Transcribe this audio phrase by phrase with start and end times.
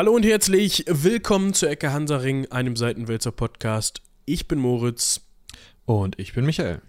[0.00, 4.00] Hallo und herzlich willkommen zur Ecke Hansaring, einem Seitenwälzer Podcast.
[4.24, 5.28] Ich bin Moritz
[5.84, 6.80] Und ich bin Michael.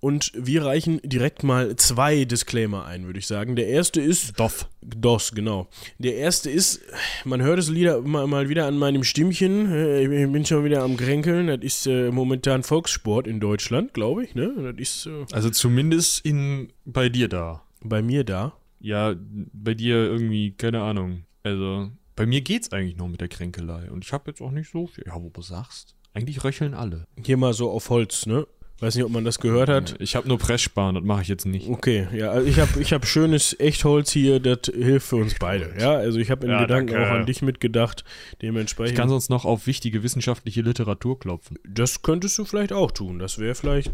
[0.00, 3.54] und wir reichen direkt mal zwei Disclaimer ein, würde ich sagen.
[3.54, 4.68] Der erste ist Doff.
[4.82, 5.68] DOS, genau.
[5.98, 6.80] Der erste ist,
[7.24, 9.70] man hört es wieder, mal, mal wieder an meinem Stimmchen.
[9.72, 11.46] äh, Ich bin schon wieder am Kränkeln.
[11.46, 14.34] Das ist äh, momentan Volkssport in Deutschland, glaube ich.
[14.34, 14.72] Ne?
[14.72, 17.62] Das ist äh, Also zumindest in bei dir da.
[17.80, 18.54] bei mir da.
[18.80, 19.14] Ja,
[19.52, 21.22] bei dir irgendwie, keine Ahnung.
[21.44, 23.90] Also, bei mir geht's eigentlich noch mit der Kränkelei.
[23.90, 25.04] Und ich habe jetzt auch nicht so viel.
[25.06, 25.94] Ja, wo du sagst.
[26.14, 27.06] Eigentlich röcheln alle.
[27.22, 28.46] Hier mal so auf Holz, ne?
[28.78, 29.96] Weiß nicht, ob man das gehört hat.
[30.00, 31.66] Ich habe nur Presssparen, das mache ich jetzt nicht.
[31.68, 35.74] Okay, ja, also ich habe ich hab schönes Echtholz hier, das hilft für uns beide.
[35.80, 37.08] Ja, also ich habe in Ja, Gedanken danke.
[37.08, 38.04] auch an dich mitgedacht.
[38.32, 38.98] Ich Dementsprechend.
[38.98, 41.58] kann sonst noch auf wichtige wissenschaftliche Literatur klopfen.
[41.66, 43.18] das könntest du vielleicht auch tun.
[43.18, 43.92] Das wäre vielleicht.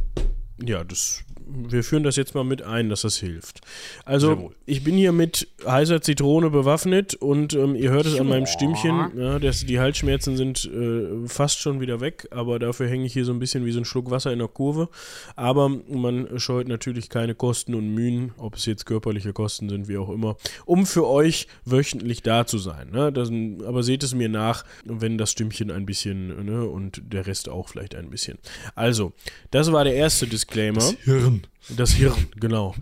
[0.64, 1.24] Ja, das.
[1.46, 3.60] Wir führen das jetzt mal mit ein, dass das hilft.
[4.04, 8.46] Also, ich bin hier mit heißer Zitrone bewaffnet und ähm, ihr hört es an meinem
[8.46, 9.12] Stimmchen.
[9.16, 13.24] Ja, das, die Halsschmerzen sind äh, fast schon wieder weg, aber dafür hänge ich hier
[13.24, 14.88] so ein bisschen wie so ein Schluck Wasser in der Kurve.
[15.36, 19.98] Aber man scheut natürlich keine Kosten und Mühen, ob es jetzt körperliche Kosten sind, wie
[19.98, 22.90] auch immer, um für euch wöchentlich da zu sein.
[22.90, 23.12] Ne?
[23.12, 23.30] Das,
[23.66, 27.68] aber seht es mir nach, wenn das Stimmchen ein bisschen ne, und der Rest auch
[27.68, 28.38] vielleicht ein bisschen.
[28.74, 29.12] Also,
[29.50, 30.82] das war der erste Disclaimer.
[31.04, 31.31] Hirn.
[31.68, 32.74] Das Hirn, genau.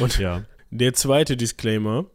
[0.00, 0.44] Und Ja.
[0.70, 2.06] der zweite Disclaimer,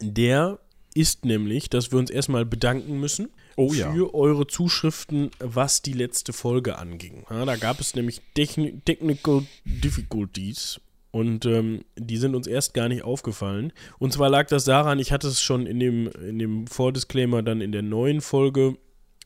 [0.00, 0.58] der
[0.94, 4.14] ist nämlich, dass wir uns erstmal bedanken müssen Oh für ja.
[4.14, 7.24] eure Zuschriften, was die letzte Folge anging.
[7.30, 12.88] Ja, da gab es nämlich Techni Technical Difficulties und ähm, die sind uns erst gar
[12.88, 13.72] nicht aufgefallen.
[13.98, 17.60] Und zwar lag das daran, ich hatte es schon in dem, in dem Vordisclaimer dann
[17.60, 18.76] in der neuen Folge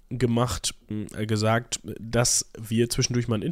[0.08, 0.74] gemacht,
[1.16, 3.44] äh, gesagt, dass wir zwischendurch mal einen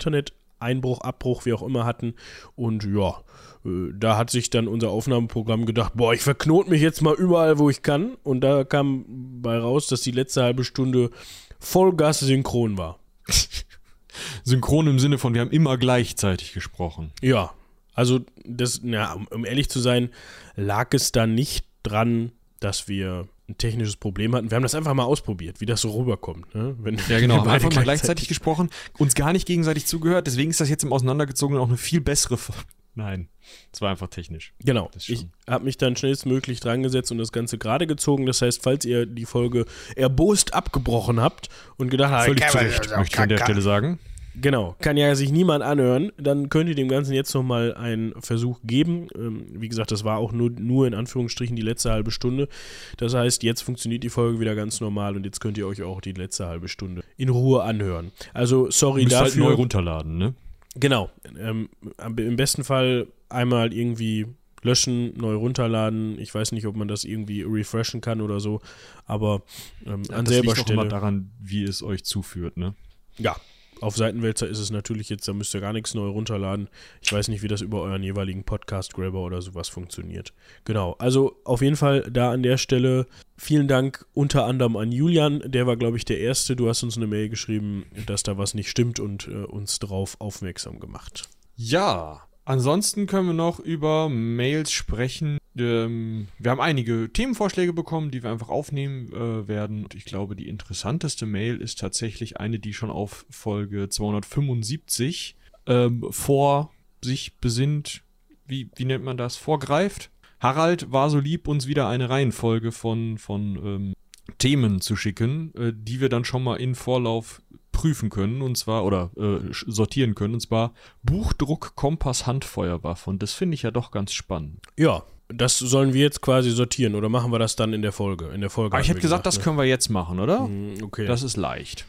[0.61, 2.15] Interneteinbruch, Abbruch, wie auch immer hatten.
[2.55, 3.23] Und ja,
[3.65, 7.59] äh, da hat sich dann unser Aufnahmeprogramm gedacht, boah, ich verknote mich jetzt mal überall,
[7.59, 8.17] wo ich kann.
[8.23, 9.05] Und da kam
[9.43, 11.11] bei raus, dass die letzte halbe Stunde
[11.59, 12.99] Vollgas synchron war.
[14.45, 17.13] Synchron im Sinne von, wir haben immer gleichzeitig gesprochen.
[17.23, 17.53] Ja,
[17.95, 20.11] also das, um, um ehrlich zu sein,
[20.57, 24.51] lag es da nicht dran, dass wir ein technisches Problem hatten.
[24.51, 26.55] Wir haben das einfach mal ausprobiert, wie das so rüberkommt.
[26.55, 26.77] Ne?
[26.79, 27.35] Wenn Ja, genau.
[27.37, 30.27] wir Haben einfach mal gleichzeitig gesprochen, uns gar nicht gegenseitig zugehört.
[30.27, 32.35] Deswegen ist das jetzt im Auseinandergezogenen auch eine viel bessere.
[32.35, 32.53] F
[32.95, 33.29] Nein,
[33.73, 34.53] es war einfach technisch.
[34.59, 34.91] Genau.
[34.97, 38.27] Ich habe mich dann schnellstmöglich dran gesetzt und das Ganze gerade gezogen.
[38.27, 42.91] Das heißt, falls ihr die Folge erbost abgebrochen habt und gedacht habt, Völlig zu Recht,
[42.97, 43.99] möchte ich an der Stelle sagen.
[44.35, 48.61] Genau, kann ja sich niemand anhören, dann könnt ihr dem Ganzen jetzt nochmal einen Versuch
[48.65, 49.09] geben.
[49.17, 52.49] Ähm, wie gesagt, das war auch nur, nur in Anführungsstrichen die letzte halbe Stunde.
[52.97, 56.01] Das heißt, jetzt funktioniert die Folge wieder ganz normal und jetzt könnt ihr euch auch
[56.01, 58.13] die letzte halbe Stunde in Ruhe anhören.
[58.33, 59.45] Also, sorry halt dafür.
[59.45, 60.35] neu runterladen, ne?
[60.77, 61.11] Genau.
[61.39, 64.27] Ähm, Im besten Fall einmal irgendwie
[64.63, 66.19] löschen, neu runterladen.
[66.21, 68.61] Ich weiß nicht, ob man das irgendwie refreshen kann oder so,
[69.07, 69.43] aber
[69.87, 70.89] ähm, an das selber liegt auch immer Stelle.
[70.89, 72.75] daran, wie es euch zuführt, ne?
[73.19, 73.37] Ja,
[73.81, 76.69] auf Seitenwälzer ist es natürlich jetzt, da müsst ihr gar nichts neu runterladen.
[77.01, 80.33] Ich weiß nicht, wie das über euren jeweiligen Podcast-Grabber oder sowas funktioniert.
[80.65, 85.43] Genau, also auf jeden Fall da an der Stelle vielen Dank unter anderem an Julian,
[85.45, 86.57] der war, glaube ich, der Erste.
[86.57, 90.21] Du hast uns eine Mail geschrieben, dass da was nicht stimmt und äh, uns darauf
[90.21, 91.29] aufmerksam gemacht.
[91.57, 95.39] Ja, ansonsten können wir noch über Mails sprechen.
[95.57, 99.85] Ähm, wir haben einige Themenvorschläge bekommen, die wir einfach aufnehmen äh, werden.
[99.85, 106.07] Und ich glaube, die interessanteste Mail ist tatsächlich eine, die schon auf Folge 275 ähm,
[106.11, 106.73] vor
[107.03, 108.03] sich besinnt.
[108.47, 109.37] Wie, wie nennt man das?
[109.37, 110.11] Vorgreift.
[110.41, 113.95] Harald war so lieb, uns wieder eine Reihenfolge von, von ähm,
[114.39, 118.85] Themen zu schicken, äh, die wir dann schon mal in Vorlauf prüfen können, und zwar,
[118.85, 120.73] oder äh, sortieren können, und zwar
[121.03, 123.11] Buchdruck, Kompass, Handfeuerwaffe.
[123.11, 124.59] Und das finde ich ja doch ganz spannend.
[124.79, 128.27] Ja, das sollen wir jetzt quasi sortieren oder machen wir das dann in der Folge?
[128.35, 128.75] In der Folge.
[128.75, 129.45] Aber ich hätte wir gesagt, das ne?
[129.45, 130.45] können wir jetzt machen, oder?
[130.45, 131.07] Hm, Okay.
[131.07, 131.87] Das ist leicht.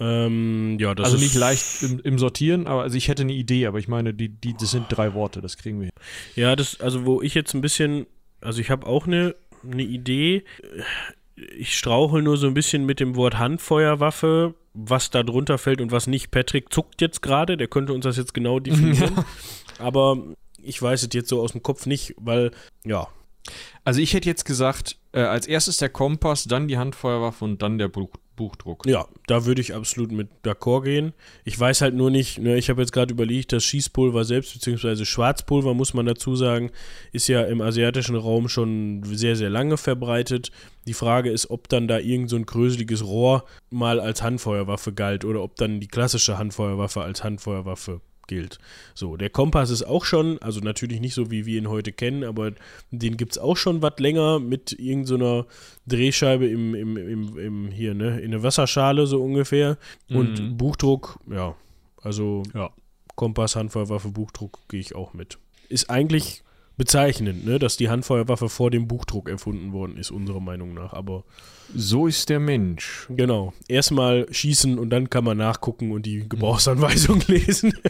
[0.00, 3.32] ähm, ja, das also ist nicht leicht im, im Sortieren, aber also ich hätte eine
[3.34, 5.92] Idee, aber ich meine, die, die, das sind drei Worte, das kriegen wir hin.
[6.36, 8.06] Ja, das, also wo ich jetzt ein bisschen,
[8.40, 9.34] also ich habe auch eine,
[9.70, 10.44] eine Idee.
[11.58, 15.92] Ich strauchel nur so ein bisschen mit dem Wort Handfeuerwaffe, was da drunter fällt und
[15.92, 16.30] was nicht.
[16.30, 19.24] Patrick zuckt jetzt gerade, der könnte uns das jetzt genau definieren.
[19.78, 20.18] Aber
[20.62, 22.50] ich weiß es jetzt so aus dem Kopf nicht, weil,
[22.84, 23.08] ja,
[23.84, 27.78] Also ich hätte jetzt gesagt, äh, als erstes der Kompass, dann die Handfeuerwaffe und dann
[27.78, 28.86] der Buch, Buchdruck.
[28.86, 31.12] Ja, da würde ich absolut mit d'accord gehen.
[31.44, 35.06] Ich weiß halt nur nicht, ne, ich habe jetzt gerade überlegt, das Schießpulver selbst, beziehungsweise
[35.06, 36.70] Schwarzpulver, muss man dazu sagen,
[37.12, 40.50] ist ja im asiatischen Raum schon sehr, sehr lange verbreitet.
[40.86, 45.24] Die Frage ist, ob dann da irgend so ein gröseliges Rohr mal als Handfeuerwaffe galt
[45.24, 48.58] oder ob dann die klassische Handfeuerwaffe als Handfeuerwaffe gilt.
[48.94, 52.24] So, der Kompass ist auch schon, also natürlich nicht so, wie wir ihn heute kennen,
[52.24, 52.52] aber
[52.90, 55.46] den gibt es auch schon was länger mit irgendeiner so
[55.86, 59.76] Drehscheibe im, im, im, im, hier, ne, in der Wasserschale so ungefähr.
[60.08, 60.56] Und Mhm.
[60.56, 61.56] Buchdruck, ja,
[62.00, 62.70] also Ja.
[63.16, 65.38] Kompass, Handfeuerwaffe, Buchdruck gehe ich auch mit.
[65.68, 66.43] Ist eigentlich
[66.76, 70.92] bezeichnend, ne, dass die Handfeuerwaffe vor dem Buchdruck erfunden worden ist, unserer Meinung nach.
[70.92, 71.24] Aber
[71.74, 73.06] So ist der Mensch.
[73.10, 77.74] genau, erstmal schießen und dann kann man nachgucken und die Gebrauchsanweisung lesen.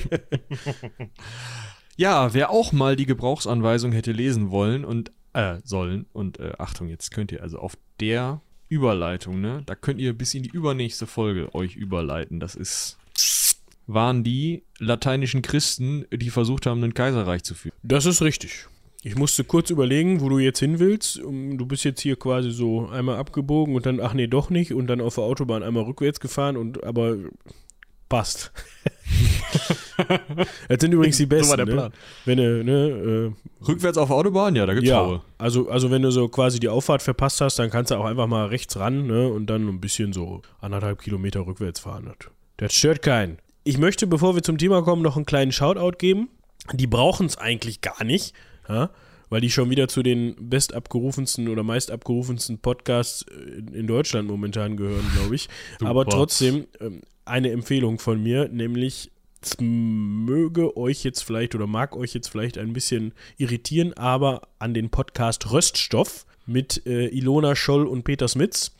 [1.96, 6.88] Ja, wer auch mal die Gebrauchsanweisung hätte lesen wollen und äh, sollen und äh, Achtung,
[6.88, 11.06] jetzt könnt ihr also auf der Überleitung, ne, da könnt ihr bis in die übernächste
[11.06, 12.40] Folge euch überleiten.
[12.40, 12.98] Das ist
[13.87, 17.75] waren die lateinischen Christen, die versucht haben, ein Kaiserreich zu führen.
[17.82, 18.66] Das ist richtig.
[19.06, 21.18] Ich musste kurz überlegen, wo du jetzt hin willst.
[21.18, 24.72] Du bist jetzt hier quasi so einmal abgebogen und dann, ach nee, doch nicht.
[24.72, 27.18] Und dann auf der Autobahn einmal rückwärts gefahren und aber
[28.08, 28.50] passt.
[30.68, 31.50] das sind übrigens die besten.
[31.50, 31.72] war der ne?
[31.72, 31.92] Plan.
[32.24, 33.34] Wenn du, ne,
[33.68, 34.56] Rückwärts auf der Autobahn?
[34.56, 35.20] Ja, da äh, gibt's ja, Haue.
[35.36, 38.26] also, also wenn du so quasi die Auffahrt verpasst hast, dann kannst du auch einfach
[38.26, 42.06] mal rechts ran, ne, und dann ein bisschen so anderthalb Kilometer rückwärts fahren.
[42.06, 43.36] Das, das stört keinen.
[43.64, 46.30] Ich möchte, bevor wir zum Thema kommen, noch einen kleinen Shoutout geben.
[46.72, 48.34] Die brauchen es eigentlich gar nicht,
[48.69, 48.90] ja,
[49.31, 54.76] weil die schon wieder zu den bestabgerufensten oder meist abgerufensten Podcasts äh, in Deutschland momentan
[54.76, 55.49] gehören, glaube ich.
[55.84, 59.11] Aber trotzdem ähm, eine Empfehlung von mir, nämlich
[59.43, 64.72] es möge euch jetzt vielleicht oder mag euch jetzt vielleicht ein bisschen irritieren, aber an
[64.72, 68.75] den Podcast Röststoff mit äh, Ilona Scholl und Peter Smits,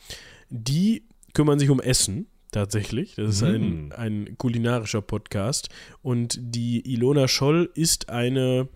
[0.49, 1.03] die
[1.35, 2.29] kümmern sich um Essen.
[2.51, 3.15] Tatsächlich.
[3.17, 3.93] Das ist ein, Mm.
[3.97, 5.69] ein kulinarischer Podcast.
[6.03, 8.69] Und die Ilona Scholl ist eine,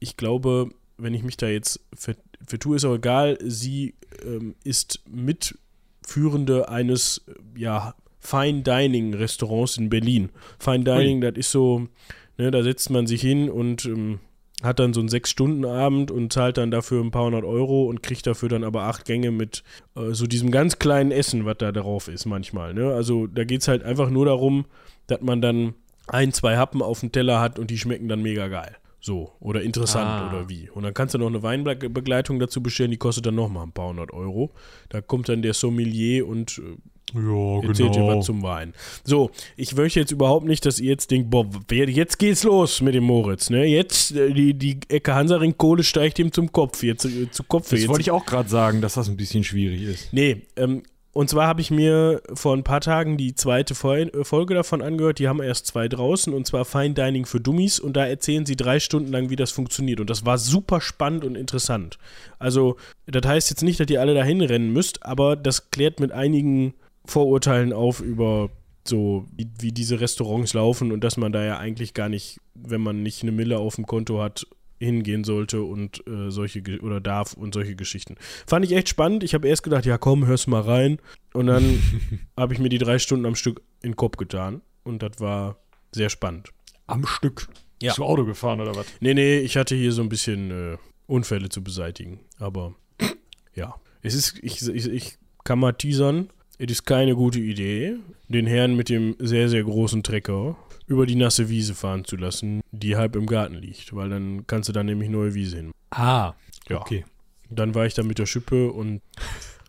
[0.00, 2.16] ich glaube, wenn ich mich da jetzt ver
[2.46, 3.94] vertue, ist auch egal, sie
[4.24, 10.30] ähm, ist Mitführende eines, äh, ja, Fine Dining Restaurants in Berlin.
[10.58, 11.88] Fine Dining, das ist so,
[12.36, 14.20] ne, da setzt man sich hin und ähm,
[14.62, 18.26] hat dann so einen Sechs-Stunden-Abend und zahlt dann dafür ein paar hundert Euro und kriegt
[18.26, 19.62] dafür dann aber acht Gänge mit
[19.96, 22.74] äh, so diesem ganz kleinen Essen, was da drauf ist manchmal.
[22.74, 22.92] Ne?
[22.92, 24.66] Also da geht es halt einfach nur darum,
[25.06, 25.74] dass man dann
[26.08, 28.76] ein, zwei Happen auf dem Teller hat und die schmecken dann mega geil.
[29.00, 30.28] So, oder interessant Ah.
[30.28, 30.68] oder wie.
[30.70, 33.88] Und dann kannst du noch eine Weinbegleitung dazu bestellen, die kostet dann nochmal ein paar
[33.88, 34.50] hundert Euro.
[34.90, 38.72] Da kommt dann der Sommelier und äh, Ja, erzählt dir was zum Wein.
[39.02, 42.94] So, ich möchte jetzt überhaupt nicht, dass ihr jetzt denkt, boah, jetzt geht's los mit
[42.94, 43.64] dem Moritz, ne?
[43.64, 47.70] Jetzt, äh, die, die Ecke Hansaring Kohle steigt ihm zum Kopf, jetzt äh, zu Kopf.
[47.70, 47.88] Das jetzt.
[47.88, 50.12] wollte ich auch gerade sagen, dass das ein bisschen schwierig ist.
[50.12, 54.54] Nee, ähm, und zwar habe ich mir vor ein paar Tagen die zweite äh, Folge
[54.54, 55.18] davon angehört.
[55.18, 58.54] Die haben erst zwei draußen und zwar Fine Dining für Dummies und da erzählen sie
[58.54, 59.98] drei Stunden lang, wie das funktioniert.
[59.98, 61.98] Und das war super spannend und interessant.
[62.38, 62.76] Also,
[63.06, 66.74] das heißt jetzt nicht, dass ihr alle dahin rennen müsst, aber das klärt mit einigen
[67.04, 68.50] Vorurteilen auf über
[68.86, 72.80] so, wie, wie diese Restaurants laufen und dass man da ja eigentlich gar nicht, wenn
[72.80, 74.46] man nicht eine Mille auf dem Konto hat,
[74.80, 78.16] hingehen sollte und äh, solche oder darf und solche Geschichten.
[78.46, 79.22] Fand ich echt spannend.
[79.22, 80.98] Ich habe erst gedacht, ja komm, hörst mal rein.
[81.34, 81.82] Und dann
[82.36, 84.62] habe ich mir die drei Stunden am Stück in den Kopf getan.
[84.82, 85.58] Und das war
[85.92, 86.48] sehr spannend.
[86.86, 87.48] Am Stück.
[87.82, 87.90] Ja.
[87.90, 88.86] Bist du Auto gefahren oder was?
[89.00, 92.20] Nee, nee, ich hatte hier so ein bisschen äh, Unfälle zu beseitigen.
[92.38, 92.74] Aber
[93.54, 96.30] ja, es ist, ich, ich, ich kann mal teasern.
[96.58, 97.96] Es ist keine gute Idee,
[98.28, 100.56] den Herrn mit dem sehr, sehr großen Trecker
[100.90, 103.94] über die nasse Wiese fahren zu lassen, die halb im Garten liegt.
[103.94, 105.70] Weil dann kannst du da nämlich neue Wiese hin.
[105.90, 106.34] Ah,
[106.68, 106.80] Ja.
[106.80, 107.04] okay.
[107.48, 109.00] Dann war ich da mit der Schippe und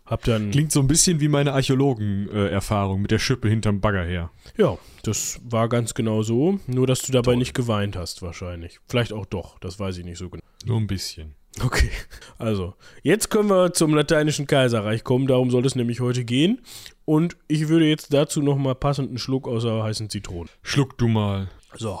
[0.04, 0.50] hab dann.
[0.50, 4.30] Klingt so ein bisschen wie meine Archäologen-Erfahrung mit der Schippe hinterm Bagger her.
[4.56, 6.58] Ja, das war ganz genau so.
[6.66, 8.78] Nur, dass du dabei nicht geweint hast, wahrscheinlich.
[8.88, 10.42] Vielleicht auch doch, das weiß ich nicht so genau.
[10.64, 11.34] Nur ein bisschen.
[11.60, 11.90] Okay,
[12.38, 15.26] also, jetzt können wir zum lateinischen Kaiserreich kommen.
[15.26, 16.62] Darum soll es nämlich heute gehen.
[17.04, 20.48] Und ich würde jetzt dazu nochmal passend einen Schluck aus der heißen Zitrone.
[20.62, 21.50] Schluck du mal.
[21.76, 22.00] So,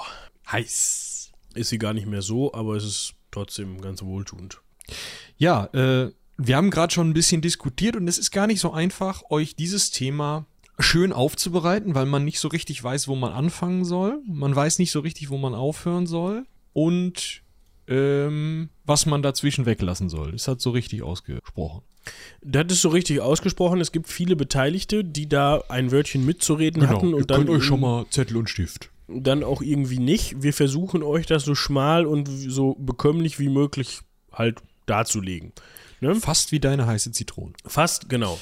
[0.50, 1.32] Heiß.
[1.54, 4.60] ist sie gar nicht mehr so, aber es ist trotzdem ganz wohltuend.
[5.36, 8.72] Ja, äh, wir haben gerade schon ein bisschen diskutiert und es ist gar nicht so
[8.72, 10.46] einfach, euch dieses Thema
[10.78, 14.20] schön aufzubereiten, weil man nicht so richtig weiß, wo man anfangen soll.
[14.26, 16.44] Man weiß nicht so richtig, wo man aufhören soll.
[16.72, 17.42] Und
[17.88, 20.32] ähm, was man dazwischen weglassen soll.
[20.32, 21.82] Das hat so richtig ausgesprochen.
[22.42, 23.80] Das ist so richtig ausgesprochen.
[23.80, 26.96] Es gibt viele Beteiligte, die da ein Wörtchen mitzureden Genau.
[26.96, 27.46] hatten und dann,
[27.80, 28.90] mal Zettel und Stift.
[29.08, 30.42] dann auch irgendwie nicht.
[30.42, 34.00] Wir versuchen euch das so schmal und so bekömmlich wie möglich
[34.32, 35.52] halt darzulegen.
[36.00, 36.16] Ne?
[36.16, 37.52] Fast wie deine heiße Zitrone.
[37.64, 38.38] Fast, genau.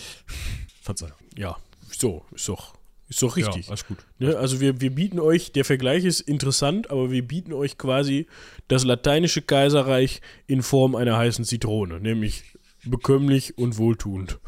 [0.81, 1.13] Verzeihung.
[1.37, 1.57] Ja,
[1.91, 2.73] so, ist doch,
[3.11, 3.67] ist doch richtig.
[3.67, 3.99] Ja, alles gut.
[4.19, 8.29] Ne, also wir, wir bieten euch, der Vergleich ist interessant, aber wir bieten euch quasi
[8.69, 12.45] das lateinische Kaiserreich in Form einer heißen Zitrone, nämlich
[12.85, 14.39] bekömmlich und wohltuend.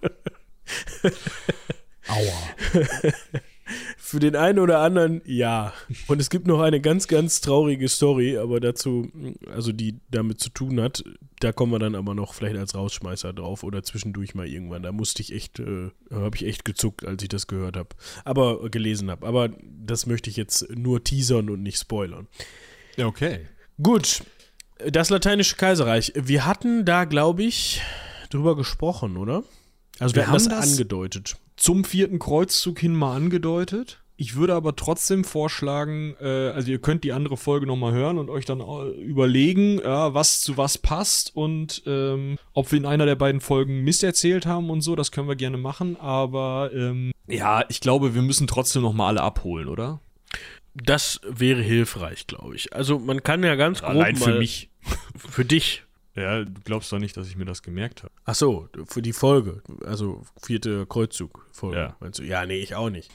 [2.08, 2.82] Aua.
[4.12, 5.72] für den einen oder anderen ja.
[6.06, 9.10] Und es gibt noch eine ganz, ganz traurige Story, aber dazu,
[9.50, 11.02] also die damit zu tun hat,
[11.40, 14.82] da kommen wir dann aber noch vielleicht als Rausschmeißer drauf oder zwischendurch mal irgendwann.
[14.82, 17.88] Da musste ich echt, äh, habe ich echt gezuckt, als ich das gehört habe.
[18.26, 19.26] Aber äh, gelesen habe.
[19.26, 22.28] Aber das möchte ich jetzt nur teasern und nicht spoilern.
[22.98, 23.46] Okay.
[23.82, 24.24] Gut.
[24.90, 26.12] Das Lateinische Kaiserreich.
[26.16, 27.80] Wir hatten da, glaube ich,
[28.28, 29.42] drüber gesprochen, oder?
[29.98, 31.36] Also wir, wir haben das, das angedeutet.
[31.56, 34.01] Zum vierten Kreuzzug hin mal angedeutet.
[34.16, 38.30] Ich würde aber trotzdem vorschlagen, äh, also ihr könnt die andere Folge nochmal hören und
[38.30, 43.06] euch dann äh, überlegen, ja, was zu was passt und ähm, ob wir in einer
[43.06, 45.96] der beiden Folgen Mist erzählt haben und so, das können wir gerne machen.
[45.96, 50.00] Aber ähm, ja, ich glaube, wir müssen trotzdem nochmal alle abholen, oder?
[50.74, 52.74] Das wäre hilfreich, glaube ich.
[52.74, 54.70] Also man kann ja ganz grob Allein für mich.
[55.16, 55.84] Für dich.
[56.14, 58.12] Ja, du glaubst doch nicht, dass ich mir das gemerkt habe.
[58.24, 61.78] Ach so, für die Folge, also vierte Kreuzzug-Folge.
[61.78, 61.96] Ja.
[62.00, 62.24] Meinst du?
[62.24, 63.10] Ja, nee, ich auch nicht.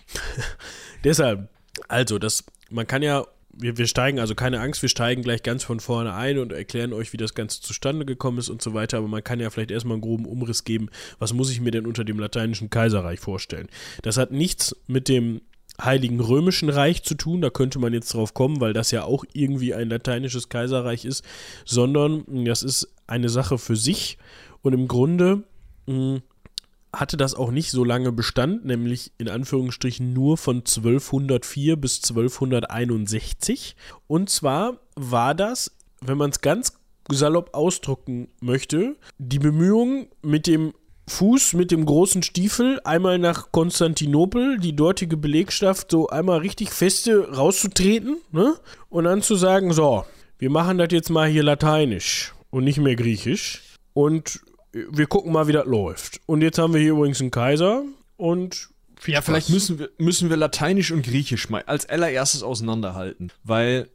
[1.03, 1.49] Deshalb,
[1.87, 5.63] also, das, man kann ja, wir, wir steigen, also keine Angst, wir steigen gleich ganz
[5.63, 8.97] von vorne ein und erklären euch, wie das Ganze zustande gekommen ist und so weiter,
[8.97, 10.89] aber man kann ja vielleicht erstmal einen groben Umriss geben,
[11.19, 13.67] was muss ich mir denn unter dem lateinischen Kaiserreich vorstellen.
[14.01, 15.41] Das hat nichts mit dem
[15.81, 19.25] Heiligen Römischen Reich zu tun, da könnte man jetzt drauf kommen, weil das ja auch
[19.33, 21.23] irgendwie ein lateinisches Kaiserreich ist,
[21.65, 24.17] sondern das ist eine Sache für sich.
[24.61, 25.43] Und im Grunde
[25.85, 26.21] mh, hm,
[26.93, 33.75] hatte das auch nicht so lange Bestand, nämlich in Anführungsstrichen nur von 1204 bis 1261.
[34.07, 36.73] Und zwar war das, wenn man es ganz
[37.09, 40.73] salopp ausdrucken möchte, die Bemühungen mit dem
[41.07, 47.31] Fuß mit dem großen Stiefel einmal nach Konstantinopel, die dortige Belegschaft so einmal richtig feste
[47.31, 48.55] rauszutreten, ne?
[48.89, 50.05] Und dann zu sagen, so,
[50.37, 53.61] wir machen das jetzt mal hier lateinisch und nicht mehr griechisch
[53.93, 54.41] und
[54.73, 56.19] wir gucken mal, wie das läuft.
[56.25, 57.83] Und jetzt haben wir hier übrigens einen Kaiser
[58.17, 58.69] und
[59.05, 63.89] ja, vielleicht müssen wir, müssen wir Lateinisch und Griechisch mal als allererstes auseinanderhalten, weil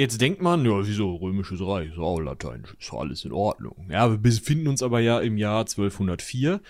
[0.00, 3.88] Jetzt denkt man, ja, wieso, römisches Reich, auch lateinisch, ist alles in Ordnung.
[3.90, 6.60] Ja, wir befinden uns aber ja im Jahr 1204.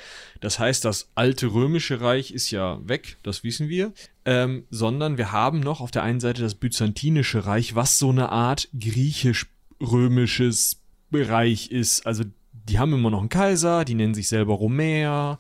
[0.41, 3.93] Das heißt, das alte römische Reich ist ja weg, das wissen wir.
[4.25, 8.31] Ähm, sondern wir haben noch auf der einen Seite das byzantinische Reich, was so eine
[8.31, 10.81] Art griechisch-römisches
[11.13, 12.07] Reich ist.
[12.07, 15.39] Also, die haben immer noch einen Kaiser, die nennen sich selber Romäer,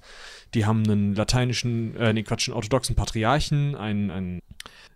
[0.53, 4.41] die haben einen lateinischen, äh, nee, Quatsch, einen orthodoxen Patriarchen, einen, einen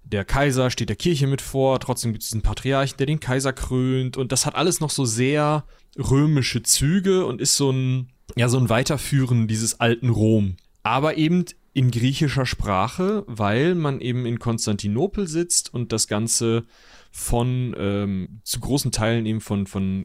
[0.05, 3.53] der Kaiser steht der Kirche mit vor, trotzdem gibt es diesen Patriarchen, der den Kaiser
[3.53, 5.65] krönt und das hat alles noch so sehr
[5.99, 10.57] römische Züge und ist so ein, ja, so ein Weiterführen dieses alten Rom.
[10.83, 11.45] Aber eben
[11.75, 16.65] in griechischer Sprache, weil man eben in Konstantinopel sitzt und das Ganze
[17.11, 20.05] von ähm, zu großen Teilen eben von, von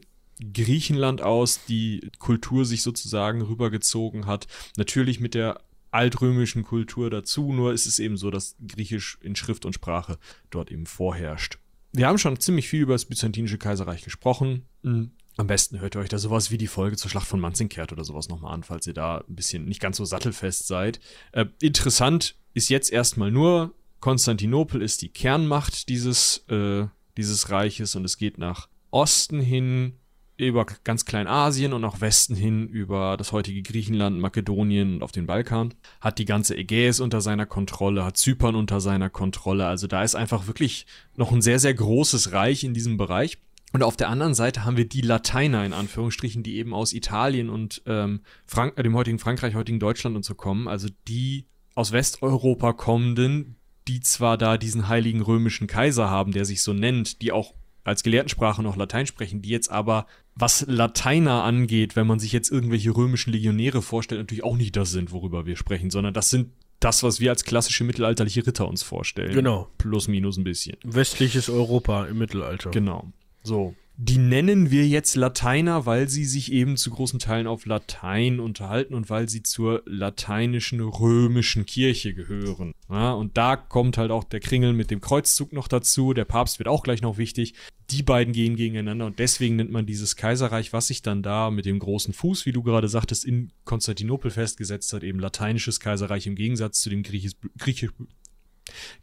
[0.52, 4.46] Griechenland aus die Kultur sich sozusagen rübergezogen hat.
[4.76, 9.64] Natürlich mit der altrömischen Kultur dazu, nur ist es eben so, dass Griechisch in Schrift
[9.64, 10.18] und Sprache
[10.50, 11.58] dort eben vorherrscht.
[11.92, 14.66] Wir haben schon ziemlich viel über das Byzantinische Kaiserreich gesprochen.
[14.82, 15.10] Mhm.
[15.36, 18.04] Am besten hört ihr euch da sowas wie die Folge zur Schlacht von Manzingkehrt oder
[18.04, 20.98] sowas nochmal an, falls ihr da ein bisschen nicht ganz so sattelfest seid.
[21.32, 28.04] Äh, interessant ist jetzt erstmal nur, Konstantinopel ist die Kernmacht dieses, äh, dieses Reiches und
[28.04, 29.94] es geht nach Osten hin
[30.38, 35.26] über ganz Kleinasien und nach Westen hin über das heutige Griechenland, Makedonien und auf den
[35.26, 35.74] Balkan.
[36.00, 39.66] Hat die ganze Ägäis unter seiner Kontrolle, hat Zypern unter seiner Kontrolle.
[39.66, 43.38] Also da ist einfach wirklich noch ein sehr, sehr großes Reich in diesem Bereich.
[43.72, 47.50] Und auf der anderen Seite haben wir die Lateiner in Anführungsstrichen, die eben aus Italien
[47.50, 50.68] und ähm, Frank äh, dem heutigen Frankreich, heutigen Deutschland und so kommen.
[50.68, 53.56] Also die aus Westeuropa kommenden,
[53.88, 57.54] die zwar da diesen heiligen römischen Kaiser haben, der sich so nennt, die auch
[57.84, 60.06] als Gelehrtensprache noch Latein sprechen, die jetzt aber,
[60.38, 64.90] was Lateiner angeht, wenn man sich jetzt irgendwelche römischen Legionäre vorstellt, natürlich auch nicht das
[64.90, 68.82] sind, worüber wir sprechen, sondern das sind das, was wir als klassische mittelalterliche Ritter uns
[68.84, 69.34] vorstellen.
[69.34, 69.68] Genau.
[69.78, 70.76] Plus, minus ein bisschen.
[70.84, 72.70] Westliches Europa im Mittelalter.
[72.70, 73.08] Genau.
[73.42, 73.74] So.
[74.00, 78.94] Die nennen wir jetzt Lateiner, weil sie sich eben zu großen Teilen auf Latein unterhalten
[78.94, 82.74] und weil sie zur lateinischen römischen Kirche gehören.
[82.88, 86.14] Ja, und da kommt halt auch der Kringel mit dem Kreuzzug noch dazu.
[86.14, 87.54] Der Papst wird auch gleich noch wichtig.
[87.90, 91.66] Die beiden gehen gegeneinander und deswegen nennt man dieses Kaiserreich, was sich dann da mit
[91.66, 96.36] dem großen Fuß, wie du gerade sagtest, in Konstantinopel festgesetzt hat, eben lateinisches Kaiserreich im
[96.36, 97.90] Gegensatz zu dem griechisch, griechisch,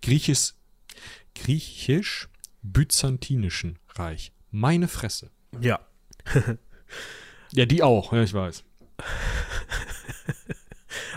[0.02, 0.54] griechisch,
[1.36, 2.30] griechisch
[2.62, 4.32] byzantinischen Reich.
[4.58, 5.32] Meine Fresse.
[5.60, 5.82] Ja.
[7.52, 8.64] ja, die auch, ja, ich weiß.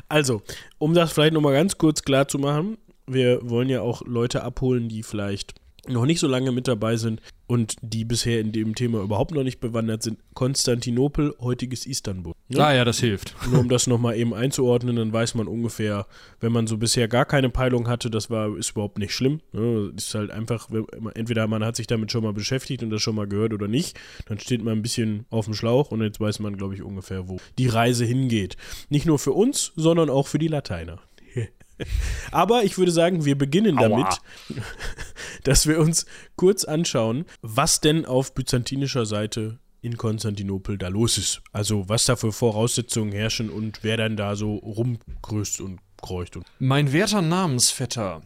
[0.09, 0.43] Also,
[0.79, 4.89] um das vielleicht nochmal ganz kurz klar zu machen, wir wollen ja auch Leute abholen,
[4.89, 5.55] die vielleicht
[5.89, 9.43] noch nicht so lange mit dabei sind und die bisher in dem Thema überhaupt noch
[9.43, 10.19] nicht bewandert sind.
[10.35, 12.35] Konstantinopel, heutiges Istanbul.
[12.49, 12.65] Ne?
[12.65, 13.35] Ah ja, das hilft.
[13.51, 16.07] Nur um das nochmal eben einzuordnen, dann weiß man ungefähr,
[16.41, 19.41] wenn man so bisher gar keine Peilung hatte, das war, ist überhaupt nicht schlimm.
[19.53, 19.93] Ne?
[19.97, 20.69] Ist halt einfach,
[21.15, 23.99] entweder man hat sich damit schon mal beschäftigt und das schon mal gehört oder nicht,
[24.27, 27.29] dann steht man ein bisschen auf dem Schlauch und jetzt weiß man, glaube ich, ungefähr,
[27.29, 28.57] wo die Reise hingeht.
[28.91, 31.01] Nicht nur für uns, sondern auch für die Lateiner.
[32.31, 34.19] Aber ich würde sagen, wir beginnen damit, Aua.
[35.45, 36.07] dass wir uns
[36.37, 41.41] kurz anschauen, was denn auf byzantinischer Seite in Konstantinopel da los ist.
[41.53, 46.37] Also was da für Voraussetzungen herrschen und wer dann da so rumgrüßt und kreucht.
[46.37, 48.23] Und mein werter Namensvetter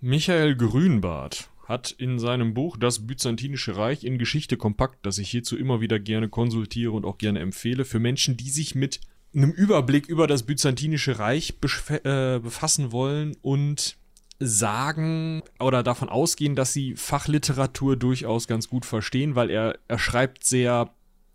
[0.00, 5.56] Michael Grünbart hat in seinem Buch Das Byzantinische Reich in Geschichte kompakt, das ich hierzu
[5.56, 9.00] immer wieder gerne konsultiere und auch gerne empfehle, für Menschen, die sich mit
[9.34, 11.54] einem Überblick über das Byzantinische Reich
[11.88, 13.96] äh, befassen wollen und
[14.40, 20.44] sagen oder davon ausgehen, dass sie Fachliteratur durchaus ganz gut verstehen, weil er, er schreibt
[20.44, 20.90] sehr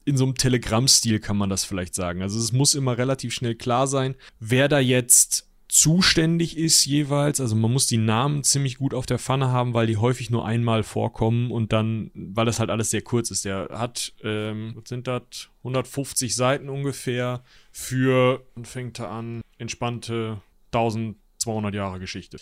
[0.06, 2.22] in so einem Telegrammstil, kann man das vielleicht sagen.
[2.22, 7.40] Also es muss immer relativ schnell klar sein, wer da jetzt zuständig ist jeweils.
[7.40, 10.46] Also man muss die Namen ziemlich gut auf der Pfanne haben, weil die häufig nur
[10.46, 13.46] einmal vorkommen und dann, weil das halt alles sehr kurz ist.
[13.46, 20.42] Der hat, ähm, was sind das, 150 Seiten ungefähr für, und fängt er an, entspannte
[20.74, 22.38] 1000 200 Jahre Geschichte.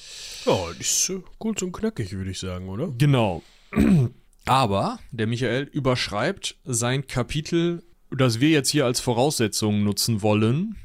[0.46, 2.92] Ja, das ist äh, kurz und knackig, würde ich sagen, oder?
[2.98, 3.44] Genau.
[4.46, 10.78] Aber der Michael überschreibt sein Kapitel, das wir jetzt hier als Voraussetzung nutzen wollen,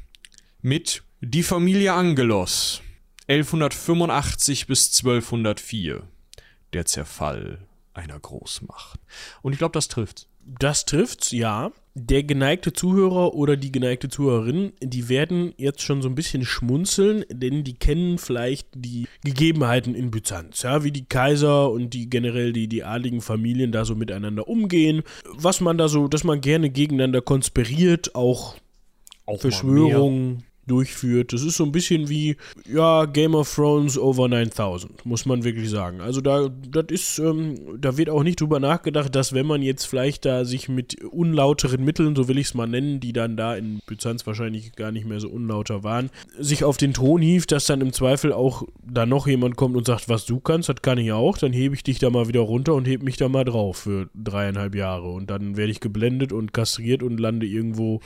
[0.61, 2.81] mit Die Familie Angelos
[3.29, 6.03] 1185 bis 1204.
[6.73, 7.59] Der Zerfall
[7.93, 8.99] einer Großmacht.
[9.41, 10.27] Und ich glaube, das trifft's.
[10.45, 16.09] Das trifft's, ja der geneigte Zuhörer oder die geneigte Zuhörerin, die werden jetzt schon so
[16.09, 21.69] ein bisschen schmunzeln, denn die kennen vielleicht die Gegebenheiten in Byzanz, ja, wie die Kaiser
[21.69, 26.07] und die generell die, die adligen Familien da so miteinander umgehen, was man da so,
[26.07, 28.55] dass man gerne gegeneinander konspiriert, auch,
[29.27, 31.33] auch Verschwörungen durchführt.
[31.33, 32.37] Das ist so ein bisschen wie,
[32.71, 36.01] ja, Game of Thrones over 9000, muss man wirklich sagen.
[36.01, 39.85] Also da, das ist, ähm, da wird auch nicht drüber nachgedacht, dass wenn man jetzt
[39.85, 43.55] vielleicht da sich mit unlauteren Mitteln, so will ich es mal nennen, die dann da
[43.55, 47.65] in Byzanz wahrscheinlich gar nicht mehr so unlauter waren, sich auf den Ton hieft, dass
[47.65, 50.97] dann im Zweifel auch da noch jemand kommt und sagt, was du kannst, das kann
[50.97, 53.43] ich auch, dann hebe ich dich da mal wieder runter und heb mich da mal
[53.43, 58.01] drauf für dreieinhalb Jahre und dann werde ich geblendet und kastriert und lande irgendwo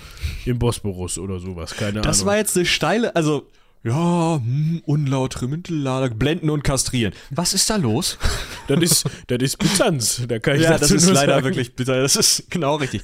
[0.45, 2.33] im Bosporus oder sowas, keine das Ahnung.
[2.47, 3.45] Jetzt eine steile, also
[3.83, 7.13] ja, hm, unlautere Mittellader, blenden und kastrieren.
[7.29, 8.17] Was ist da los?
[8.67, 10.23] Das ist, das ist Byzanz.
[10.27, 11.45] Da kann ich ja, das ist leider sagen.
[11.45, 12.01] wirklich bitter.
[12.01, 13.01] Das ist genau richtig.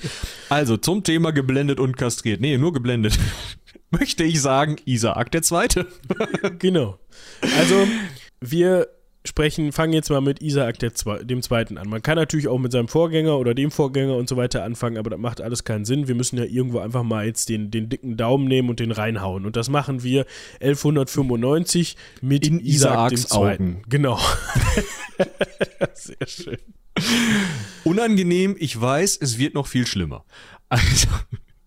[0.50, 2.42] Also zum Thema geblendet und kastriert.
[2.42, 3.18] Nee, nur geblendet.
[3.90, 5.88] Möchte ich sagen, Isaak der Zweite.
[6.60, 7.00] genau.
[7.58, 7.88] Also,
[8.42, 8.90] wir
[9.26, 11.90] sprechen, fangen jetzt mal mit Isaac Zwe dem Zweiten an.
[11.90, 15.10] Man kann natürlich auch mit seinem Vorgänger oder dem Vorgänger und so weiter anfangen, aber
[15.10, 16.08] das macht alles keinen Sinn.
[16.08, 19.46] Wir müssen ja irgendwo einfach mal jetzt den, den dicken Daumen nehmen und den reinhauen.
[19.46, 20.26] Und das machen wir
[20.62, 23.64] 1195 mit In Isaac dem Zweiten.
[23.64, 23.82] Augen.
[23.88, 24.20] Genau.
[25.94, 26.58] Sehr schön.
[27.84, 30.26] Unangenehm, ich weiß, es wird noch viel schlimmer.
[30.70, 31.08] Also,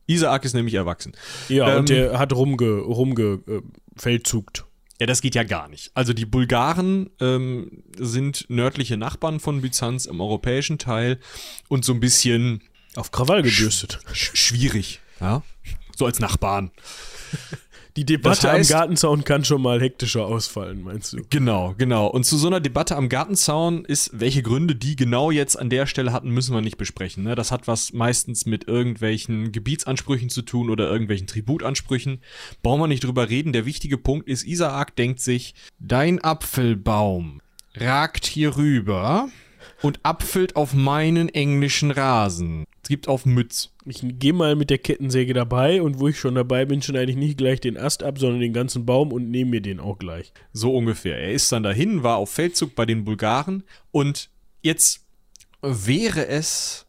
[0.06, 1.12] Isaac ist nämlich erwachsen.
[1.48, 3.62] Ja, ähm, und der hat rumge, rumge äh.
[4.98, 5.90] Ja, das geht ja gar nicht.
[5.94, 11.18] Also die Bulgaren ähm, sind nördliche Nachbarn von Byzanz im europäischen Teil
[11.68, 12.62] und so ein bisschen
[12.94, 14.00] auf Krawall gebürstet.
[14.12, 15.42] Sch schwierig, ja.
[15.96, 16.70] So als Nachbarn.
[17.96, 21.22] Die Debatte das heißt, am Gartenzaun kann schon mal hektischer ausfallen, meinst du?
[21.30, 22.06] Genau, genau.
[22.06, 25.86] Und zu so einer Debatte am Gartenzaun ist, welche Gründe die genau jetzt an der
[25.86, 27.24] Stelle hatten, müssen wir nicht besprechen.
[27.24, 27.34] Ne?
[27.34, 32.20] Das hat was meistens mit irgendwelchen Gebietsansprüchen zu tun oder irgendwelchen Tributansprüchen.
[32.62, 33.54] Brauchen wir nicht drüber reden.
[33.54, 37.40] Der wichtige Punkt ist, Isaak denkt sich, dein Apfelbaum
[37.74, 39.28] ragt hier rüber
[39.82, 42.66] und apfelt auf meinen englischen Rasen.
[42.86, 43.70] Es gibt auf Mütz.
[43.84, 47.16] Ich gehe mal mit der Kettensäge dabei und wo ich schon dabei bin, schon eigentlich
[47.16, 50.32] nicht gleich den Ast ab, sondern den ganzen Baum und nehme mir den auch gleich.
[50.52, 51.18] So ungefähr.
[51.18, 54.30] Er ist dann dahin, war auf Feldzug bei den Bulgaren und
[54.62, 55.04] jetzt
[55.62, 56.86] wäre es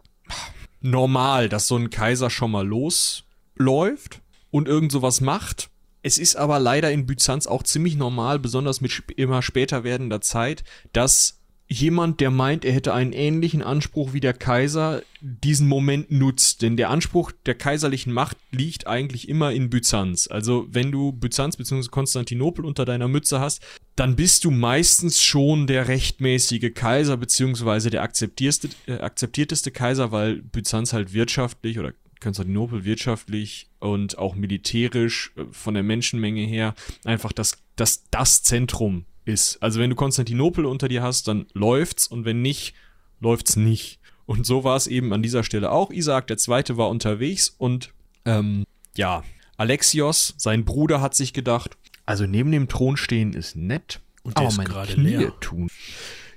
[0.82, 5.72] normal, dass so ein Kaiser schon mal losläuft und irgend sowas macht.
[6.04, 10.64] Es ist aber leider in Byzanz auch ziemlich normal, besonders mit immer später werdender Zeit,
[10.94, 11.37] dass
[11.68, 16.62] jemand, der meint, er hätte einen ähnlichen Anspruch wie der Kaiser, diesen Moment nutzt.
[16.62, 20.28] Denn der Anspruch der kaiserlichen Macht liegt eigentlich immer in Byzanz.
[20.28, 21.90] Also wenn du Byzanz bzw.
[21.90, 23.62] Konstantinopel unter deiner Mütze hast,
[23.96, 27.90] dann bist du meistens schon der rechtmäßige Kaiser bzw.
[27.90, 35.34] der akzeptierteste, äh, akzeptierteste Kaiser, weil Byzanz halt wirtschaftlich oder Konstantinopel wirtschaftlich und auch militärisch
[35.36, 39.62] äh, von der Menschenmenge her einfach das, das, das Zentrum ist.
[39.62, 42.74] Also wenn du Konstantinopel unter dir hast, dann läuft's und wenn nicht,
[43.20, 44.00] läuft's nicht.
[44.26, 45.92] Und so war es eben an dieser Stelle auch.
[45.92, 47.94] Isaac der Zweite war unterwegs und
[48.26, 49.24] ähm, ja,
[49.58, 54.42] Alexios, sein Bruder, hat sich gedacht, also neben dem Thron stehen ist nett, Und der
[54.44, 55.34] aber ist meine gerade Knie leer.
[55.40, 55.70] tun.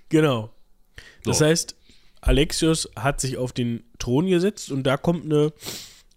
[0.09, 0.51] Genau.
[1.25, 1.45] Das So.
[1.47, 1.77] heißt,
[2.21, 5.53] Alexios hat sich auf den Thron gesetzt und da kommt eine,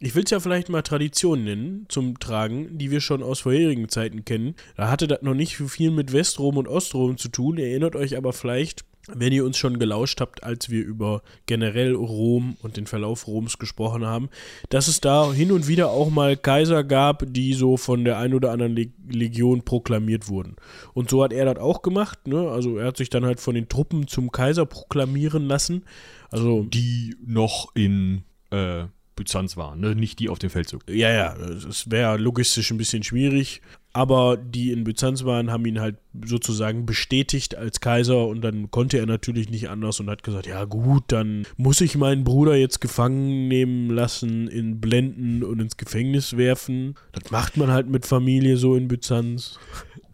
[0.04, 3.88] ich will es ja vielleicht mal Tradition nennen, zum Tragen, die wir schon aus vorherigen
[3.88, 4.56] Zeiten kennen.
[4.76, 8.34] Da hatte das noch nicht viel mit Westrom und Ostrom zu tun, erinnert euch aber
[8.34, 13.28] vielleicht, wenn ihr uns schon gelauscht habt, als wir über generell Rom und den Verlauf
[13.28, 14.30] Roms gesprochen haben,
[14.70, 18.34] dass es da hin und wieder auch mal Kaiser gab, die so von der ein
[18.34, 20.58] oder anderen Leg Legion proklamiert wurden.
[20.94, 22.50] Und so hat er das auch gemacht, ne?
[22.50, 25.86] Also er hat sich dann halt von den Truppen zum Kaiser proklamieren lassen.
[26.30, 29.96] Also Die noch in äh, Byzanz waren, ne?
[29.96, 30.82] nicht die auf dem Feldzug.
[30.90, 33.62] Ja, ja, es wäre logistisch ein bisschen schwierig,
[33.94, 38.98] aber die in Byzanz waren, haben ihn halt sozusagen bestätigt als Kaiser und dann konnte
[38.98, 42.82] er natürlich nicht anders und hat gesagt, ja gut, dann muss ich meinen Bruder jetzt
[42.82, 46.96] gefangen nehmen lassen, in Blenden und ins Gefängnis werfen.
[47.12, 49.60] Das macht man halt mit Familie so in Byzanz.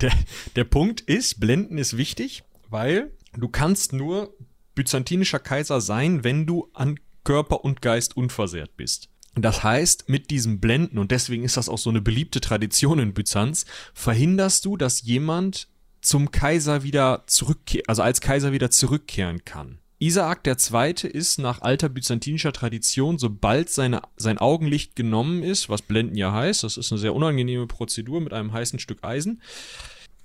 [0.01, 0.11] Der,
[0.55, 4.33] der Punkt ist, Blenden ist wichtig, weil du kannst nur
[4.75, 9.07] byzantinischer Kaiser sein, wenn du an Körper und Geist unversehrt bist.
[9.35, 13.13] Das heißt, mit diesem Blenden, und deswegen ist das auch so eine beliebte Tradition in
[13.13, 15.67] Byzanz, verhinderst du, dass jemand
[16.01, 19.77] zum Kaiser wieder zurückkehren, also als Kaiser wieder zurückkehren kann.
[19.99, 21.07] Isaak II.
[21.07, 26.63] ist nach alter byzantinischer Tradition, sobald seine, sein Augenlicht genommen ist, was Blenden ja heißt,
[26.63, 29.43] das ist eine sehr unangenehme Prozedur mit einem heißen Stück Eisen,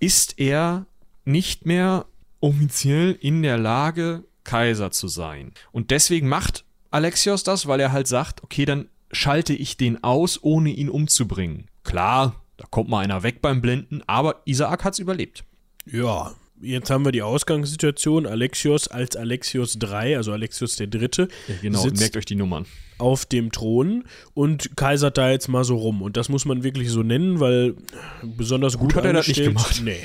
[0.01, 0.87] ist er
[1.27, 2.07] nicht mehr
[2.41, 5.53] offiziell in der Lage, Kaiser zu sein.
[5.71, 6.65] Und deswegen macht
[6.95, 11.67] Alexios das, weil er halt sagt, okay, dann schalte ich den aus, ohne ihn umzubringen.
[11.83, 15.45] Klar, da kommt mal einer weg beim Blenden, aber Isaak hat's überlebt.
[15.87, 16.33] Ja,
[16.65, 18.27] jetzt haben wir die Ausgangssituation.
[18.27, 21.29] Alexios als Alexios III, also Alexios der Dritte,
[21.63, 22.67] Genau, sitzt merkt euch die Nummern.
[22.99, 26.03] auf dem Thron und kaisert da jetzt mal so rum.
[26.03, 27.75] Und das muss man wirklich so nennen, weil
[28.23, 29.83] besonders gut, Gut hat er das nicht gemacht.
[29.85, 29.99] Nee.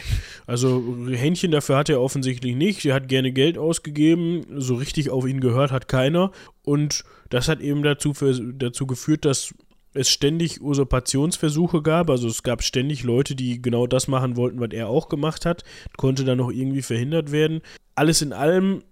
[0.47, 2.83] Also Händchen dafür hat er offensichtlich nicht.
[2.85, 4.45] Er hat gerne Geld ausgegeben.
[4.57, 6.31] So richtig auf ihn gehört hat keiner.
[6.63, 9.53] Und das hat eben dazu, für, dazu geführt, dass
[9.93, 12.09] es ständig Usurpationsversuche gab.
[12.09, 15.63] Also es gab ständig Leute, die genau das machen wollten, was er auch gemacht hat.
[15.97, 17.61] Konnte dann noch irgendwie verhindert werden.
[17.95, 18.83] Alles in allem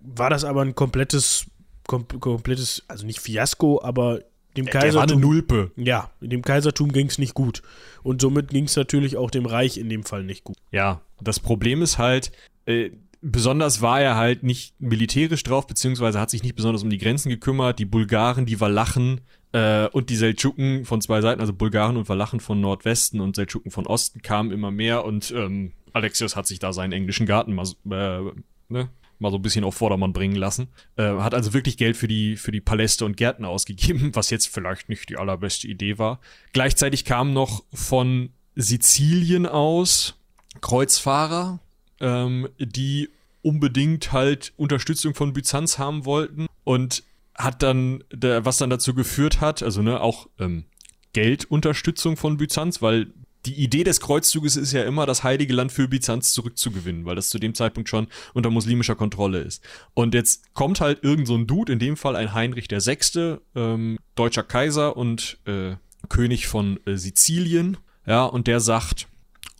[0.00, 1.46] war das aber ein komplettes,
[1.86, 4.20] kom komplettes, also nicht Fiasko, aber
[4.56, 5.20] dem Der war eine Kaisertum.
[5.20, 5.70] Nulpe.
[5.76, 7.62] Ja, dem Kaisertum ging es nicht gut.
[8.02, 10.56] Und somit ging es natürlich auch dem Reich in dem Fall nicht gut.
[10.70, 12.32] Ja, das Problem ist halt,
[12.64, 16.98] äh, besonders war er halt nicht militärisch drauf, beziehungsweise hat sich nicht besonders um die
[16.98, 17.78] Grenzen gekümmert.
[17.78, 19.20] Die Bulgaren, die Walachen
[19.56, 23.70] äh, und die Seldschuken von zwei Seiten, also Bulgaren und Walachen von Nordwesten und Seldschuken
[23.70, 27.64] von Osten kamen immer mehr und ähm, Alexios hat sich da seinen englischen Garten mal,
[27.64, 28.32] so- äh,
[28.68, 30.68] ne, mal so ein bisschen auf Vordermann bringen lassen.
[30.96, 34.46] Äh, hat also wirklich Geld für die, für die Paläste und Gärten ausgegeben, was jetzt
[34.48, 36.20] vielleicht nicht die allerbeste Idee war.
[36.52, 40.18] Gleichzeitig kamen noch von Sizilien aus
[40.60, 41.60] Kreuzfahrer,
[42.00, 43.08] ähm, die
[43.40, 47.04] unbedingt halt Unterstützung von Byzanz haben wollten und
[47.38, 50.64] hat dann, der, was dann dazu geführt hat, also ne, auch ähm,
[51.12, 53.12] Geldunterstützung von Byzanz, weil
[53.46, 57.28] die Idee des Kreuzzuges ist ja immer, das Heilige Land für Byzanz zurückzugewinnen, weil das
[57.28, 59.62] zu dem Zeitpunkt schon unter muslimischer Kontrolle ist.
[59.94, 63.98] Und jetzt kommt halt irgend so ein Dude, in dem Fall ein Heinrich Sechste, ähm,
[64.16, 65.76] deutscher Kaiser und äh,
[66.08, 69.08] König von äh, Sizilien, ja, und der sagt,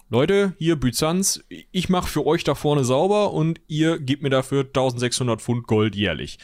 [0.09, 4.61] Leute, hier Byzanz, ich mache für euch da vorne sauber und ihr gebt mir dafür
[4.61, 6.39] 1600 Pfund Gold jährlich.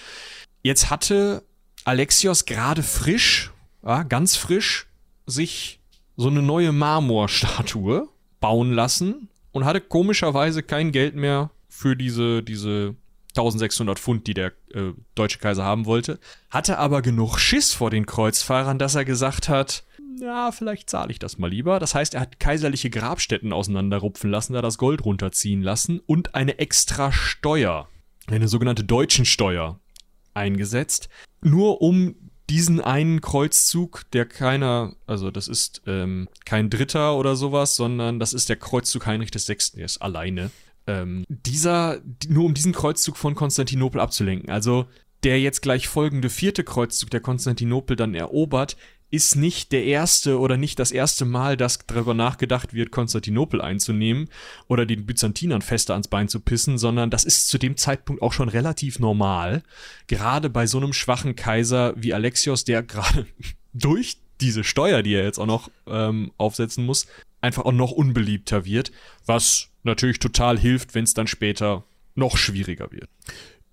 [0.62, 1.42] Jetzt hatte
[1.85, 3.51] Alexios gerade frisch,
[3.85, 4.87] ja, ganz frisch,
[5.27, 5.81] sich
[6.16, 8.09] so eine neue Marmorstatue
[8.40, 12.94] bauen lassen und hatte komischerweise kein Geld mehr für diese, diese
[13.31, 16.20] 1600 Pfund, die der äh, deutsche Kaiser haben wollte.
[16.51, 19.85] Hatte aber genug Schiss vor den Kreuzfahrern, dass er gesagt hat,
[20.20, 21.81] ja, vielleicht zahle ich das mal lieber.
[21.81, 26.59] Das heißt, er hat kaiserliche Grabstätten auseinanderrupfen lassen, da das Gold runterziehen lassen und eine
[26.59, 27.88] extra Steuer,
[28.27, 29.81] eine sogenannte deutschen Steuer,
[30.35, 31.09] eingesetzt,
[31.40, 32.14] nur um
[32.51, 38.33] diesen einen Kreuzzug, der keiner, also das ist ähm, kein Dritter oder sowas, sondern das
[38.33, 40.51] ist der Kreuzzug Heinrich des Sechsten, der ist alleine.
[40.87, 44.51] Ähm, dieser, nur um diesen Kreuzzug von Konstantinopel abzulenken.
[44.51, 44.87] Also
[45.23, 48.77] der jetzt gleich folgende vierte Kreuzzug, der Konstantinopel dann erobert,
[49.12, 54.31] ist nicht der erste oder nicht das erste Mal, dass darüber nachgedacht wird, Konstantinopel einzunehmen
[54.68, 58.33] oder den Byzantinern fester ans Bein zu pissen, sondern das ist zu dem Zeitpunkt auch
[58.33, 59.62] schon relativ normal.
[60.07, 63.27] Gerade bei so einem schwachen Kaiser wie Alexios, der gerade
[63.75, 67.07] durch diese Steuer, die er jetzt auch noch ähm, aufsetzen muss,
[67.42, 68.92] einfach auch noch unbeliebter wird,
[69.27, 73.11] was natürlich total hilft, wenn es dann später noch schwieriger wird.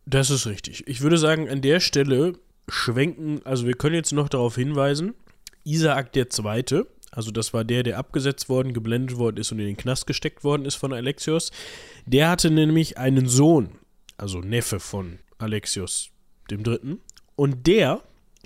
[0.06, 0.86] Das ist richtig.
[0.86, 2.34] Ich würde sagen, an der Stelle
[2.68, 5.14] schwenken, also wir können jetzt noch darauf hinweisen,
[5.70, 9.68] Isaak der Zweite, also das war der, der abgesetzt worden, geblendet worden ist und in
[9.68, 11.52] den Knast gesteckt worden ist von Alexios,
[12.06, 13.72] der hatte nämlich einen Sohn,
[14.18, 16.12] also Neffe von Alexios
[16.52, 17.00] dem Dritten,
[17.36, 18.02] und der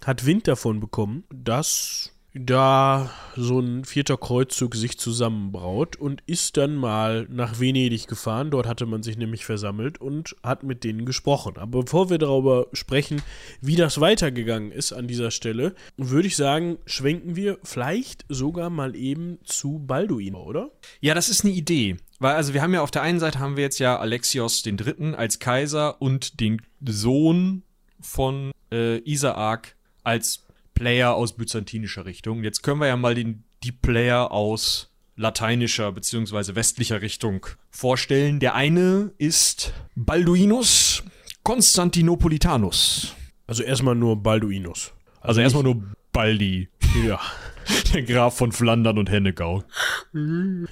[0.06, 6.76] hat Wind davon bekommen, dass da so ein vierter Kreuzzug sich zusammenbraut und ist dann
[6.76, 8.50] mal nach Venedig gefahren.
[8.50, 11.58] Dort hatte man sich nämlich versammelt und hat mit denen gesprochen.
[11.58, 13.22] Aber bevor wir darüber sprechen,
[13.62, 18.96] wie das weitergegangen ist an dieser Stelle, würde ich sagen, schwenken wir vielleicht sogar mal
[18.96, 20.72] eben zu Balduin, oder?
[21.02, 21.98] Ja, das ist eine Idee.
[22.20, 25.14] Weil, also wir haben ja auf der einen Seite haben wir jetzt ja Alexios Dritten
[25.14, 27.64] als Kaiser und den Sohn
[28.00, 32.44] von äh, Isaak als Player aus byzantinischer Richtung.
[32.44, 36.56] Jetzt können wir ja mal den, die Player aus lateinischer bzw.
[36.56, 38.40] westlicher Richtung vorstellen.
[38.40, 41.04] Der eine ist Balduinus
[41.44, 43.16] Constantinopolitanus.
[43.48, 44.94] Also erstmal nur Balduinus.
[45.20, 45.84] Also, also erstmal nur
[46.14, 46.70] Baldi.
[47.06, 47.20] Ja.
[47.94, 49.64] Der Graf von Flandern und Hennegau.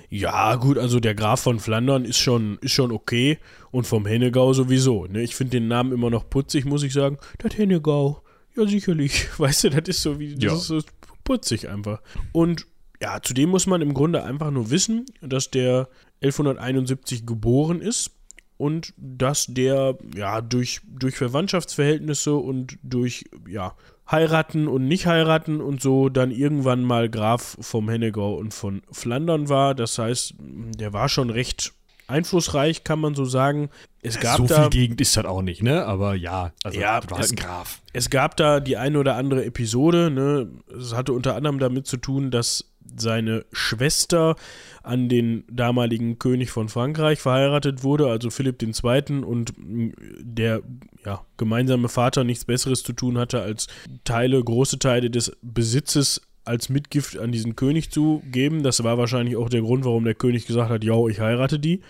[0.10, 3.38] Ja, gut, also der Graf von Flandern ist schon, ist schon okay.
[3.72, 5.06] Und vom Hennegau sowieso.
[5.06, 5.22] Ne?
[5.22, 7.18] Ich finde den Namen immer noch putzig, muss ich sagen.
[7.38, 8.22] Das Hennegau.
[8.56, 9.28] Ja, sicherlich.
[9.38, 10.54] Weißt du, das ist so wie, das ja.
[10.54, 10.82] ist so
[11.24, 12.02] putzig einfach.
[12.32, 12.68] Und
[13.02, 15.90] ja, zudem muss man im Grunde einfach nur wissen, dass der
[16.22, 18.12] 1171 geboren ist
[18.58, 23.76] und dass der ja durch, durch Verwandtschaftsverhältnisse und durch ja,
[24.10, 29.50] heiraten und nicht heiraten und so dann irgendwann mal Graf vom Hennegau und von Flandern
[29.50, 29.74] war.
[29.74, 31.74] Das heißt, der war schon recht
[32.12, 33.70] einflussreich, kann man so sagen.
[34.02, 35.86] Es gab so da, viel Gegend ist das auch nicht, ne?
[35.86, 37.80] Aber ja, also ja, war halt ein Graf.
[37.94, 40.48] Es gab da die eine oder andere Episode, ne?
[40.78, 44.36] Es hatte unter anderem damit zu tun, dass seine Schwester
[44.84, 49.24] an den damaligen König von Frankreich verheiratet wurde, also Philipp II.
[49.24, 50.62] und der
[51.06, 53.68] ja, gemeinsame Vater nichts Besseres zu tun hatte, als
[54.04, 58.64] Teile, große Teile des Besitzes als Mitgift an diesen König zu geben.
[58.64, 61.82] Das war wahrscheinlich auch der Grund, warum der König gesagt hat, ja, ich heirate die.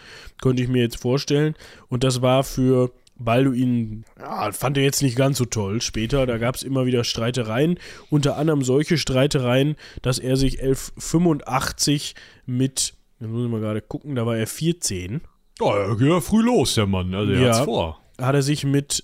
[0.42, 1.56] Könnte ich mir jetzt vorstellen.
[1.88, 2.92] Und das war für
[3.24, 5.82] Balduin, ja, fand er jetzt nicht ganz so toll.
[5.82, 7.80] Später, da gab es immer wieder Streitereien.
[8.10, 14.16] Unter anderem solche Streitereien, dass er sich 1185 mit, jetzt muss ich mal gerade gucken,
[14.16, 15.22] da war er 14.
[15.60, 17.14] Oh, er geht ja früh los, der Mann.
[17.14, 18.00] Also er ja, hat's vor.
[18.18, 19.04] Hat er sich mit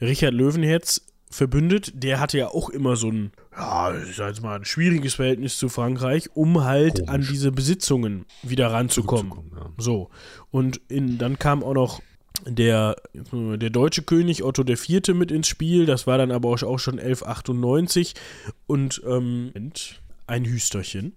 [0.00, 1.92] Richard Löwenherz verbündet.
[1.94, 5.58] Der hatte ja auch immer so ein, ja, ich sag jetzt mal, ein schwieriges Verhältnis
[5.58, 7.10] zu Frankreich, um halt Komisch.
[7.10, 9.52] an diese Besitzungen wieder ranzukommen.
[9.54, 9.70] Ja.
[9.78, 10.10] So.
[10.50, 12.00] Und in, dann kam auch noch
[12.44, 12.96] der,
[13.32, 15.14] der deutsche König Otto IV.
[15.14, 15.86] mit ins Spiel.
[15.86, 18.14] Das war dann aber auch schon 1198.
[18.66, 19.52] Und ähm,
[20.26, 21.16] ein Hüsterchen.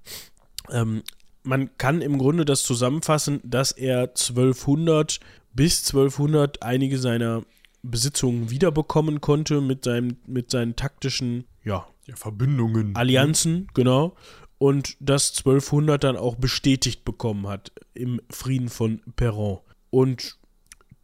[0.71, 1.03] Ähm,
[1.43, 5.19] man kann im Grunde das zusammenfassen, dass er 1200
[5.53, 7.43] bis 1200 einige seiner
[7.81, 12.95] Besitzungen wiederbekommen konnte mit, seinem, mit seinen taktischen ja, ja, Verbindungen.
[12.95, 14.15] Allianzen, genau.
[14.57, 19.59] Und das 1200 dann auch bestätigt bekommen hat im Frieden von Perron.
[19.89, 20.37] Und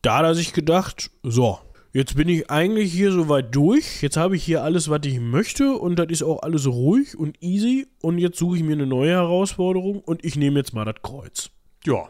[0.02, 1.60] da hat er sich gedacht, so,
[1.94, 4.02] jetzt bin ich eigentlich hier soweit durch.
[4.04, 5.74] Jetzt habe ich hier alles, was ich möchte.
[5.74, 7.88] Und das ist auch alles ruhig und easy.
[8.02, 11.50] Und jetzt suche ich mir eine neue Herausforderung und ich nehme jetzt mal das Kreuz.
[11.86, 12.10] Ja,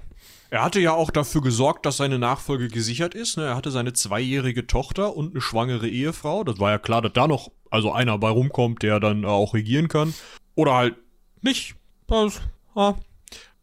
[0.49, 3.37] er hatte ja auch dafür gesorgt, dass seine Nachfolge gesichert ist.
[3.37, 3.45] Ne?
[3.45, 6.43] Er hatte seine zweijährige Tochter und eine schwangere Ehefrau.
[6.43, 9.87] Das war ja klar, dass da noch also einer bei rumkommt, der dann auch regieren
[9.87, 10.13] kann.
[10.55, 10.95] Oder halt
[11.41, 11.75] nicht.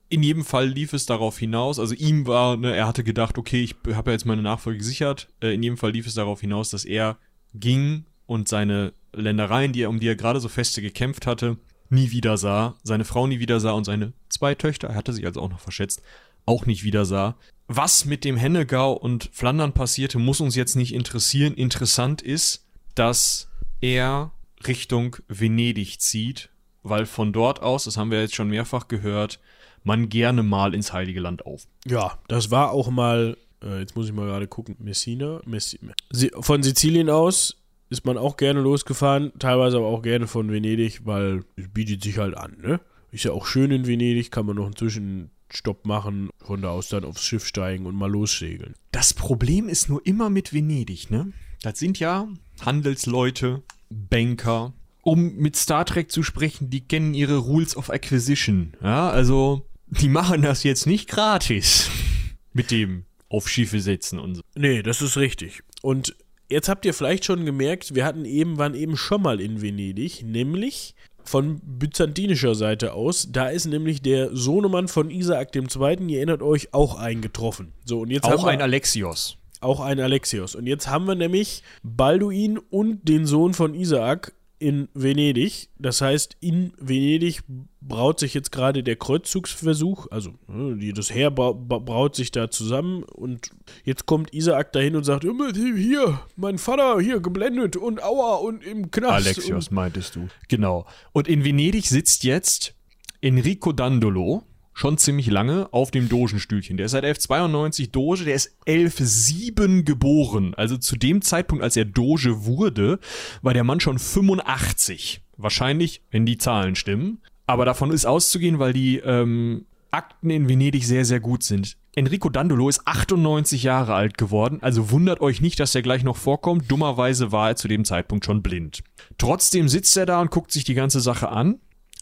[0.09, 3.62] In jedem Fall lief es darauf hinaus, also ihm war, ne, er hatte gedacht, okay,
[3.62, 5.29] ich habe ja jetzt meine Nachfolge gesichert.
[5.40, 7.16] Äh, in jedem Fall lief es darauf hinaus, dass er
[7.55, 11.57] ging und seine Ländereien, die er, um die er gerade so feste gekämpft hatte,
[11.88, 15.25] nie wieder sah, seine Frau nie wieder sah und seine zwei Töchter, er hatte sich
[15.25, 16.03] also auch noch verschätzt,
[16.47, 17.37] auch nicht wieder sah.
[17.69, 21.55] Was mit dem Hennegau und Flandern passierte, muss uns jetzt nicht interessieren.
[21.55, 23.49] Interessant ist, dass
[23.81, 24.33] er
[24.67, 26.51] Richtung Venedig zieht,
[26.83, 29.41] weil von dort aus, das haben wir jetzt schon mehrfach gehört,
[29.85, 31.67] man gerne mal ins Heilige Land auf.
[31.87, 35.93] Ja, das war auch mal, äh, jetzt muss ich mal gerade gucken, Messina, Messina.
[36.41, 37.57] Von Sizilien aus
[37.91, 42.19] ist man auch gerne losgefahren, teilweise aber auch gerne von Venedig, weil es bietet sich
[42.19, 42.81] halt an, ne?
[43.11, 46.88] Ist ja auch schön in Venedig, kann man noch inzwischen Stopp machen, von da aus
[46.88, 48.75] dann aufs Schiff steigen und mal lossegeln.
[48.91, 51.33] Das Problem ist nur immer mit Venedig, ne?
[51.62, 52.29] Das sind ja
[52.61, 54.73] Handelsleute, Banker.
[55.03, 58.75] Um mit Star Trek zu sprechen, die kennen ihre Rules of Acquisition.
[58.83, 61.91] Ja, also die machen das jetzt nicht gratis.
[62.53, 64.43] mit dem auf Schiffe setzen und so.
[64.55, 65.62] Nee, das ist richtig.
[65.81, 66.15] Und
[66.49, 70.23] jetzt habt ihr vielleicht schon gemerkt, wir hatten eben, waren eben schon mal in Venedig,
[70.23, 70.95] nämlich
[71.33, 73.29] von byzantinischer Seite aus.
[73.33, 75.64] Da ist nämlich der Sohnemann von Isaak II.,
[76.09, 77.73] ihr erinnert euch, auch eingetroffen.
[77.87, 79.38] So, und jetzt auch ein Alexios.
[79.62, 80.55] Auch ein Alexios.
[80.55, 85.68] Und jetzt haben wir nämlich Balduin und den Sohn von Isaak in Venedig.
[85.79, 87.42] Das heißt, in Venedig
[87.81, 93.51] braut sich jetzt gerade der Kreuzzugsversuch, also ne, das Heer braut sich da zusammen und
[93.85, 98.92] jetzt kommt Isaak dahin und sagt, hier, mein Vater, hier geblendet und aua und im
[98.92, 99.27] Knast.
[99.27, 100.29] Alexios meintest du.
[100.48, 100.87] Genau.
[101.12, 102.75] Und in Venedig sitzt jetzt
[103.20, 104.44] Enrico Dandolo,
[104.83, 106.77] schon ziemlich lange auf dem Dogenstühlchen.
[106.77, 110.55] Der ist seit 1192 Doge, der ist 1107 geboren.
[110.57, 112.99] Also zu dem Zeitpunkt, als er Doge wurde,
[113.42, 115.21] war der Mann schon 85.
[115.37, 117.21] Wahrscheinlich, wenn die Zahlen stimmen.
[117.47, 121.77] Aber davon ist auszugehen, weil die ähm, Akten in Venedig sehr, sehr gut sind.
[121.95, 126.16] Enrico Dandolo ist 98 Jahre alt geworden, also wundert euch nicht, dass er gleich noch
[126.16, 126.68] vorkommt.
[126.68, 128.83] Dummerweise war er zu dem Zeitpunkt schon blind.
[129.16, 131.61] Trotzdem sitzt er da und guckt sich die ganze Sache an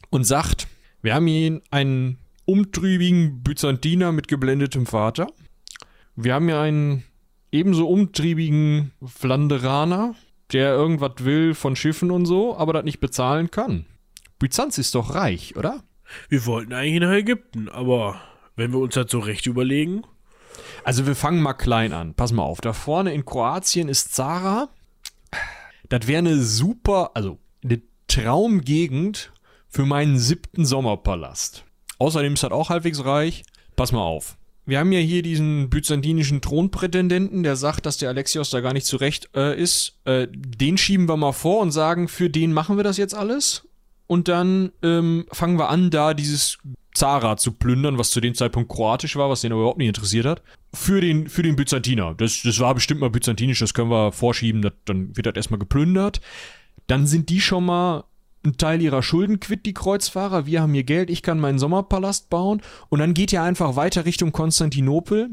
[0.08, 0.66] und sagt,
[1.02, 2.16] wir haben hier einen
[2.50, 5.28] umtriebigen Byzantiner mit geblendetem Vater.
[6.16, 7.04] Wir haben hier einen
[7.52, 10.14] ebenso umtriebigen Flanderaner,
[10.52, 13.86] der irgendwas will von Schiffen und so, aber das nicht bezahlen kann.
[14.38, 15.82] Byzanz ist doch reich, oder?
[16.28, 18.20] Wir wollten eigentlich nach Ägypten, aber
[18.56, 20.02] wenn wir uns das so recht überlegen.
[20.82, 22.14] Also wir fangen mal klein an.
[22.14, 24.68] Pass mal auf, da vorne in Kroatien ist Zara.
[25.88, 29.32] Das wäre eine super, also eine Traumgegend
[29.68, 31.64] für meinen siebten Sommerpalast.
[32.00, 33.44] Außerdem ist das auch halbwegs reich.
[33.76, 34.36] Pass mal auf.
[34.66, 38.86] Wir haben ja hier diesen byzantinischen Thronprätendenten, der sagt, dass der Alexios da gar nicht
[38.86, 39.98] zurecht äh, ist.
[40.04, 43.68] Äh, den schieben wir mal vor und sagen, für den machen wir das jetzt alles.
[44.06, 46.58] Und dann ähm, fangen wir an, da dieses
[46.94, 50.26] Zara zu plündern, was zu dem Zeitpunkt kroatisch war, was den aber überhaupt nicht interessiert
[50.26, 50.42] hat.
[50.72, 52.14] Für den, für den Byzantiner.
[52.14, 55.60] Das, das war bestimmt mal byzantinisch, das können wir vorschieben, das, dann wird das erstmal
[55.60, 56.20] geplündert.
[56.86, 58.04] Dann sind die schon mal
[58.42, 60.46] einen Teil ihrer Schulden quitt, die Kreuzfahrer.
[60.46, 62.62] Wir haben hier Geld, ich kann meinen Sommerpalast bauen.
[62.88, 65.30] Und dann geht ihr einfach weiter Richtung Konstantinopel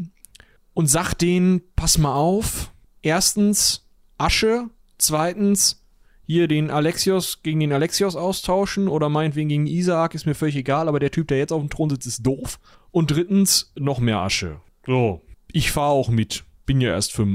[0.74, 2.72] und sagt denen, pass mal auf.
[3.02, 4.70] Erstens Asche.
[4.98, 5.84] Zweitens
[6.26, 10.89] hier den Alexios gegen den Alexios austauschen oder meinetwegen gegen Isaak, ist mir völlig egal,
[10.89, 12.60] aber der Typ, der jetzt auf dem Thron sitzt, ist doof.
[12.91, 14.60] Und drittens noch mehr Asche.
[14.86, 16.43] So, ich fahre auch mit.
[16.65, 17.26] Bin ja erst für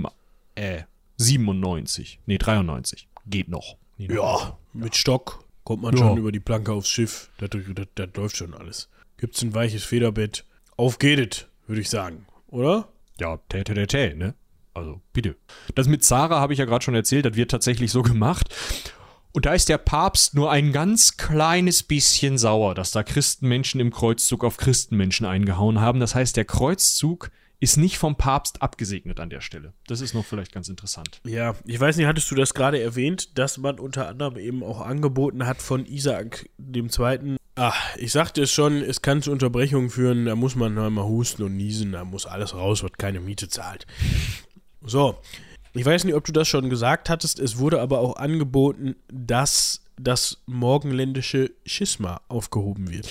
[0.56, 0.82] äh,
[1.16, 2.20] 97.
[2.26, 3.08] Nee, 93.
[3.26, 3.76] Geht noch.
[3.96, 5.98] Ja, mit Stock Kommt man ja.
[5.98, 7.30] schon über die Planke aufs Schiff.
[7.38, 8.88] Das, das, das läuft schon alles.
[9.16, 10.44] Gibt's ein weiches Federbett.
[10.76, 12.26] Auf geht es, würde ich sagen.
[12.48, 12.88] Oder?
[13.20, 14.34] Ja, tä, tä, tä, tä, ne?
[14.74, 15.36] Also, bitte.
[15.74, 18.48] Das mit Zara habe ich ja gerade schon erzählt, das wird tatsächlich so gemacht.
[19.32, 23.90] Und da ist der Papst nur ein ganz kleines bisschen sauer, dass da Christenmenschen im
[23.90, 26.00] Kreuzzug auf Christenmenschen eingehauen haben.
[26.00, 27.30] Das heißt, der Kreuzzug
[27.62, 29.72] ist nicht vom Papst abgesegnet an der Stelle.
[29.86, 31.20] Das ist noch vielleicht ganz interessant.
[31.24, 34.80] Ja, ich weiß nicht, hattest du das gerade erwähnt, dass man unter anderem eben auch
[34.80, 37.36] angeboten hat von Isaac dem Zweiten.
[37.54, 41.44] Ach, ich sagte es schon, es kann zu Unterbrechungen führen, da muss man mal husten
[41.44, 43.86] und niesen, da muss alles raus, was keine Miete zahlt.
[44.80, 45.20] So,
[45.72, 49.84] ich weiß nicht, ob du das schon gesagt hattest, es wurde aber auch angeboten, dass
[49.96, 53.08] das morgenländische Schisma aufgehoben wird.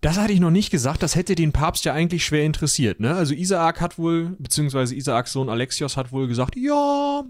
[0.00, 3.14] Das hatte ich noch nicht gesagt, das hätte den Papst ja eigentlich schwer interessiert, ne?
[3.14, 7.24] Also Isaak hat wohl, beziehungsweise Isaaks Sohn Alexios hat wohl gesagt, ja,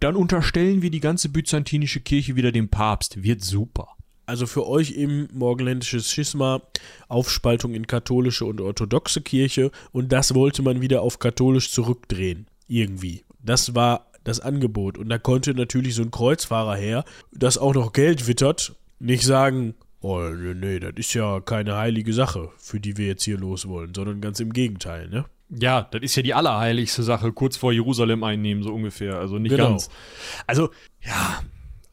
[0.00, 3.22] dann unterstellen wir die ganze byzantinische Kirche wieder dem Papst.
[3.22, 3.88] Wird super.
[4.24, 6.62] Also für euch im morgenländisches Schisma,
[7.08, 12.46] Aufspaltung in katholische und orthodoxe Kirche und das wollte man wieder auf katholisch zurückdrehen.
[12.66, 13.24] Irgendwie.
[13.42, 14.98] Das war das Angebot.
[14.98, 19.74] Und da konnte natürlich so ein Kreuzfahrer her, das auch noch Geld wittert, nicht sagen,
[20.00, 23.66] Oh, nee, nee, das ist ja keine heilige Sache, für die wir jetzt hier los
[23.66, 25.24] wollen, sondern ganz im Gegenteil, ne?
[25.50, 29.18] Ja, das ist ja die allerheiligste Sache, kurz vor Jerusalem einnehmen, so ungefähr.
[29.18, 29.70] Also nicht genau.
[29.70, 29.88] ganz.
[30.46, 31.40] Also, ja,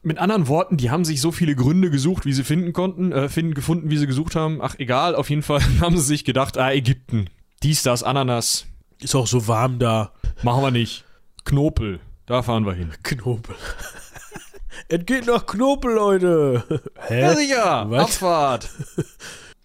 [0.02, 3.28] mit anderen Worten, die haben sich so viele Gründe gesucht, wie sie finden konnten, äh,
[3.28, 4.60] finden, gefunden, wie sie gesucht haben.
[4.60, 7.28] Ach, egal, auf jeden Fall haben sie sich gedacht, ah, Ägypten.
[7.62, 8.66] Dies, das, Ananas.
[9.00, 10.12] Ist auch so warm da.
[10.42, 11.04] Machen wir nicht.
[11.44, 12.92] Knopel, da fahren wir hin.
[13.02, 13.56] Knopel.
[14.88, 16.82] Es geht nach Knopel, Leute.
[17.08, 17.20] Hä?
[17.20, 17.86] Ja, sicher.
[17.90, 18.04] Was?
[18.04, 18.70] Abfahrt.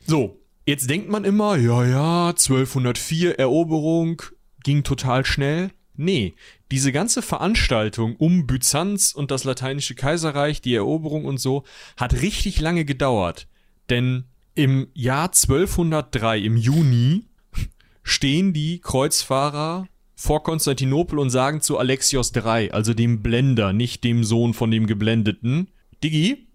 [0.04, 4.22] So, jetzt denkt man immer, ja, ja, 1204 Eroberung
[4.64, 5.70] ging total schnell.
[5.96, 6.34] Nee,
[6.72, 11.64] diese ganze Veranstaltung um Byzanz und das lateinische Kaiserreich, die Eroberung und so,
[11.98, 13.48] hat richtig lange gedauert.
[13.92, 17.26] Denn im Jahr 1203, im Juni,
[18.04, 19.88] stehen die Kreuzfahrer
[20.22, 24.86] vor Konstantinopel und sagen zu Alexios III, also dem Blender, nicht dem Sohn von dem
[24.86, 25.70] Geblendeten,
[26.04, 26.48] Digi,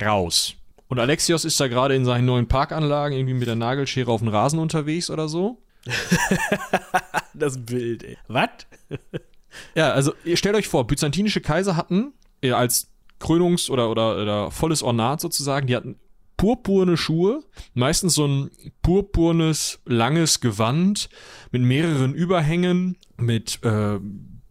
[0.00, 0.54] raus.
[0.88, 4.28] Und Alexios ist da gerade in seinen neuen Parkanlagen irgendwie mit der Nagelschere auf dem
[4.28, 5.62] Rasen unterwegs oder so.
[7.34, 8.16] das Bild, ey.
[8.28, 8.48] Was?
[9.74, 12.90] ja, also ihr stellt euch vor, byzantinische Kaiser hatten als
[13.20, 15.96] Krönungs- oder, oder, oder volles Ornat sozusagen, die hatten
[16.42, 18.50] purpurne Schuhe, meistens so ein
[18.82, 21.08] purpurnes, langes Gewand
[21.52, 24.00] mit mehreren Überhängen, mit äh,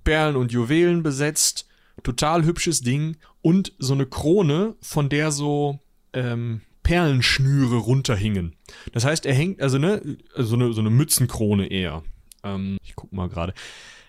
[0.05, 1.67] Perlen und Juwelen besetzt
[2.01, 3.17] Total hübsches Ding.
[3.41, 5.79] Und so eine Krone, von der so
[6.13, 8.55] ähm, Perlenschnüre runterhingen.
[8.93, 12.03] Das heißt, er hängt, also ne, so eine, so eine Mützenkrone eher.
[12.45, 13.53] Ähm, ich guck mal gerade.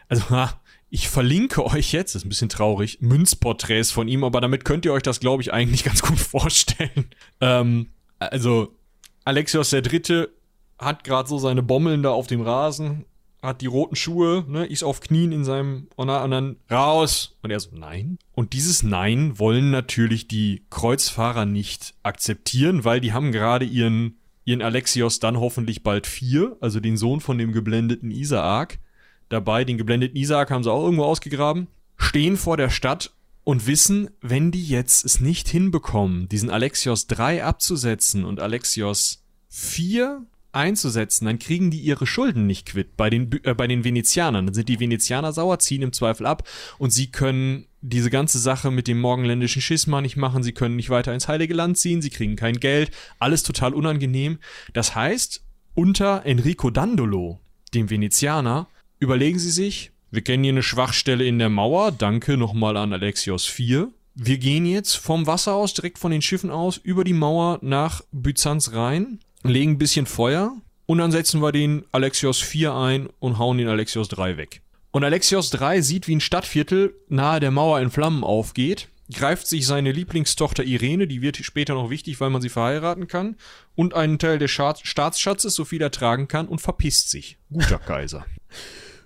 [0.09, 0.61] Also, ha,
[0.93, 4.93] ich verlinke euch jetzt, ist ein bisschen traurig, Münzporträts von ihm, aber damit könnt ihr
[4.93, 7.07] euch das, glaube ich, eigentlich ganz gut vorstellen.
[7.40, 7.88] Ähm,
[8.18, 8.76] also,
[9.24, 10.30] Alexios der Dritte
[10.78, 13.07] hat gerade so seine Bommeln da auf dem Rasen,
[13.40, 17.38] hat die roten Schuhe, ne, ist auf Knien in seinem und dann raus.
[17.40, 18.18] Und er so, nein.
[18.32, 24.61] Und dieses Nein wollen natürlich die Kreuzfahrer nicht akzeptieren, weil die haben gerade ihren, ihren
[24.61, 28.78] Alexios dann hoffentlich bald vier, also den Sohn von dem geblendeten Isaak,
[29.33, 29.64] dabei.
[29.64, 33.12] Den geblendeten Isaak haben sie auch irgendwo ausgegraben, stehen vor der Stadt
[33.45, 40.24] und wissen, wenn die jetzt es nicht hinbekommen, diesen Alexios 3 abzusetzen und Alexios 4
[40.53, 44.47] einzusetzen, dann kriegen die ihre Schulden nicht quitt bei den, äh, bei den Venezianern.
[44.47, 46.47] Dann sind die Venezianer sauer, ziehen im Zweifel ab
[46.78, 50.91] und sie können diese ganze Sache mit dem morgenländischen Schisma nicht machen, sie können nicht
[50.91, 54.39] weiter ins Heilige Land ziehen, sie kriegen kein Geld, alles total unangenehm.
[54.72, 57.41] Das heißt, unter Enrico Dandolo,
[57.74, 58.68] dem Venezianer,
[59.03, 63.46] überlegen sie sich, wir kennen hier eine Schwachstelle in der Mauer, danke nochmal an Alexios
[63.46, 63.88] 4.
[64.14, 68.03] Wir gehen jetzt vom Wasser aus, direkt von den Schiffen aus, über die Mauer nach
[68.12, 70.53] Byzanz rein legen ein bisschen Feuer
[70.86, 74.62] und dann setzen wir den Alexios 4 ein und hauen den Alexios 3 weg.
[74.92, 79.66] Und Alexios 3 sieht, wie ein Stadtviertel nahe der Mauer in Flammen aufgeht, greift sich
[79.66, 83.36] seine Lieblingstochter Irene, die wird später noch wichtig, weil man sie verheiraten kann,
[83.74, 87.38] und einen Teil des Staatsschatzes, so viel er tragen kann, und verpisst sich.
[87.50, 88.26] Guter Kaiser.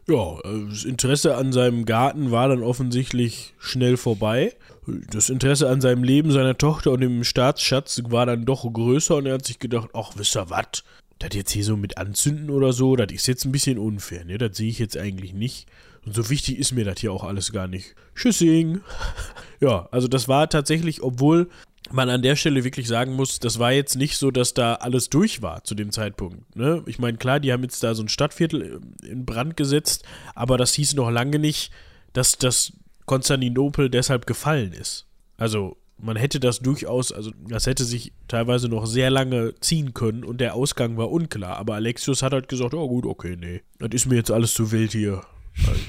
[0.09, 0.38] Ja,
[0.68, 4.54] das Interesse an seinem Garten war dann offensichtlich schnell vorbei
[4.86, 9.26] das Interesse an seinem Leben, seiner Tochter und dem Staatsschatz war dann doch größer und
[9.26, 10.84] er hat sich gedacht, ach, wisst ihr was?
[11.18, 14.38] Das jetzt hier so mit Anzünden oder so, das ist jetzt ein bisschen unfair, ne?
[14.38, 15.66] Das sehe ich jetzt eigentlich nicht.
[16.04, 17.94] Und so wichtig ist mir das hier auch alles gar nicht.
[18.14, 18.80] Tschüssing.
[19.61, 21.48] ja, also das war tatsächlich, obwohl
[21.93, 25.11] man an der Stelle wirklich sagen muss, das war jetzt nicht so, dass da alles
[25.11, 26.57] durch war zu dem Zeitpunkt.
[26.57, 26.82] Ne?
[26.87, 30.74] Ich meine, klar, die haben jetzt da so ein Stadtviertel in Brand gesetzt, aber das
[30.74, 31.70] hieß noch lange nicht,
[32.12, 32.72] dass das
[33.05, 35.07] Konstantinopel deshalb gefallen ist.
[35.37, 40.24] Also man hätte das durchaus, also das hätte sich teilweise noch sehr lange ziehen können
[40.24, 41.57] und der Ausgang war unklar.
[41.57, 44.72] Aber Alexius hat halt gesagt, oh gut, okay, nee, das ist mir jetzt alles zu
[44.72, 45.22] wild hier.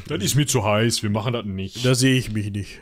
[0.08, 1.86] Das ist mir zu heiß, wir machen das nicht.
[1.86, 2.80] Da sehe ich mich nicht.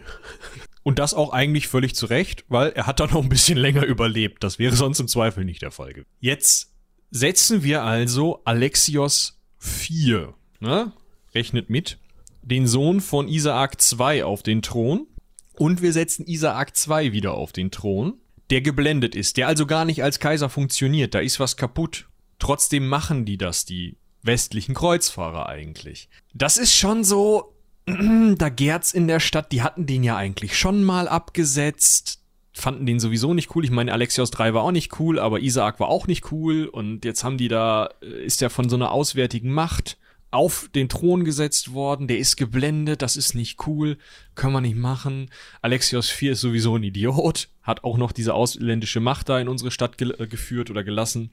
[0.86, 3.84] Und das auch eigentlich völlig zu Recht, weil er hat da noch ein bisschen länger
[3.84, 4.44] überlebt.
[4.44, 6.08] Das wäre sonst im Zweifel nicht der Fall gewesen.
[6.20, 6.76] Jetzt
[7.10, 10.36] setzen wir also Alexios 4.
[10.60, 10.92] Ne?
[11.34, 11.98] Rechnet mit
[12.44, 15.08] den Sohn von Isaak II auf den Thron
[15.54, 18.20] und wir setzen Isaak II wieder auf den Thron,
[18.52, 22.08] der geblendet ist, der also gar nicht als Kaiser funktioniert, da ist was kaputt.
[22.38, 26.10] Trotzdem machen die das, die westlichen Kreuzfahrer eigentlich.
[26.36, 27.55] Das ist schon so,
[28.38, 32.20] da gärt's in der Stadt, die hatten den ja eigentlich schon mal abgesetzt,
[32.54, 33.66] fanden den sowieso nicht cool.
[33.66, 37.06] Ich meine, Alexios 3 war auch nicht cool, aber Isaak war auch nicht cool und
[37.06, 39.98] jetzt haben die da, äh, ist ja von so einer auswärtigen Macht
[40.32, 43.98] auf den Thron gesetzt worden, der ist geblendet, das ist nicht cool,
[44.36, 45.30] können wir nicht machen.
[45.62, 49.72] Alexios IV ist sowieso ein Idiot, hat auch noch diese ausländische Macht da in unsere
[49.72, 51.32] Stadt ge äh, geführt oder gelassen.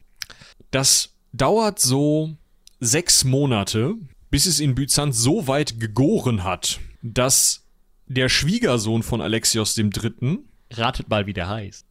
[0.71, 2.37] Das dauert so
[2.79, 3.95] sechs Monate,
[4.33, 7.67] bis es in Byzanz so weit gegoren hat, dass
[8.07, 10.39] der Schwiegersohn von Alexios III.
[10.71, 11.85] Ratet mal, wie der heißt.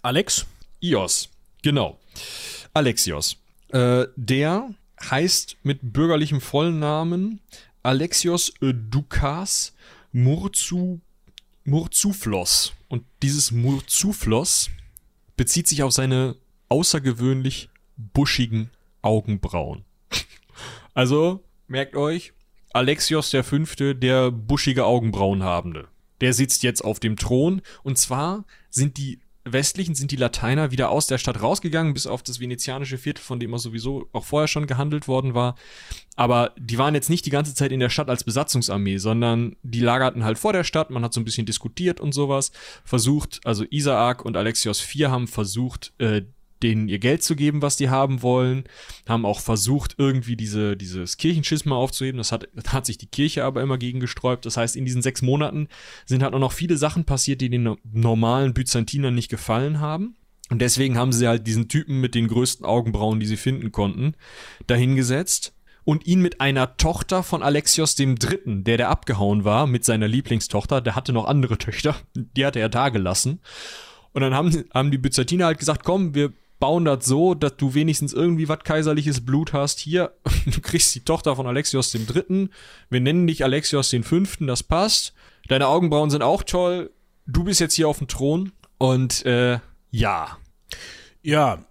[0.00, 0.46] Alex?
[0.80, 1.30] Ios,
[1.62, 1.98] genau.
[2.74, 3.38] Alexios.
[3.72, 4.72] Äh, der
[5.02, 7.40] heißt mit bürgerlichem Vollnamen
[7.82, 9.74] Alexios Dukas
[10.12, 11.00] Murzu,
[11.64, 12.72] Murzuflos.
[12.86, 14.70] Und dieses Murzuflos
[15.36, 16.36] bezieht sich auf seine
[16.68, 18.70] außergewöhnlich buschigen
[19.02, 19.84] Augenbrauen.
[20.96, 22.32] Also, merkt euch,
[22.72, 25.88] Alexios der Fünfte, der buschige Augenbrauen habende.
[26.20, 30.88] Der sitzt jetzt auf dem Thron und zwar sind die Westlichen sind die Lateiner wieder
[30.88, 34.48] aus der Stadt rausgegangen, bis auf das venezianische Viertel, von dem er sowieso auch vorher
[34.48, 35.54] schon gehandelt worden war.
[36.16, 39.80] Aber die waren jetzt nicht die ganze Zeit in der Stadt als Besatzungsarmee, sondern die
[39.80, 40.90] lagerten halt vor der Stadt.
[40.90, 42.52] Man hat so ein bisschen diskutiert und sowas.
[42.84, 46.22] Versucht, also Isaak und Alexios IV haben versucht, äh,
[46.64, 48.64] denen ihr Geld zu geben, was die haben wollen,
[49.08, 52.18] haben auch versucht, irgendwie diese, dieses Kirchenschisma aufzuheben.
[52.18, 54.46] Das hat, hat sich die Kirche aber immer gegen gesträubt.
[54.46, 55.68] Das heißt, in diesen sechs Monaten
[56.06, 60.16] sind halt auch noch viele Sachen passiert, die den normalen Byzantinern nicht gefallen haben.
[60.50, 64.14] Und deswegen haben sie halt diesen Typen mit den größten Augenbrauen, die sie finden konnten,
[64.66, 65.54] dahingesetzt
[65.84, 70.08] und ihn mit einer Tochter von Alexios dem Dritten, der der abgehauen war, mit seiner
[70.08, 73.40] Lieblingstochter, der hatte noch andere Töchter, die hatte er da gelassen.
[74.12, 77.74] Und dann haben, haben die Byzantiner halt gesagt, komm, wir bauen das so, dass du
[77.74, 79.80] wenigstens irgendwie was kaiserliches Blut hast.
[79.80, 80.14] Hier,
[80.46, 82.50] du kriegst die Tochter von Alexios dem Dritten.
[82.90, 85.12] Wir nennen dich Alexios den Fünften, das passt.
[85.48, 86.90] Deine Augenbrauen sind auch toll.
[87.26, 88.52] Du bist jetzt hier auf dem Thron.
[88.78, 89.58] Und äh,
[89.90, 90.38] ja.
[91.22, 91.64] Ja,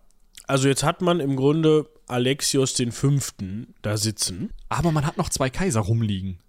[0.47, 4.51] also jetzt hat man im Grunde Alexios den Fünften da sitzen.
[4.69, 6.39] Aber man hat noch zwei Kaiser rumliegen.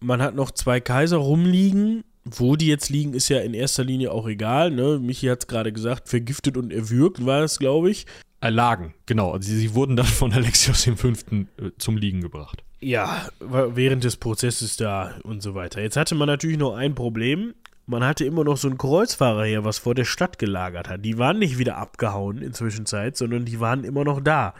[0.00, 2.04] Man hat noch zwei Kaiser rumliegen.
[2.24, 4.70] Wo die jetzt liegen, ist ja in erster Linie auch egal.
[4.70, 4.98] Ne?
[5.00, 8.06] Michi hat es gerade gesagt, vergiftet und erwürgt war es, glaube ich.
[8.40, 9.32] Erlagen, genau.
[9.32, 12.64] Also sie, sie wurden dann von Alexios dem Fünften äh, zum Liegen gebracht.
[12.80, 15.80] Ja, während des Prozesses da und so weiter.
[15.80, 17.54] Jetzt hatte man natürlich noch ein Problem.
[17.86, 21.04] Man hatte immer noch so einen Kreuzfahrer hier, was vor der Stadt gelagert hat.
[21.04, 24.54] Die waren nicht wieder abgehauen inzwischen Zeit, sondern die waren immer noch da.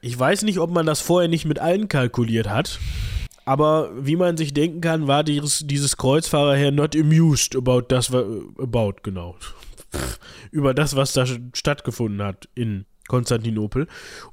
[0.00, 2.80] Ich weiß nicht, ob man das vorher nicht mit allen kalkuliert hat.
[3.48, 8.96] Aber wie man sich denken kann, war dieses, dieses Kreuzfahrerherr not amused about das, about,
[9.02, 9.36] genau.
[10.50, 11.24] Über das, was da
[11.54, 13.88] stattgefunden hat in Konstantinopel.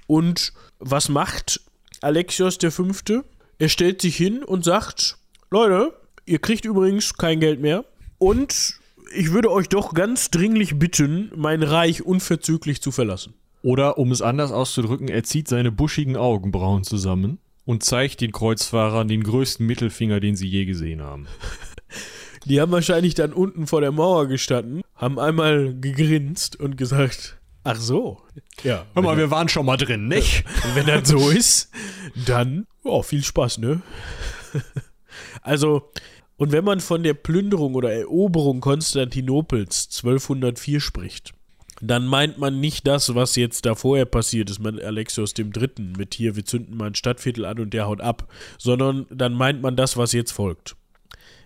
[0.05, 1.61] Und was macht
[2.01, 3.23] Alexios Fünfte?
[3.57, 5.17] Er stellt sich hin und sagt,
[5.49, 5.93] Leute,
[6.25, 7.85] ihr kriegt übrigens kein Geld mehr.
[8.17, 8.81] Und
[9.15, 13.33] ich würde euch doch ganz dringlich bitten, mein Reich unverzüglich zu verlassen.
[13.61, 19.07] Oder um es anders auszudrücken, er zieht seine buschigen Augenbrauen zusammen und zeigt den Kreuzfahrern
[19.07, 21.27] den größten Mittelfinger, den sie je gesehen haben.
[22.45, 27.77] Die haben wahrscheinlich dann unten vor der Mauer gestanden, haben einmal gegrinst und gesagt, ach
[27.77, 28.21] so.
[28.63, 28.85] Ja.
[28.93, 30.45] Hör mal, wir waren schon mal drin, nicht?
[30.75, 31.71] wenn das so ist,
[32.27, 33.81] dann, oh, viel Spaß, ne?
[35.41, 35.91] Also,
[36.37, 41.34] und wenn man von der Plünderung oder Eroberung Konstantinopels 1204 spricht,
[41.81, 45.93] dann meint man nicht das, was jetzt da vorher passiert ist mit Alexios dem Dritten,
[45.97, 49.61] mit hier, wir zünden mal ein Stadtviertel an und der haut ab, sondern dann meint
[49.61, 50.75] man das, was jetzt folgt.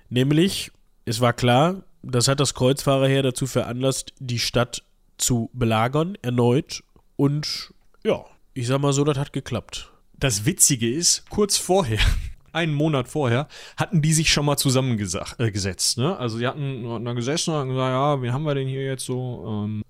[0.09, 0.71] Nämlich,
[1.05, 4.83] es war klar, das hat das Kreuzfahrerheer dazu veranlasst, die Stadt
[5.17, 6.83] zu belagern, erneut.
[7.15, 7.73] Und
[8.03, 8.23] ja,
[8.53, 9.91] ich sag mal so, das hat geklappt.
[10.17, 11.99] Das Witzige ist, kurz vorher,
[12.51, 15.97] einen Monat vorher, hatten die sich schon mal zusammengesetzt.
[15.97, 16.17] Äh, ne?
[16.17, 19.45] Also die hatten, da gesessen und gesagt, ja, wen haben wir denn hier jetzt so?
[19.47, 19.83] Ähm,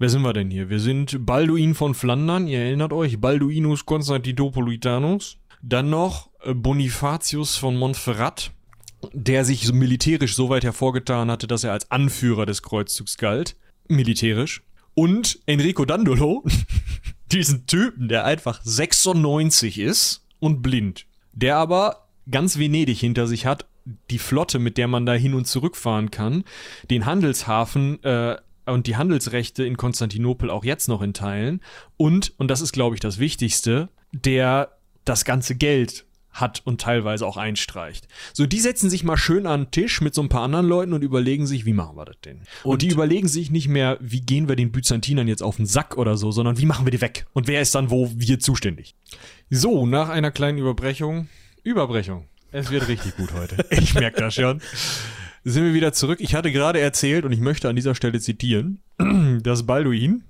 [0.00, 0.70] Wer sind wir denn hier?
[0.70, 5.38] Wir sind Balduin von Flandern, ihr erinnert euch, Balduinus Constantinopolitanus.
[5.60, 8.52] Dann noch äh, Bonifatius von Montferrat,
[9.12, 13.56] der sich militärisch so weit hervorgetan hatte, dass er als Anführer des Kreuzzugs galt.
[13.88, 14.62] Militärisch.
[14.94, 16.44] Und Enrico Dandolo,
[17.32, 21.06] diesen Typen, der einfach 96 ist und blind.
[21.32, 23.66] Der aber ganz Venedig hinter sich hat,
[24.10, 26.44] die Flotte, mit der man da hin und zurück fahren kann,
[26.88, 28.36] den Handelshafen äh,
[28.72, 31.60] und die Handelsrechte in Konstantinopel auch jetzt noch in Teilen
[31.96, 37.26] und, und das ist, glaube ich, das Wichtigste, der das ganze Geld hat und teilweise
[37.26, 38.06] auch einstreicht.
[38.32, 40.92] So, die setzen sich mal schön an den Tisch mit so ein paar anderen Leuten
[40.92, 42.42] und überlegen sich, wie machen wir das denn?
[42.62, 45.66] Und, und die überlegen sich nicht mehr, wie gehen wir den Byzantinern jetzt auf den
[45.66, 47.26] Sack oder so, sondern wie machen wir die weg?
[47.32, 48.94] Und wer ist dann wo wir zuständig?
[49.50, 51.28] So, nach einer kleinen Überbrechung,
[51.62, 52.28] Überbrechung.
[52.50, 53.56] Es wird richtig gut heute.
[53.70, 54.60] Ich merke das schon
[55.48, 56.20] sind wir wieder zurück.
[56.20, 58.80] Ich hatte gerade erzählt, und ich möchte an dieser Stelle zitieren,
[59.42, 60.24] dass Balduin,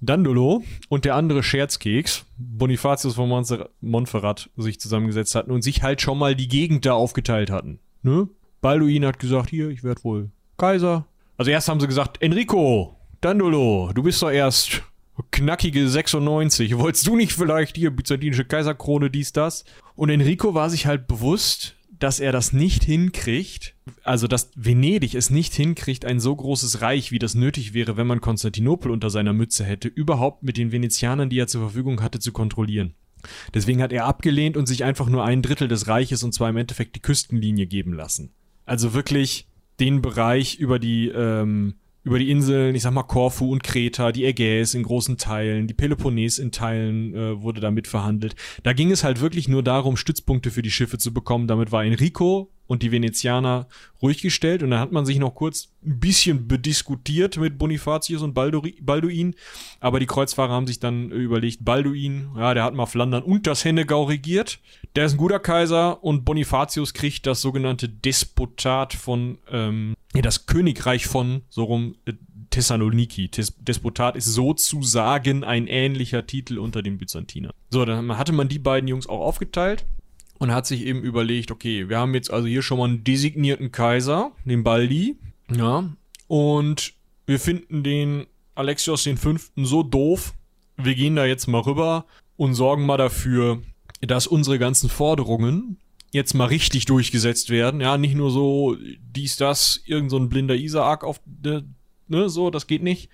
[0.00, 3.44] Dandolo und der andere Scherzkeks, Bonifatius von
[3.80, 7.78] Montferrat, sich zusammengesetzt hatten und sich halt schon mal die Gegend da aufgeteilt hatten.
[8.02, 8.28] Ne?
[8.60, 11.06] Balduin hat gesagt, hier, ich werde wohl Kaiser.
[11.38, 14.82] Also erst haben sie gesagt, Enrico, Dandolo, du bist doch erst
[15.30, 16.76] knackige 96.
[16.78, 19.64] Wolltest du nicht vielleicht hier byzantinische Kaiserkrone, dies, das?
[19.94, 25.30] Und Enrico war sich halt bewusst, dass er das nicht hinkriegt, also dass Venedig es
[25.30, 29.32] nicht hinkriegt, ein so großes Reich, wie das nötig wäre, wenn man Konstantinopel unter seiner
[29.32, 32.94] Mütze hätte, überhaupt mit den Venezianern, die er zur Verfügung hatte, zu kontrollieren.
[33.54, 36.56] Deswegen hat er abgelehnt und sich einfach nur ein Drittel des Reiches und zwar im
[36.56, 38.32] Endeffekt die Küstenlinie geben lassen.
[38.64, 39.48] Also wirklich
[39.80, 44.26] den Bereich über die ähm, über die Inseln, ich sag mal Korfu und Kreta, die
[44.26, 48.36] Ägäis in großen Teilen, die Peloponnes in Teilen äh, wurde damit verhandelt.
[48.62, 51.48] Da ging es halt wirklich nur darum, Stützpunkte für die Schiffe zu bekommen.
[51.48, 53.66] Damit war Enrico und die Venezianer
[54.02, 58.34] ruhig gestellt und dann hat man sich noch kurz ein bisschen bediskutiert mit Bonifatius und
[58.34, 59.34] Balduin,
[59.80, 63.64] aber die Kreuzfahrer haben sich dann überlegt, Balduin, ja, der hat mal Flandern und das
[63.64, 64.58] Hennegau regiert,
[64.96, 71.06] der ist ein guter Kaiser und Bonifatius kriegt das sogenannte Despotat von, ähm, das Königreich
[71.06, 72.14] von, so rum, äh,
[72.50, 73.28] Thessaloniki.
[73.28, 77.52] Despotat ist sozusagen ein ähnlicher Titel unter den Byzantinern.
[77.70, 79.84] So, dann hatte man die beiden Jungs auch aufgeteilt
[80.38, 83.72] und hat sich eben überlegt, okay, wir haben jetzt also hier schon mal einen designierten
[83.72, 85.16] Kaiser, den Baldi,
[85.54, 85.90] ja,
[86.28, 86.92] und
[87.26, 90.34] wir finden den Alexios den Fünften so doof,
[90.76, 92.06] wir gehen da jetzt mal rüber
[92.36, 93.62] und sorgen mal dafür,
[94.00, 95.78] dass unsere ganzen Forderungen
[96.12, 98.76] jetzt mal richtig durchgesetzt werden, ja, nicht nur so
[99.14, 103.10] dies, das, irgend so ein blinder Isaak auf, ne, so, das geht nicht,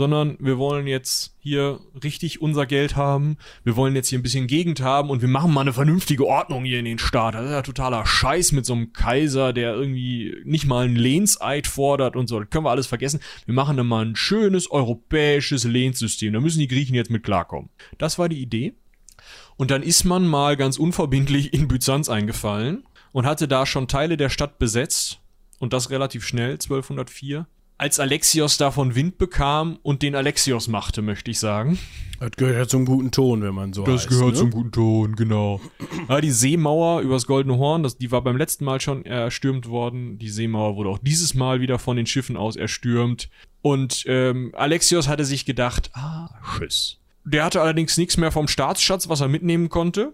[0.00, 3.36] sondern wir wollen jetzt hier richtig unser Geld haben.
[3.64, 6.64] Wir wollen jetzt hier ein bisschen Gegend haben und wir machen mal eine vernünftige Ordnung
[6.64, 7.34] hier in den Staat.
[7.34, 11.66] Das ist ja totaler Scheiß mit so einem Kaiser, der irgendwie nicht mal einen Lehnseid
[11.66, 12.40] fordert und so.
[12.40, 13.20] Das können wir alles vergessen.
[13.44, 16.32] Wir machen dann mal ein schönes europäisches Lehnssystem.
[16.32, 17.68] Da müssen die Griechen jetzt mit klarkommen.
[17.98, 18.72] Das war die Idee.
[19.58, 24.16] Und dann ist man mal ganz unverbindlich in Byzanz eingefallen und hatte da schon Teile
[24.16, 25.20] der Stadt besetzt.
[25.58, 27.46] Und das relativ schnell, 1204
[27.80, 31.78] als Alexios davon Wind bekam und den Alexios machte, möchte ich sagen.
[32.18, 34.38] Das gehört ja zum guten Ton, wenn man so Das heißt, gehört ne?
[34.38, 35.62] zum guten Ton, genau.
[36.06, 40.18] Ja, die Seemauer übers Goldene Horn, das, die war beim letzten Mal schon erstürmt worden.
[40.18, 43.30] Die Seemauer wurde auch dieses Mal wieder von den Schiffen aus erstürmt.
[43.62, 46.28] Und ähm, Alexios hatte sich gedacht, ah,
[46.58, 46.98] tschüss.
[47.24, 50.12] Der hatte allerdings nichts mehr vom Staatsschatz, was er mitnehmen konnte.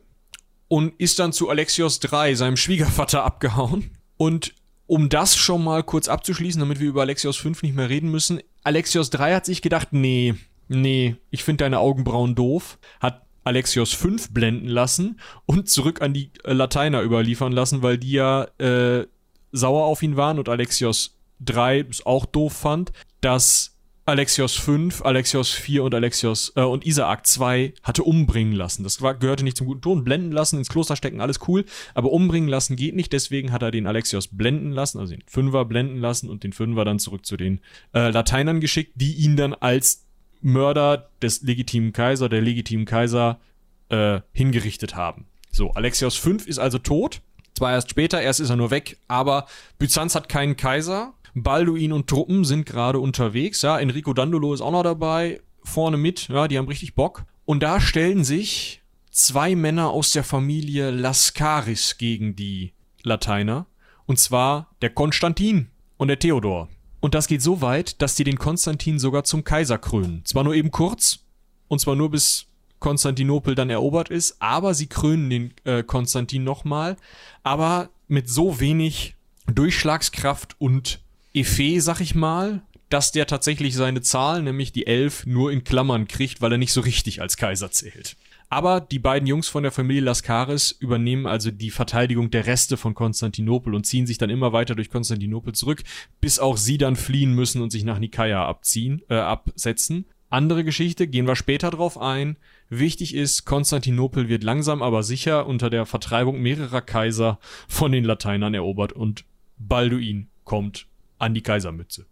[0.69, 3.91] Und ist dann zu Alexios III, seinem Schwiegervater, abgehauen.
[4.17, 4.55] Und
[4.87, 8.41] um das schon mal kurz abzuschließen, damit wir über Alexios 5 nicht mehr reden müssen.
[8.63, 10.35] Alexios 3 hat sich gedacht, nee,
[10.69, 12.79] nee, ich finde deine Augenbrauen doof.
[13.01, 18.13] Hat Alexios 5 blenden lassen und zurück an die äh, Lateiner überliefern lassen, weil die
[18.13, 19.07] ja äh,
[19.53, 23.76] sauer auf ihn waren und Alexios 3 es auch doof fand, dass
[24.09, 28.85] Alexios 5, Alexios 4 und Alexios äh, und Isaak 2 hatte umbringen lassen.
[28.85, 30.05] Das war, gehörte nicht zum guten Ton.
[30.05, 31.65] Blenden lassen, ins Kloster stecken, alles cool.
[31.93, 33.13] Aber umbringen lassen geht nicht.
[33.13, 36.85] Deswegen hat er den Alexios blenden lassen, also den Fünfer blenden lassen und den Fünfer
[36.85, 37.61] dann zurück zu den
[37.95, 40.05] äh, Lateinern geschickt, die ihn dann als
[40.41, 43.41] Mörder des legitimen Kaiser, der legitimen Kaiser,
[43.89, 45.27] äh, hingerichtet haben.
[45.51, 47.23] So, Alexios 5 ist also tot.
[47.57, 49.47] Zwar erst später, erst ist er nur weg, aber
[49.79, 51.15] Byzanz hat keinen Kaiser.
[51.43, 53.63] Balduin und Truppen sind gerade unterwegs.
[53.63, 56.29] Ja, Enrico Dandolo ist auch noch dabei, vorne mit.
[56.29, 57.25] Ja, die haben richtig Bock.
[57.45, 62.73] Und da stellen sich zwei Männer aus der Familie Lascaris gegen die
[63.03, 63.67] Lateiner.
[64.07, 65.69] Und zwar der Konstantin
[65.99, 66.69] und der Theodor.
[67.01, 70.25] Und das geht so weit, dass die den Konstantin sogar zum Kaiser krönen.
[70.25, 71.21] Zwar nur eben kurz,
[71.69, 72.47] und zwar nur bis
[72.79, 76.97] Konstantinopel dann erobert ist, aber sie krönen den äh, Konstantin nochmal,
[77.43, 79.17] aber mit so wenig
[79.47, 81.01] Durchschlagskraft und
[81.37, 86.09] Effet, sag ich mal, dass der tatsächlich seine Zahl, nämlich die 11, nur in Klammern
[86.09, 88.17] kriegt, weil er nicht so richtig als Kaiser zählt.
[88.49, 92.95] Aber die beiden Jungs von der Familie Lascaris übernehmen also die Verteidigung der Reste von
[92.95, 95.83] Konstantinopel und ziehen sich dann immer weiter durch Konstantinopel zurück,
[96.21, 100.07] bis auch sie dann fliehen müssen und sich nach Nikaia abziehen, äh, absetzen.
[100.31, 102.37] Andere Geschichte, gehen wir später drauf ein.
[102.69, 108.55] Wichtig ist, Konstantinopel wird langsam aber sicher unter der Vertreibung mehrerer Kaiser von den Lateinern
[108.55, 109.25] erobert und
[109.59, 110.87] Balduin kommt
[111.19, 112.07] an die Kaisermütze.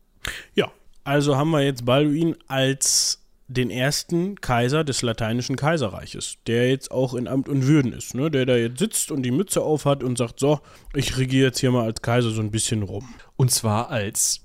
[0.55, 0.71] Ja,
[1.05, 7.15] also haben wir jetzt Balduin als den ersten Kaiser des lateinischen Kaiserreiches, der jetzt auch
[7.15, 8.31] in Amt und Würden ist, ne?
[8.31, 10.61] der da jetzt sitzt und die Mütze aufhat und sagt, so,
[10.95, 13.15] ich regiere jetzt hier mal als Kaiser so ein bisschen rum.
[13.37, 14.41] Und zwar als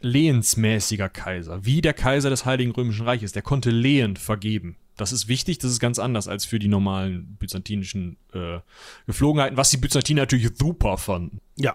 [0.00, 3.32] lehensmäßiger Kaiser, wie der Kaiser des Heiligen Römischen Reiches.
[3.32, 4.76] Der konnte Lehen vergeben.
[4.96, 8.58] Das ist wichtig, das ist ganz anders als für die normalen byzantinischen äh,
[9.06, 11.40] Geflogenheiten, was die Byzantiner natürlich super fanden.
[11.56, 11.74] Ja.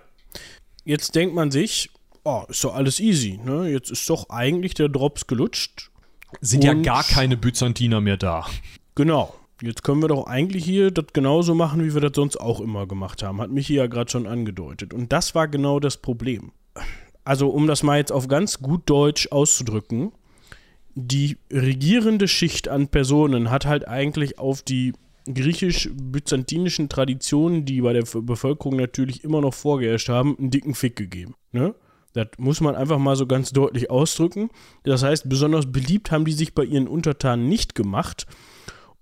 [0.85, 1.89] Jetzt denkt man sich,
[2.23, 3.67] oh, ist doch alles easy, ne?
[3.69, 5.91] Jetzt ist doch eigentlich der Drops gelutscht.
[6.41, 8.45] Sind ja gar keine Byzantiner mehr da.
[8.95, 9.33] Genau.
[9.61, 12.87] Jetzt können wir doch eigentlich hier das genauso machen, wie wir das sonst auch immer
[12.87, 13.41] gemacht haben.
[13.41, 14.93] Hat Michi ja gerade schon angedeutet.
[14.93, 16.51] Und das war genau das Problem.
[17.25, 20.13] Also, um das mal jetzt auf ganz gut Deutsch auszudrücken,
[20.95, 24.93] die regierende Schicht an Personen hat halt eigentlich auf die
[25.31, 31.35] griechisch-byzantinischen Traditionen, die bei der Bevölkerung natürlich immer noch vorgeherrscht haben, einen dicken Fick gegeben.
[31.51, 31.75] Ne?
[32.13, 34.49] Das muss man einfach mal so ganz deutlich ausdrücken.
[34.83, 38.25] Das heißt, besonders beliebt haben die sich bei ihren Untertanen nicht gemacht.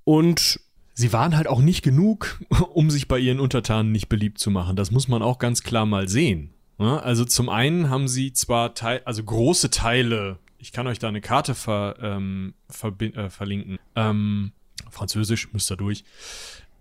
[0.03, 0.59] Und
[0.99, 2.39] Sie waren halt auch nicht genug,
[2.73, 4.75] um sich bei ihren Untertanen nicht beliebt zu machen.
[4.75, 6.49] Das muss man auch ganz klar mal sehen.
[6.79, 11.21] Also zum einen haben sie zwar Teil, also große Teile, ich kann euch da eine
[11.21, 12.53] Karte ver, ähm,
[12.99, 14.51] äh, verlinken, ähm,
[14.89, 16.03] Französisch, müsst ihr durch,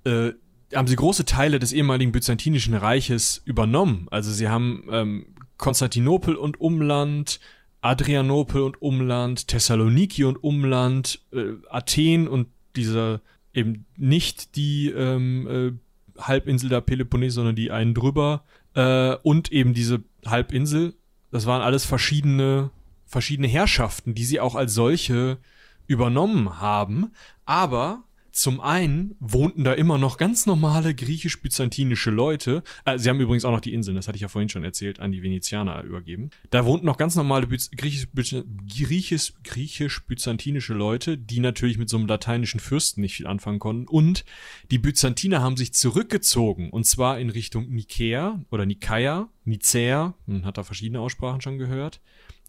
[0.05, 0.33] äh,
[0.75, 4.07] haben sie große Teile des ehemaligen Byzantinischen Reiches übernommen.
[4.11, 7.41] Also sie haben ähm, Konstantinopel und Umland,
[7.81, 13.21] Adrianopel und Umland, Thessaloniki und Umland, äh, Athen und diese
[13.55, 15.79] eben nicht die ähm,
[16.17, 18.45] äh, Halbinsel der Peloponnes, sondern die einen drüber
[18.75, 20.95] äh, und eben diese Halbinsel.
[21.31, 22.71] Das waren alles verschiedene
[23.07, 25.39] verschiedene Herrschaften, die sie auch als solche
[25.87, 27.13] übernommen haben.
[27.45, 28.03] Aber
[28.37, 32.63] zum einen wohnten da immer noch ganz normale griechisch-byzantinische Leute.
[32.85, 35.01] Äh, sie haben übrigens auch noch die Inseln, das hatte ich ja vorhin schon erzählt,
[35.01, 36.29] an die Venezianer übergeben.
[36.51, 41.97] Da wohnten noch ganz normale Byz- griechisch- byz- griechisch- griechisch-byzantinische Leute, die natürlich mit so
[41.97, 43.89] einem lateinischen Fürsten nicht viel anfangen konnten.
[43.89, 44.27] Und
[44.71, 50.59] die Byzantiner haben sich zurückgezogen, und zwar in Richtung Nikäa oder Nikaia, Nicäa, man hat
[50.59, 52.01] da verschiedene Aussprachen schon gehört.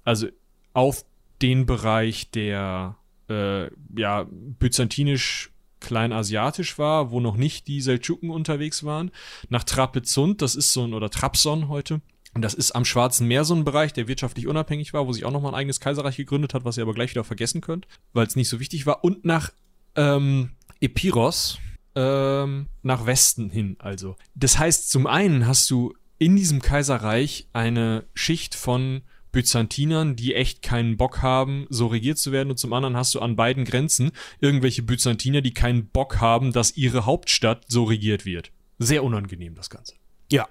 [0.04, 0.28] Also
[0.74, 1.06] auf
[1.42, 2.98] den Bereich, der
[3.30, 9.12] äh, ja byzantinisch kleinasiatisch war, wo noch nicht die Seldschuken unterwegs waren,
[9.50, 12.02] nach Trapezunt, das ist so ein, oder Trabzon heute,
[12.34, 15.26] und das ist am Schwarzen Meer so ein Bereich, der wirtschaftlich unabhängig war, wo sich
[15.26, 18.28] auch nochmal ein eigenes Kaiserreich gegründet hat, was ihr aber gleich wieder vergessen könnt, weil
[18.28, 19.04] es nicht so wichtig war.
[19.04, 19.52] Und nach
[19.96, 21.58] ähm, Epiros,
[21.96, 24.16] ähm, nach Westen hin also.
[24.36, 29.02] Das heißt, zum einen hast du in diesem Kaiserreich eine Schicht von
[29.38, 32.50] Byzantinern, die echt keinen Bock haben, so regiert zu werden.
[32.50, 34.10] Und zum anderen hast du an beiden Grenzen
[34.40, 38.52] irgendwelche Byzantiner, die keinen Bock haben, dass ihre Hauptstadt so regiert wird.
[38.80, 39.94] Sehr unangenehm, das Ganze.
[40.32, 40.48] Ja,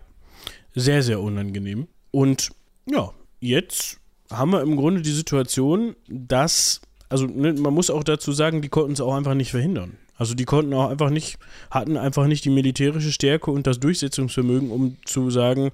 [0.72, 1.88] sehr, sehr unangenehm.
[2.12, 2.50] Und
[2.88, 3.10] ja,
[3.40, 3.98] jetzt
[4.30, 8.68] haben wir im Grunde die Situation, dass, also ne, man muss auch dazu sagen, die
[8.68, 9.98] konnten es auch einfach nicht verhindern.
[10.14, 11.40] Also die konnten auch einfach nicht,
[11.72, 15.72] hatten einfach nicht die militärische Stärke und das Durchsetzungsvermögen, um zu sagen,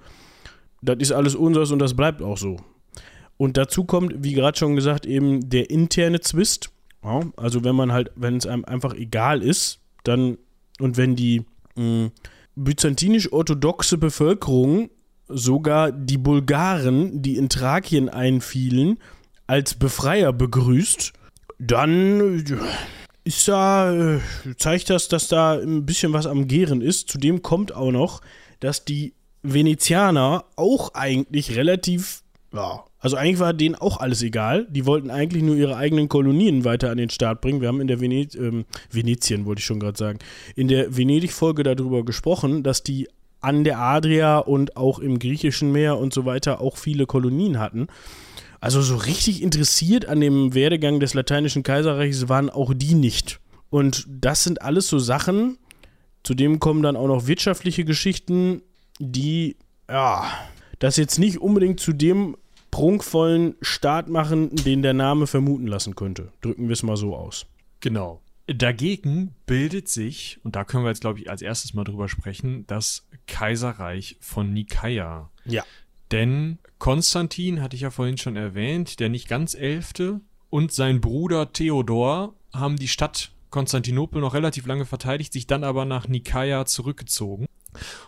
[0.80, 2.56] das ist alles unseres und das bleibt auch so.
[3.42, 6.70] Und dazu kommt, wie gerade schon gesagt, eben der interne Zwist.
[7.02, 10.38] Ja, also wenn man halt, wenn es einem einfach egal ist, dann
[10.78, 11.42] und wenn die
[12.54, 14.90] byzantinisch-orthodoxe Bevölkerung
[15.26, 19.00] sogar die Bulgaren, die in Thrakien einfielen,
[19.48, 21.12] als Befreier begrüßt,
[21.58, 22.44] dann
[23.24, 24.20] ist da, äh,
[24.56, 27.08] zeigt das, dass da ein bisschen was am Gären ist.
[27.08, 28.20] Zudem kommt auch noch,
[28.60, 32.22] dass die Venezianer auch eigentlich relativ,
[32.52, 34.66] ja, also eigentlich war denen auch alles egal.
[34.70, 37.60] Die wollten eigentlich nur ihre eigenen Kolonien weiter an den Start bringen.
[37.60, 40.20] Wir haben in der Venez ähm, Venetien, wollte ich schon gerade sagen,
[40.54, 43.08] in der Venedig-Folge darüber gesprochen, dass die
[43.40, 47.88] an der Adria und auch im griechischen Meer und so weiter auch viele Kolonien hatten.
[48.60, 53.40] Also so richtig interessiert an dem Werdegang des lateinischen Kaiserreichs waren auch die nicht.
[53.68, 55.58] Und das sind alles so Sachen,
[56.22, 58.62] zudem kommen dann auch noch wirtschaftliche Geschichten,
[59.00, 59.56] die,
[59.90, 60.24] ja,
[60.78, 62.36] das jetzt nicht unbedingt zu dem
[62.72, 66.32] prunkvollen Staat machen, den der Name vermuten lassen könnte.
[66.40, 67.46] Drücken wir es mal so aus.
[67.78, 68.20] Genau.
[68.48, 72.66] Dagegen bildet sich, und da können wir jetzt, glaube ich, als erstes mal drüber sprechen,
[72.66, 75.30] das Kaiserreich von Nikaia.
[75.44, 75.62] Ja.
[76.10, 80.20] Denn Konstantin, hatte ich ja vorhin schon erwähnt, der nicht ganz Elfte,
[80.50, 85.84] und sein Bruder Theodor haben die Stadt Konstantinopel noch relativ lange verteidigt, sich dann aber
[85.84, 87.46] nach Nikaia zurückgezogen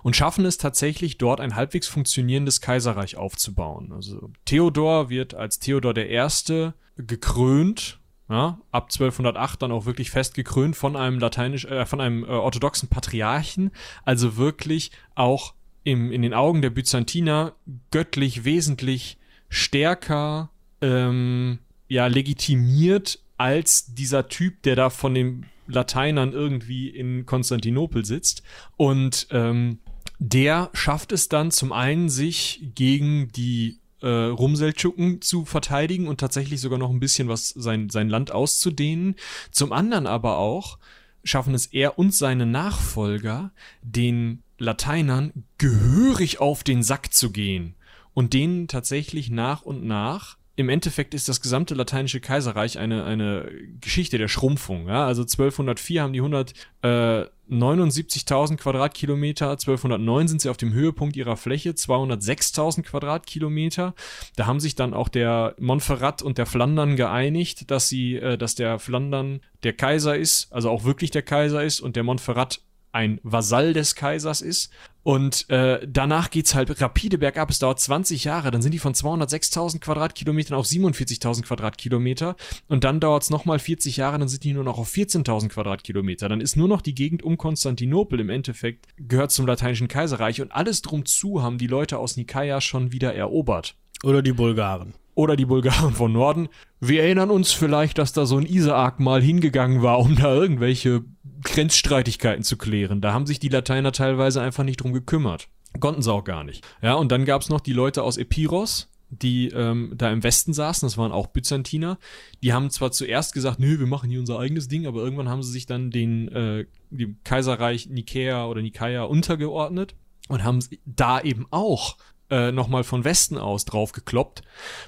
[0.03, 3.93] und schaffen es tatsächlich dort ein halbwegs funktionierendes Kaiserreich aufzubauen.
[3.93, 7.99] Also Theodor wird als Theodor der Erste gekrönt
[8.29, 12.29] ja, ab 1208 dann auch wirklich fest gekrönt von einem lateinisch, äh, von einem äh,
[12.29, 13.71] orthodoxen Patriarchen,
[14.05, 17.55] also wirklich auch im, in den Augen der Byzantiner
[17.91, 19.19] göttlich wesentlich
[19.51, 20.51] stärker
[20.81, 21.59] ähm,
[21.89, 28.43] ja, legitimiert als dieser Typ, der da von den Lateinern irgendwie in Konstantinopel sitzt.
[28.77, 29.79] Und ähm,
[30.19, 36.61] der schafft es dann zum einen, sich gegen die äh, Rumseldschuken zu verteidigen und tatsächlich
[36.61, 39.17] sogar noch ein bisschen was sein, sein Land auszudehnen.
[39.51, 40.79] Zum anderen aber auch
[41.25, 43.53] schaffen es er und seine Nachfolger,
[43.83, 47.75] den Lateinern gehörig auf den Sack zu gehen
[48.13, 53.51] und denen tatsächlich nach und nach im Endeffekt ist das gesamte lateinische Kaiserreich eine, eine
[53.81, 54.87] Geschichte der Schrumpfung.
[54.87, 55.05] Ja?
[55.05, 61.71] Also 1204 haben die 179.000 äh, Quadratkilometer, 1209 sind sie auf dem Höhepunkt ihrer Fläche,
[61.71, 63.95] 206.000 Quadratkilometer.
[64.37, 68.55] Da haben sich dann auch der Montferrat und der Flandern geeinigt, dass sie, äh, dass
[68.55, 72.61] der Flandern der Kaiser ist, also auch wirklich der Kaiser ist und der Montferrat
[72.95, 74.73] ein Vasall des Kaisers ist.
[75.03, 77.51] Und äh, danach geht's halt rapide bergab.
[77.51, 78.51] Es dauert 20 Jahre.
[78.51, 82.37] Dann sind die von 206.000 Quadratkilometern auf 47.000 Quadratkilometer.
[82.69, 84.19] Und dann dauert's nochmal 40 Jahre.
[84.19, 86.29] Dann sind die nur noch auf 14.000 Quadratkilometer.
[86.29, 90.41] Dann ist nur noch die Gegend um Konstantinopel im Endeffekt gehört zum Lateinischen Kaiserreich.
[90.41, 93.75] Und alles drum zu haben die Leute aus Nikaia schon wieder erobert.
[94.05, 96.49] Oder die Bulgaren oder die Bulgaren von Norden.
[96.81, 101.05] Wir erinnern uns vielleicht, dass da so ein Isaak mal hingegangen war, um da irgendwelche
[101.43, 103.01] Grenzstreitigkeiten zu klären.
[103.01, 105.49] Da haben sich die Lateiner teilweise einfach nicht drum gekümmert.
[105.81, 106.65] Konnten sie auch gar nicht.
[106.83, 110.53] Ja, und dann gab es noch die Leute aus Epiros, die ähm, da im Westen
[110.53, 111.99] saßen, das waren auch Byzantiner.
[112.43, 115.43] Die haben zwar zuerst gesagt, nö, wir machen hier unser eigenes Ding, aber irgendwann haben
[115.43, 119.95] sie sich dann den, äh, dem Kaiserreich Nikäa oder Nikaia untergeordnet
[120.29, 121.97] und haben da eben auch
[122.31, 124.43] äh, nochmal von Westen aus draufgekloppt.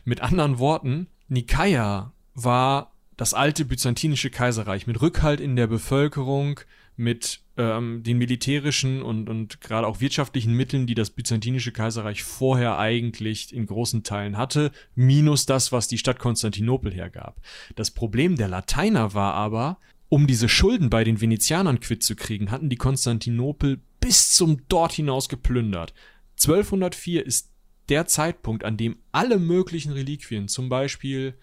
[0.05, 6.61] Mit anderen Worten, Nikaia war das alte byzantinische Kaiserreich mit Rückhalt in der Bevölkerung,
[6.97, 12.79] mit ähm, den militärischen und, und gerade auch wirtschaftlichen Mitteln, die das byzantinische Kaiserreich vorher
[12.79, 17.41] eigentlich in großen Teilen hatte, minus das, was die Stadt Konstantinopel hergab.
[17.75, 22.51] Das Problem der Lateiner war aber, um diese Schulden bei den Venezianern quitt zu kriegen,
[22.51, 25.93] hatten die Konstantinopel bis zum dort hinaus geplündert.
[26.39, 27.51] 1204 ist
[27.89, 31.35] der Zeitpunkt, an dem alle möglichen Reliquien, zum Beispiel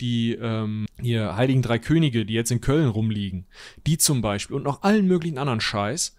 [0.00, 3.46] die ähm, hier Heiligen Drei Könige, die jetzt in Köln rumliegen,
[3.86, 6.16] die zum Beispiel und noch allen möglichen anderen Scheiß,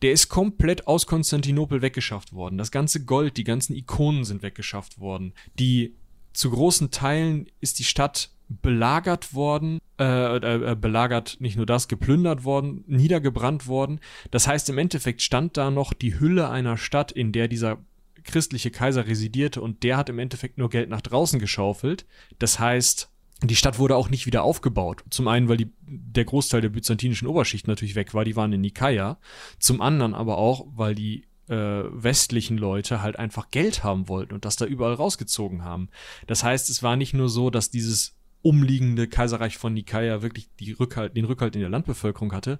[0.00, 2.58] der ist komplett aus Konstantinopel weggeschafft worden.
[2.58, 5.34] Das ganze Gold, die ganzen Ikonen sind weggeschafft worden.
[5.58, 5.94] Die
[6.32, 12.44] zu großen Teilen ist die Stadt belagert worden, äh, äh, belagert, nicht nur das, geplündert
[12.44, 14.00] worden, niedergebrannt worden.
[14.30, 17.78] Das heißt, im Endeffekt stand da noch die Hülle einer Stadt, in der dieser
[18.24, 22.06] christliche Kaiser residierte und der hat im Endeffekt nur Geld nach draußen geschaufelt.
[22.38, 23.11] Das heißt,
[23.50, 25.04] die Stadt wurde auch nicht wieder aufgebaut.
[25.10, 28.60] Zum einen, weil die, der Großteil der byzantinischen Oberschicht natürlich weg war, die waren in
[28.60, 29.18] Nikaia.
[29.58, 34.44] Zum anderen aber auch, weil die äh, westlichen Leute halt einfach Geld haben wollten und
[34.44, 35.88] das da überall rausgezogen haben.
[36.26, 40.72] Das heißt, es war nicht nur so, dass dieses umliegende Kaiserreich von Nikaia wirklich die
[40.72, 42.58] Rückhalt, den Rückhalt in der Landbevölkerung hatte.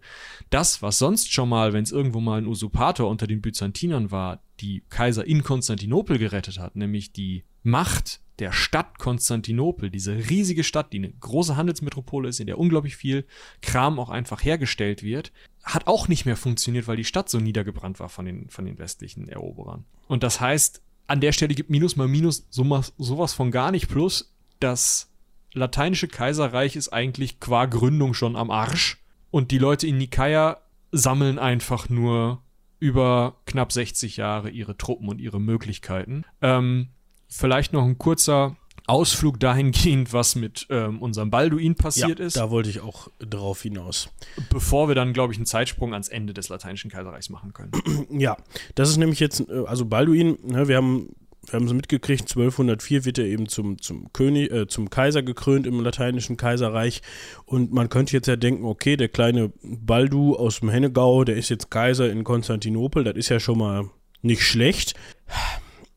[0.49, 4.43] Das, was sonst schon mal, wenn es irgendwo mal ein Usurpator unter den Byzantinern war,
[4.61, 10.93] die Kaiser in Konstantinopel gerettet hat, nämlich die Macht der Stadt Konstantinopel, diese riesige Stadt,
[10.93, 13.27] die eine große Handelsmetropole ist, in der unglaublich viel
[13.61, 18.01] Kram auch einfach hergestellt wird, hat auch nicht mehr funktioniert, weil die Stadt so niedergebrannt
[18.01, 19.85] war von den, von den westlichen Eroberern.
[20.09, 24.35] Und das heißt, an der Stelle gibt Minus mal Minus sowas von gar nicht plus,
[24.61, 25.13] dass
[25.53, 29.03] lateinische Kaiserreich ist eigentlich qua Gründung schon am Arsch.
[29.31, 30.59] Und die Leute in Nikaia
[30.91, 32.43] sammeln einfach nur
[32.79, 36.25] über knapp 60 Jahre ihre Truppen und ihre Möglichkeiten.
[36.41, 36.89] Ähm,
[37.33, 38.57] vielleicht noch ein kurzer
[38.87, 42.37] Ausflug dahingehend, was mit ähm, unserem Balduin passiert ja, ist.
[42.37, 44.09] Da wollte ich auch drauf hinaus.
[44.51, 47.73] Bevor wir dann, glaube ich, einen Zeitsprung ans Ende des Lateinischen Kaiserreichs machen können.
[48.11, 48.37] Ja,
[48.75, 51.15] das ist nämlich jetzt, äh, also Balduin, ne, wir haben
[51.47, 55.67] wir haben es mitgekriegt, 1204 wird er eben zum, zum König, äh, zum Kaiser gekrönt
[55.67, 57.03] im lateinischen Kaiserreich.
[57.47, 61.49] Und man könnte jetzt ja denken, okay, der kleine Baldu aus dem Hennegau, der ist
[61.49, 63.91] jetzt Kaiser in Konstantinopel, das ist ja schon mal
[64.23, 64.95] nicht schlecht.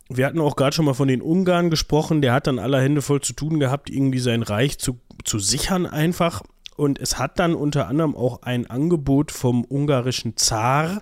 [0.09, 3.01] Wir hatten auch gerade schon mal von den Ungarn gesprochen, der hat dann aller Hände
[3.01, 6.43] voll zu tun gehabt, irgendwie sein Reich zu, zu sichern einfach.
[6.75, 11.01] Und es hat dann unter anderem auch ein Angebot vom ungarischen Zar,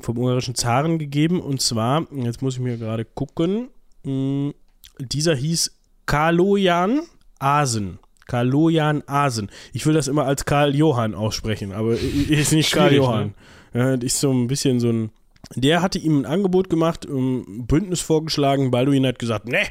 [0.00, 1.40] vom ungarischen Zaren gegeben.
[1.40, 3.68] Und zwar, jetzt muss ich mir gerade gucken,
[4.04, 4.54] hm,
[4.98, 5.72] dieser hieß
[6.06, 7.02] Kalojan
[7.38, 7.98] Asen.
[8.26, 9.50] Kalojan Asen.
[9.72, 13.34] Ich will das immer als Karl Johann aussprechen, aber ist nicht Karl Johann.
[13.72, 13.80] Ne?
[13.80, 15.10] Ja, ist so ein bisschen so ein.
[15.56, 18.70] Der hatte ihm ein Angebot gemacht, ein Bündnis vorgeschlagen.
[18.70, 19.62] Balduin hat gesagt, ne,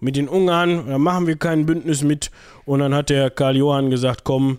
[0.00, 2.30] mit den Ungarn, da machen wir kein Bündnis mit.
[2.64, 4.58] Und dann hat der Karl Johann gesagt, komm,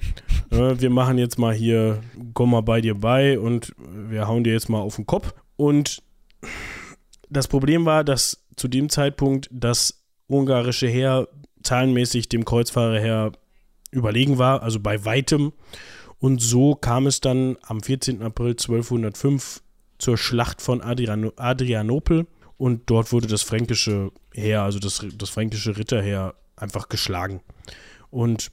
[0.52, 2.02] äh, wir machen jetzt mal hier,
[2.34, 5.34] komm mal bei dir bei und wir hauen dir jetzt mal auf den Kopf.
[5.56, 6.02] Und
[7.30, 11.28] das Problem war, dass zu dem Zeitpunkt das ungarische Heer
[11.64, 13.32] zahlenmäßig dem Kreuzfahrerheer
[13.92, 15.54] überlegen war, also bei weitem.
[16.20, 18.22] Und so kam es dann am 14.
[18.22, 19.62] April 1205
[19.98, 22.28] zur Schlacht von Adriano Adrianopel
[22.58, 27.42] und dort wurde das fränkische Heer, also das, das fränkische Ritterheer, einfach geschlagen.
[28.10, 28.52] Und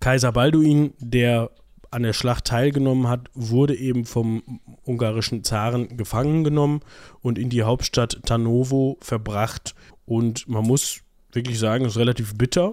[0.00, 1.50] Kaiser Balduin, der
[1.90, 4.42] an der Schlacht teilgenommen hat, wurde eben vom
[4.84, 6.80] ungarischen Zaren gefangen genommen
[7.20, 9.74] und in die Hauptstadt Tarnowo verbracht.
[10.06, 11.00] Und man muss
[11.32, 12.72] wirklich sagen, es ist relativ bitter,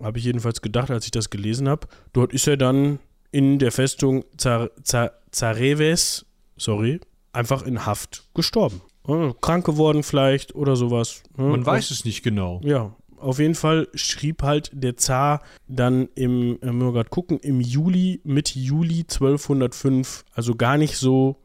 [0.00, 1.88] habe ich jedenfalls gedacht, als ich das gelesen habe.
[2.12, 3.00] Dort ist er dann
[3.32, 7.00] in der Festung Zar Zar Zareves, sorry,
[7.32, 8.80] einfach in Haft gestorben.
[9.40, 11.22] Krank geworden vielleicht oder sowas.
[11.36, 12.60] Man weiß es nicht genau.
[12.62, 17.38] Ja, auf jeden Fall schrieb halt der Zar dann im, äh, müssen wir gerade gucken,
[17.38, 21.36] im Juli, Mitte Juli 1205, also gar nicht so,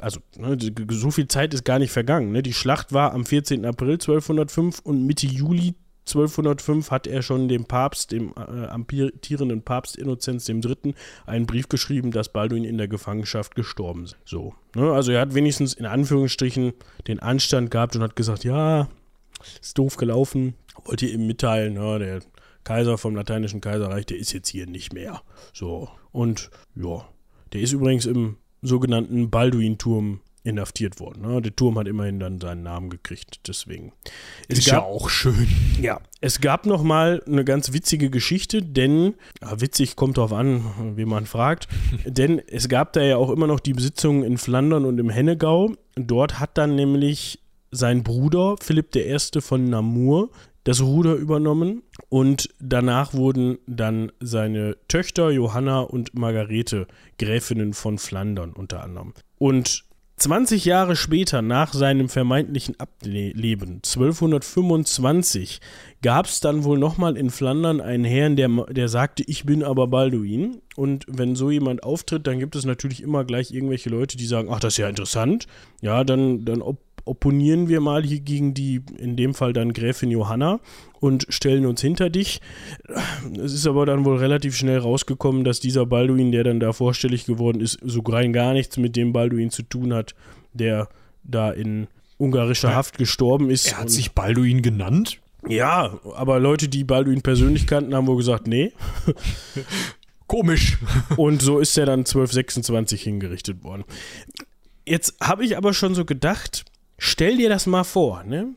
[0.00, 0.56] also ne,
[0.90, 2.32] so viel Zeit ist gar nicht vergangen.
[2.32, 2.42] Ne?
[2.42, 3.64] Die Schlacht war am 14.
[3.64, 5.74] April 1205 und Mitte Juli
[6.14, 10.94] 1205 hat er schon dem Papst, dem äh, amtierenden Papst Innozenz III.,
[11.26, 14.16] einen Brief geschrieben, dass Balduin in der Gefangenschaft gestorben ist.
[14.24, 14.54] So.
[14.74, 14.92] Ne?
[14.92, 16.72] Also er hat wenigstens in Anführungsstrichen
[17.06, 18.88] den Anstand gehabt und hat gesagt, ja,
[19.60, 20.54] ist doof gelaufen,
[20.84, 22.20] wollte ihm mitteilen, ja, der
[22.64, 25.22] Kaiser vom lateinischen Kaiserreich, der ist jetzt hier nicht mehr.
[25.52, 25.88] So.
[26.12, 27.06] Und ja,
[27.52, 31.22] der ist übrigens im sogenannten Balduin-Turm inhaftiert worden.
[31.22, 31.42] Ne?
[31.42, 33.92] Der Turm hat immerhin dann seinen Namen gekriegt, deswegen.
[34.48, 35.48] Es ist gab, ja auch schön.
[35.80, 40.96] Ja, es gab noch mal eine ganz witzige Geschichte, denn ja, witzig kommt darauf an,
[40.96, 41.68] wie man fragt,
[42.06, 45.74] denn es gab da ja auch immer noch die Besitzungen in Flandern und im Hennegau.
[45.96, 49.16] Dort hat dann nämlich sein Bruder Philipp I.
[49.40, 50.30] von Namur
[50.64, 56.86] das Ruder übernommen und danach wurden dann seine Töchter Johanna und Margarete
[57.18, 59.14] Gräfinnen von Flandern unter anderem.
[59.38, 59.84] Und
[60.20, 65.62] 20 Jahre später, nach seinem vermeintlichen Ableben, 1225,
[66.02, 69.86] gab es dann wohl nochmal in Flandern einen Herrn, der, der sagte, ich bin aber
[69.86, 70.60] Balduin.
[70.76, 74.48] Und wenn so jemand auftritt, dann gibt es natürlich immer gleich irgendwelche Leute, die sagen,
[74.50, 75.46] ach, das ist ja interessant.
[75.80, 76.78] Ja, dann, dann ob
[77.10, 80.60] opponieren wir mal hier gegen die, in dem Fall dann Gräfin Johanna
[81.00, 82.40] und stellen uns hinter dich.
[83.36, 87.24] Es ist aber dann wohl relativ schnell rausgekommen, dass dieser Balduin, der dann da vorstellig
[87.26, 90.14] geworden ist, so rein gar nichts mit dem Balduin zu tun hat,
[90.52, 90.88] der
[91.24, 93.72] da in ungarischer Haft gestorben ist.
[93.72, 95.20] Er hat sich Balduin genannt?
[95.48, 98.72] Ja, aber Leute, die Balduin persönlich kannten, haben wohl gesagt, nee.
[100.28, 100.78] Komisch.
[101.16, 103.82] Und so ist er dann 1226 hingerichtet worden.
[104.86, 106.64] Jetzt habe ich aber schon so gedacht,
[107.00, 108.48] stell dir das mal vor, ne?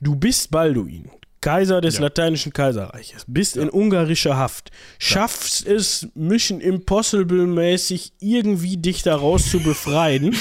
[0.00, 1.10] Du bist Balduin,
[1.40, 2.02] Kaiser des Ja.
[2.02, 4.70] lateinischen Kaiserreiches, bist in ungarischer Haft,
[5.00, 10.36] schaffst es Mission Impossible mäßig irgendwie dich daraus zu befreien,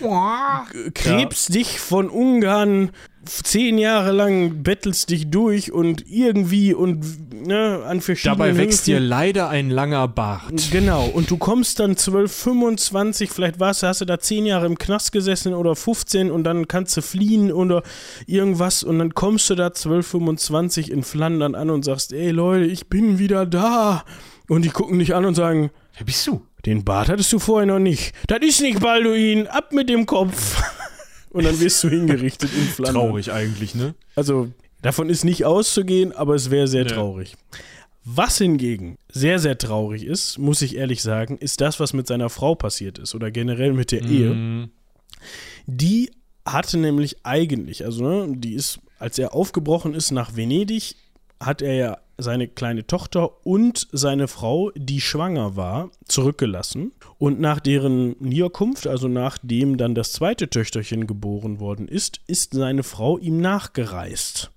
[0.94, 2.90] krebst dich von Ungarn
[3.24, 7.04] zehn Jahre lang, bettelst dich durch und irgendwie und
[7.46, 10.70] ne, an verschiedenen Dabei wächst Höfen- dir leider ein langer Bart.
[10.70, 14.66] Genau, und du kommst dann 12, 25, vielleicht warst du, hast du da 10 Jahre
[14.66, 17.82] im Knast gesessen oder 15 und dann kannst du fliehen oder
[18.26, 22.64] irgendwas und dann kommst du da 12, 25 in Flandern an und sagst, ey Leute,
[22.66, 24.04] ich bin wieder da.
[24.48, 26.42] Und die gucken dich an und sagen, Wer bist du?
[26.66, 28.14] den Bart hattest du vorher noch nicht.
[28.28, 30.62] Das ist nicht Balduin, ab mit dem Kopf.
[31.30, 33.06] Und dann wirst du hingerichtet in Flandern.
[33.06, 33.94] Traurig eigentlich, ne?
[34.14, 34.48] Also
[34.82, 36.90] davon ist nicht auszugehen, aber es wäre sehr Nee.
[36.90, 37.36] traurig.
[38.04, 42.30] Was hingegen sehr, sehr traurig ist, muss ich ehrlich sagen, ist das, was mit seiner
[42.30, 44.34] Frau passiert ist oder generell mit der Ehe.
[44.34, 44.70] Mm,
[45.66, 46.10] Die
[46.44, 50.96] hatte nämlich eigentlich, also ne, die ist, als er aufgebrochen ist nach Venedig,
[51.38, 56.92] hat er ja seine kleine Tochter und seine Frau, die schwanger war, zurückgelassen.
[57.18, 62.82] Und nach deren Niederkunft, also nachdem dann das zweite Töchterchen geboren worden ist, ist seine
[62.84, 64.51] Frau ihm nachgereist.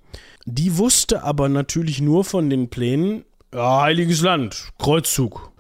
[0.46, 5.52] Die wusste aber natürlich nur von den Plänen, ja, Heiliges Land, Kreuzzug.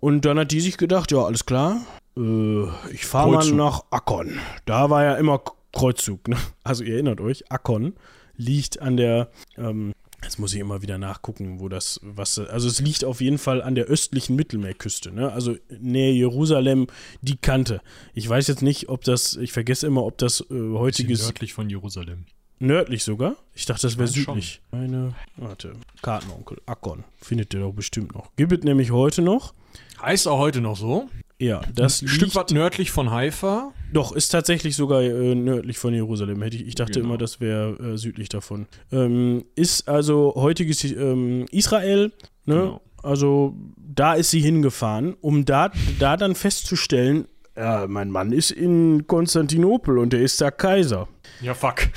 [0.00, 1.80] Und dann hat die sich gedacht, ja, alles klar,
[2.16, 4.38] äh, ich fahre mal nach Akkon.
[4.64, 5.40] Da war ja immer
[5.72, 6.26] Kreuzzug.
[6.26, 6.36] Ne?
[6.64, 7.94] Also ihr erinnert euch, Akkon
[8.36, 9.92] liegt an der, ähm,
[10.22, 13.62] jetzt muss ich immer wieder nachgucken, wo das, was, also es liegt auf jeden Fall
[13.62, 15.12] an der östlichen Mittelmeerküste.
[15.12, 15.30] Ne?
[15.32, 16.88] Also Nähe Jerusalem,
[17.20, 17.80] die Kante.
[18.14, 21.70] Ich weiß jetzt nicht, ob das, ich vergesse immer, ob das äh, heutiges nördlich von
[21.70, 22.26] Jerusalem.
[22.66, 23.34] Nördlich sogar?
[23.56, 24.34] Ich dachte, das wäre meine schon.
[24.34, 24.60] südlich.
[24.70, 27.02] Eine, warte, Kartenonkel, Akkon.
[27.20, 28.30] Findet ihr doch bestimmt noch.
[28.36, 29.52] Gibt es nämlich heute noch.
[30.00, 31.08] Heißt auch heute noch so.
[31.40, 33.72] Ja, das Ein liegt, Stück weit nördlich von Haifa.
[33.92, 36.40] Doch, ist tatsächlich sogar äh, nördlich von Jerusalem.
[36.40, 37.06] Hätte ich, ich dachte Genau.
[37.06, 38.68] immer, das wäre äh, südlich davon.
[38.92, 42.12] Ähm, ist also heutiges ähm, Israel,
[42.44, 42.54] ne?
[42.54, 42.80] Genau.
[43.02, 49.08] Also da ist sie hingefahren, um da, da dann festzustellen, ja, mein Mann ist in
[49.08, 51.08] Konstantinopel und der ist da Kaiser.
[51.40, 51.88] Ja, fuck.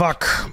[0.00, 0.48] Fuck.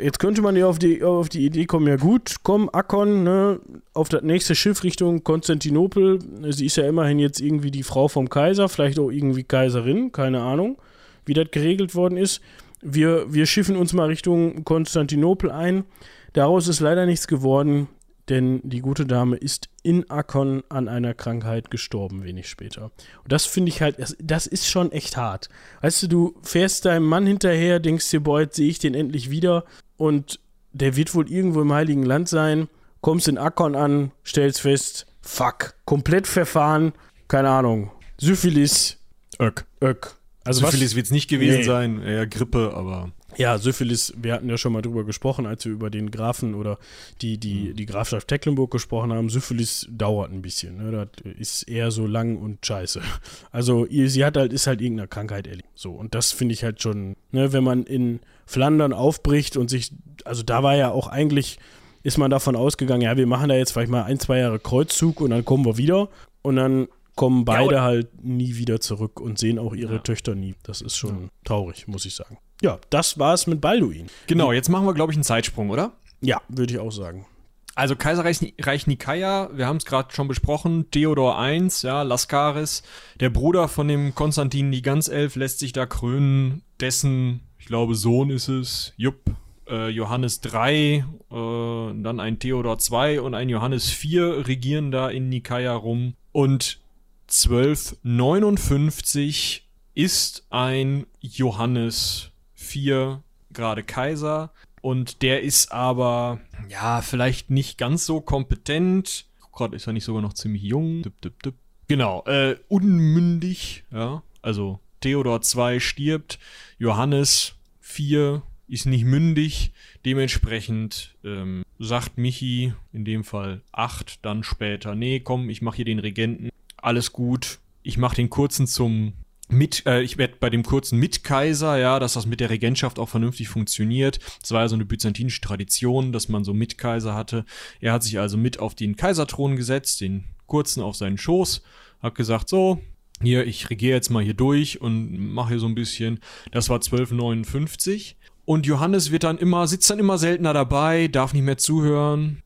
[0.00, 3.60] Jetzt könnte man ja auf die, auf die Idee kommen, ja gut, komm, Akkon, ne,
[3.92, 6.18] auf das nächste Schiff Richtung Konstantinopel.
[6.48, 10.40] Sie ist ja immerhin jetzt irgendwie die Frau vom Kaiser, vielleicht auch irgendwie Kaiserin, keine
[10.40, 10.78] Ahnung,
[11.26, 12.40] wie das geregelt worden ist.
[12.80, 15.84] Wir, wir schiffen uns mal Richtung Konstantinopel ein.
[16.32, 17.88] Daraus ist leider nichts geworden,
[18.28, 22.90] denn die gute Dame ist in Akkon an einer Krankheit gestorben, wenig später.
[23.22, 25.48] Und das finde ich halt, das, das ist schon echt hart.
[25.80, 29.30] Weißt du, du fährst deinem Mann hinterher, denkst dir, boah, jetzt sehe ich den endlich
[29.30, 29.64] wieder
[29.96, 30.40] und
[30.72, 32.68] der wird wohl irgendwo im Heiligen Land sein,
[33.00, 36.92] kommst in Akkon an, stellst fest, fuck, komplett verfahren,
[37.28, 38.98] keine Ahnung, Syphilis,
[39.40, 39.66] Öck.
[39.82, 40.16] Öck.
[40.44, 41.64] Also Syphilis wird es nicht gewesen Nee.
[41.64, 45.72] sein, eher Grippe, aber Ja, Syphilis, wir hatten ja schon mal drüber gesprochen, als wir
[45.72, 46.78] über den Grafen oder
[47.20, 49.28] die, die, die Grafschaft Tecklenburg gesprochen haben.
[49.28, 50.90] Syphilis dauert ein bisschen, ne?
[51.22, 53.02] Das ist eher so lang und scheiße.
[53.50, 55.68] Also, sie hat halt, ist halt irgendeine Krankheit erlebt.
[55.74, 59.92] So, und das finde ich halt schon, ne, wenn man in Flandern aufbricht und sich,
[60.24, 61.58] also da war ja auch eigentlich,
[62.02, 65.20] ist man davon ausgegangen, ja, wir machen da jetzt vielleicht mal ein, zwei Jahre Kreuzzug
[65.20, 66.08] und dann kommen wir wieder
[66.42, 70.00] und dann kommen beide halt nie wieder zurück und sehen auch ihre Ja.
[70.00, 70.54] Töchter nie.
[70.62, 72.38] Das ist schon traurig, muss ich sagen.
[72.62, 74.06] Ja, das war es mit Balduin.
[74.26, 75.92] genau, jetzt machen wir, glaube ich, einen Zeitsprung, oder?
[76.20, 77.26] Ja, würde ich auch sagen.
[77.74, 82.82] Also Kaiserreich Reich Nikaia, wir haben es gerade schon besprochen, Theodor I, ja, Laskaris,
[83.20, 88.30] der Bruder von dem Konstantin die Ganzelf, lässt sich da krönen, dessen, ich glaube, Sohn
[88.30, 89.20] ist es, Jupp,
[89.68, 95.28] äh, Johannes III, äh, dann ein Theodor II und ein Johannes IV regieren da in
[95.28, 96.14] Nikaia rum.
[96.32, 96.80] Und
[97.28, 102.30] 1259 ist ein Johannes
[102.74, 103.18] IV
[103.52, 104.52] gerade Kaiser
[104.82, 109.26] und der ist aber, ja, vielleicht nicht ganz so kompetent.
[109.52, 111.02] Gerade ist er nicht sogar noch ziemlich jung.
[111.02, 111.54] Dip, dip, dip.
[111.88, 114.22] Genau, äh, unmündig, ja.
[114.42, 116.38] Also Theodor II stirbt,
[116.78, 119.72] Johannes IV ist nicht mündig.
[120.04, 125.84] Dementsprechend ähm, sagt Michi, in dem Fall 8, dann später, nee, komm, ich mache hier
[125.84, 126.50] den Regenten.
[126.76, 127.58] Alles gut.
[127.82, 129.14] Ich mache den kurzen zum
[129.48, 133.08] mit, äh, ich werde bei dem kurzen Mitkaiser, ja, dass das mit der Regentschaft auch
[133.08, 134.18] vernünftig funktioniert.
[134.40, 137.44] Das war ja so eine byzantinische Tradition, dass man so Mitkaiser hatte.
[137.80, 141.62] Er hat sich also mit auf den Kaiserthron gesetzt, den kurzen auf seinen Schoß,
[142.02, 142.80] hat gesagt, so,
[143.22, 146.20] hier, ich regiere jetzt mal hier durch und mache hier so ein bisschen.
[146.50, 148.16] Das war 1259.
[148.44, 152.42] Und Johannes wird dann immer, sitzt dann immer seltener dabei, darf nicht mehr zuhören.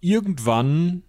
[0.00, 1.02] Irgendwann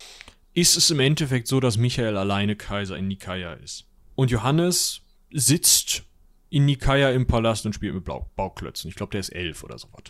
[0.53, 3.85] ist es im Endeffekt so, dass Michael alleine Kaiser in Nikaia ist.
[4.15, 5.01] Und Johannes
[5.32, 6.03] sitzt
[6.49, 8.89] in Nikaia im Palast und spielt mit Blau Bauklötzen.
[8.89, 10.03] Ich glaube, der ist elf oder sowas.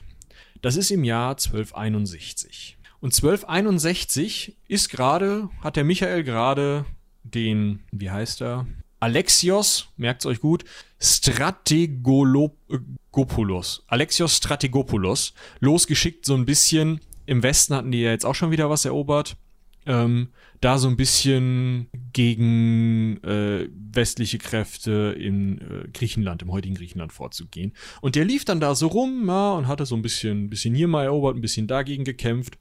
[0.62, 2.78] Das ist im Jahr 1261.
[3.00, 6.86] Und 1261 ist gerade, hat der Michael gerade
[7.24, 8.66] den, wie heißt er?
[9.00, 10.66] Alexios, merkt's euch gut,
[11.00, 13.84] Strategopoulos.
[13.88, 17.02] Alexios Strategopoulos losgeschickt, so ein bisschen.
[17.28, 19.38] Im Westen hatten die ja jetzt auch schon wieder was erobert
[19.88, 27.14] ähm, da so ein bisschen gegen äh, westliche Kräfte in äh, Griechenland, im heutigen Griechenland
[27.14, 27.74] vorzugehen.
[28.02, 30.88] Und der lief dann da so rum, ja, und hatte so ein bisschen, bisschen hier
[30.88, 32.58] mal erobert, ein bisschen dagegen gekämpft.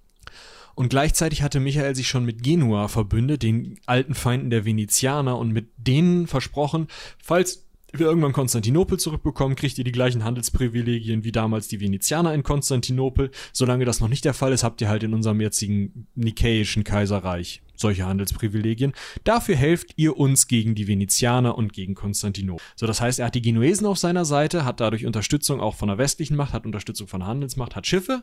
[0.75, 5.53] Und gleichzeitig hatte Michael sich schon mit Genua verbündet, den alten Feinden der Venezianer, und
[5.53, 7.66] mit denen versprochen, falls
[7.99, 13.31] wir irgendwann Konstantinopel zurückbekommen, kriegt ihr die gleichen Handelsprivilegien wie damals die Venezianer in Konstantinopel.
[13.53, 17.63] Solange das noch nicht der Fall ist, habt ihr halt in unserem jetzigen nikäischen Kaiserreich
[17.77, 18.93] solche Handelsprivilegien.
[19.25, 22.65] Dafür helft ihr uns gegen die Venezianer und gegen Konstantinopel.
[22.75, 25.89] So, das heißt, er hat die Genuesen auf seiner Seite, hat dadurch Unterstützung auch von
[25.89, 28.23] der westlichen Macht, hat Unterstützung von der Handelsmacht, hat Schiffe.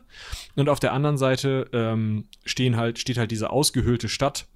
[0.56, 4.46] Und auf der anderen Seite ähm, stehen halt, steht halt diese ausgehöhlte Stadt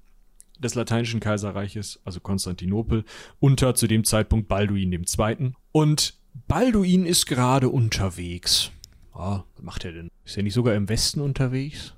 [0.59, 3.05] des Lateinischen Kaiserreiches, also Konstantinopel,
[3.39, 5.53] unter zu dem Zeitpunkt Balduin II.
[5.71, 8.71] Und Balduin ist gerade unterwegs.
[9.13, 10.09] Ah, was macht er denn?
[10.25, 11.93] Ist er nicht sogar im Westen unterwegs?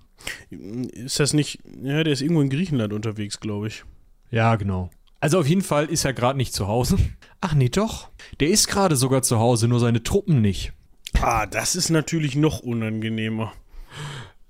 [0.49, 1.59] Ist das nicht.
[1.84, 3.84] Ja, der ist irgendwo in Griechenland unterwegs, glaube ich.
[4.30, 4.89] Ja, genau.
[5.20, 6.97] Also auf jeden Fall ist er gerade nicht zu Hause.
[7.41, 8.09] Ach nee, doch.
[8.39, 10.74] Der ist gerade sogar zu Hause, nur seine Truppen nicht.
[11.22, 13.53] Ah, das ist natürlich noch unangenehmer.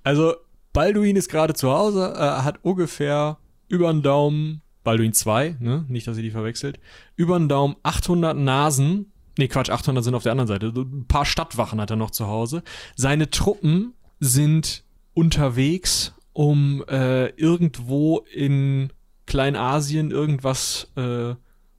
[0.04, 0.34] Also,
[0.72, 3.38] Balduin ist gerade zu Hause, äh, hat ungefähr
[3.72, 5.86] über den Daumen, Balduin 2, ne?
[5.88, 6.78] Nicht, dass ihr die verwechselt.
[7.16, 9.12] Über den Daumen 800 Nasen.
[9.38, 10.66] Nee, Quatsch, 800 sind auf der anderen Seite.
[10.66, 12.62] Ein paar Stadtwachen hat er noch zu Hause.
[12.96, 18.92] Seine Truppen sind unterwegs, um äh, irgendwo in
[19.24, 21.34] Kleinasien irgendwas äh,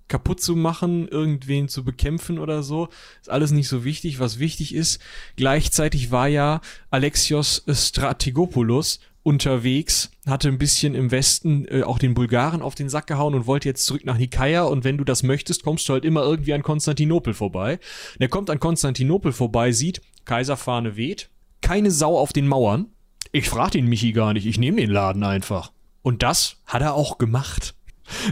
[0.08, 2.90] kaputt zu machen, irgendwen zu bekämpfen oder so.
[3.22, 4.20] Ist alles nicht so wichtig.
[4.20, 5.00] Was wichtig ist,
[5.36, 12.62] gleichzeitig war ja Alexios Strategopoulos unterwegs, hatte ein bisschen im Westen äh, auch den Bulgaren
[12.62, 15.64] auf den Sack gehauen und wollte jetzt zurück nach Nikaia und wenn du das möchtest,
[15.64, 17.80] kommst du halt immer irgendwie an Konstantinopel vorbei.
[18.16, 21.30] Und er kommt an Konstantinopel vorbei, sieht, Kaiserfahne weht,
[21.62, 22.88] keine Sau auf den Mauern.
[23.32, 25.72] Ich frag den Michi gar nicht, ich nehme den Laden einfach.
[26.02, 27.76] Und das hat er auch gemacht.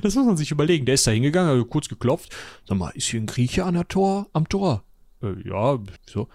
[0.01, 0.85] Das muss man sich überlegen.
[0.85, 2.35] Der ist da hingegangen, hat kurz geklopft.
[2.67, 4.83] Sag mal, ist hier ein Grieche an der Tor, am Tor?
[5.23, 6.27] Äh, ja, so.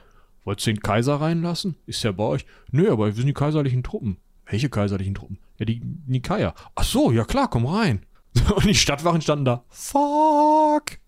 [0.45, 1.77] Wolltest du den Kaiser reinlassen?
[1.87, 2.47] Ist der bei euch?
[2.71, 4.19] Nö, aber wir sind die kaiserlichen Truppen.
[4.47, 5.39] Welche kaiserlichen Truppen?
[5.59, 6.55] Ja, die Nikaia.
[6.75, 8.07] Ach so, ja klar, komm rein.
[8.55, 9.65] Und die Stadtwachen standen da.
[9.69, 10.99] Fuck.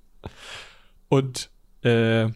[1.09, 1.51] Und
[1.83, 2.29] äh,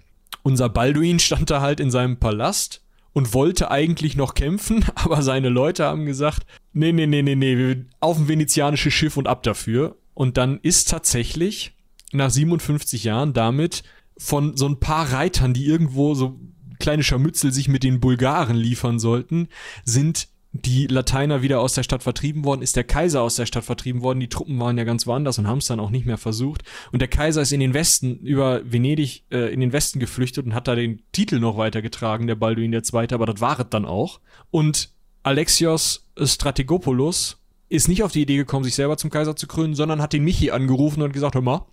[0.42, 2.82] unser Balduin stand da halt in seinem Palast
[3.12, 7.84] und wollte eigentlich noch kämpfen, aber seine Leute haben gesagt, nee, nee, nee, nee, nee,
[8.00, 9.96] auf ein venezianisches Schiff und ab dafür.
[10.14, 11.74] Und dann ist tatsächlich
[12.12, 13.82] nach 57 Jahren damit
[14.18, 16.38] von so ein paar Reitern, die irgendwo so
[16.78, 19.48] kleine Scharmützel sich mit den Bulgaren liefern sollten,
[19.84, 23.64] sind die Lateiner wieder aus der Stadt vertrieben worden, ist der Kaiser aus der Stadt
[23.64, 24.20] vertrieben worden.
[24.20, 26.62] Die Truppen waren ja ganz woanders und haben es dann auch nicht mehr versucht.
[26.92, 30.54] Und der Kaiser ist in den Westen, über Venedig, äh, in den Westen geflüchtet und
[30.54, 34.20] hat da den Titel noch weitergetragen, der Balduin II., aber das war es dann auch.
[34.50, 34.90] Und
[35.22, 37.38] Alexios Strategopoulos
[37.70, 40.24] ist nicht auf die Idee gekommen, sich selber zum Kaiser zu krönen, sondern hat den
[40.24, 41.66] Michi angerufen und gesagt, hör mal,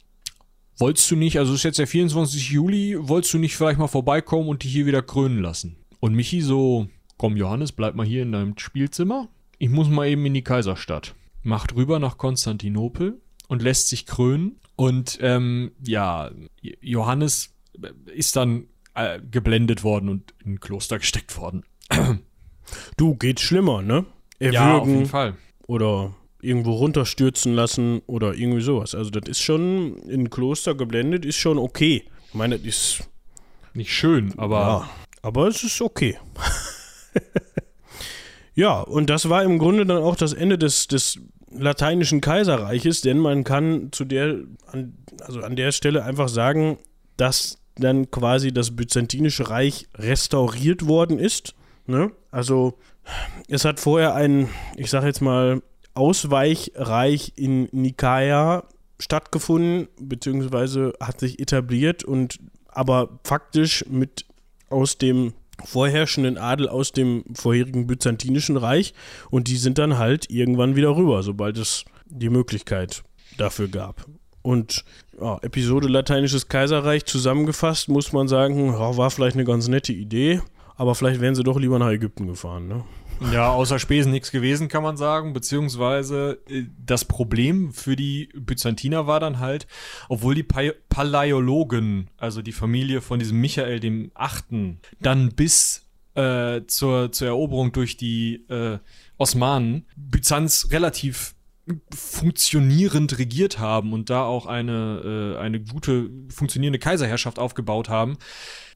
[0.78, 2.50] wolltest du nicht, also es ist jetzt der 24.
[2.50, 5.76] Juli, wolltest du nicht vielleicht mal vorbeikommen und dich hier wieder krönen lassen?
[6.00, 6.88] Und Michi so,
[7.20, 9.28] komm Johannes, bleib mal hier in deinem Spielzimmer.
[9.60, 11.14] Ich muss mal eben in die Kaiserstadt.
[11.44, 14.60] Macht rüber nach Konstantinopel und lässt sich krönen.
[14.76, 16.32] Und ähm, ja,
[16.82, 17.54] Johannes
[18.16, 21.64] ist dann äh, geblendet worden und in ein Kloster gesteckt worden.
[22.98, 24.06] Du, geht schlimmer, ne?
[24.38, 25.34] Erwürgen ja, auf jeden Fall.
[25.66, 28.94] Oder irgendwo runterstürzen lassen oder irgendwie sowas.
[28.94, 32.06] Also das ist schon in ein Kloster geblendet, ist schon okay.
[32.28, 33.10] Ich meine, das ist
[33.74, 34.90] nicht schön, aber ja,
[35.24, 36.20] aber es ist okay.
[38.56, 41.20] ja, und das war im Grunde dann auch das Ende des, des
[41.52, 44.38] lateinischen Kaiserreiches, denn man kann zu der,
[44.68, 46.78] an, also an der Stelle einfach sagen,
[47.18, 51.56] dass dann quasi das Byzantinische Reich restauriert worden ist.
[51.88, 52.12] Ne?
[52.32, 52.78] Also
[53.48, 55.62] es hat vorher ein, ich sag jetzt mal,
[55.94, 58.64] Ausweichreich in Nikaia
[59.00, 64.26] stattgefunden, beziehungsweise hat sich etabliert und aber faktisch mit
[64.70, 65.34] aus dem
[65.66, 68.94] vorherrschenden Adel aus dem vorherigen byzantinischen Reich
[69.30, 73.04] und die sind dann halt irgendwann wieder rüber, sobald es die Möglichkeit
[73.38, 74.06] dafür gab.
[74.42, 74.84] Und
[75.20, 80.42] ja, Episode Lateinisches Kaiserreich zusammengefasst, muss man sagen, war vielleicht eine ganz nette Idee,
[80.76, 82.84] aber vielleicht wären sie doch lieber nach Ägypten gefahren, ne?
[83.34, 85.34] Ja, außer Spesen nichts gewesen, kann man sagen.
[85.34, 89.68] Beziehungsweise äh, das Problem für die Byzantiner war dann halt,
[90.08, 95.86] obwohl die pa Palaiologen, also die Familie von diesem Michael dem Achten, dann bis
[96.16, 98.80] äh, zur, zur Eroberung durch die äh,
[99.18, 101.36] Osmanen Byzanz relativ
[101.94, 108.18] funktionierend regiert haben und da auch eine, äh, eine gute, funktionierende Kaiserherrschaft aufgebaut haben,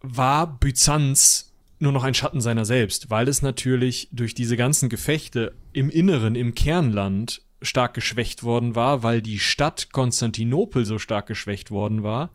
[0.02, 1.53] war Byzanz
[1.84, 6.36] nur noch ein Schatten seiner selbst, weil es natürlich durch diese ganzen Gefechte im Inneren,
[6.36, 12.32] im Kernland stark geschwächt worden war, weil die Stadt Konstantinopel so stark geschwächt worden war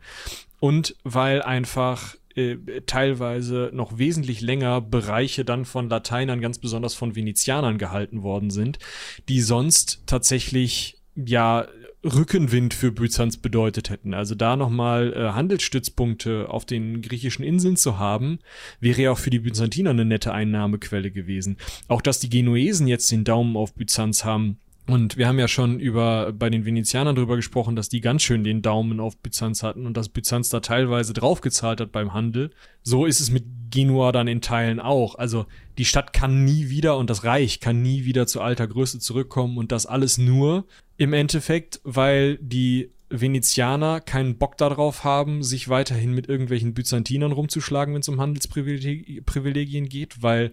[0.59, 7.15] und weil einfach äh, teilweise noch wesentlich länger Bereiche dann von Lateinern, ganz besonders von
[7.15, 8.79] Venezianern gehalten worden sind,
[9.27, 11.67] die sonst tatsächlich ja
[12.03, 14.13] Rückenwind für Byzanz bedeutet hätten.
[14.13, 18.39] Also da nochmal äh, Handelsstützpunkte auf den griechischen Inseln zu haben,
[18.79, 21.57] wäre ja auch für die Byzantiner eine nette Einnahmequelle gewesen.
[21.87, 24.59] Auch dass die Genuesen jetzt den Daumen auf Byzanz haben,
[24.89, 28.43] und wir haben ja schon über bei den Venezianern drüber gesprochen, dass die ganz schön
[28.43, 32.49] den Daumen auf Byzanz hatten und dass Byzanz da teilweise draufgezahlt hat beim Handel.
[32.81, 35.13] So ist es mit Genua dann in Teilen auch.
[35.13, 35.45] Also
[35.77, 39.59] die Stadt kann nie wieder und das Reich kann nie wieder zu alter Größe zurückkommen
[39.59, 40.65] und das alles nur
[40.99, 47.93] im Endeffekt, weil die Venezianer keinen Bock darauf haben, sich weiterhin mit irgendwelchen Byzantinern rumzuschlagen,
[47.93, 50.51] wenn es um Handelsprivilegien geht, weil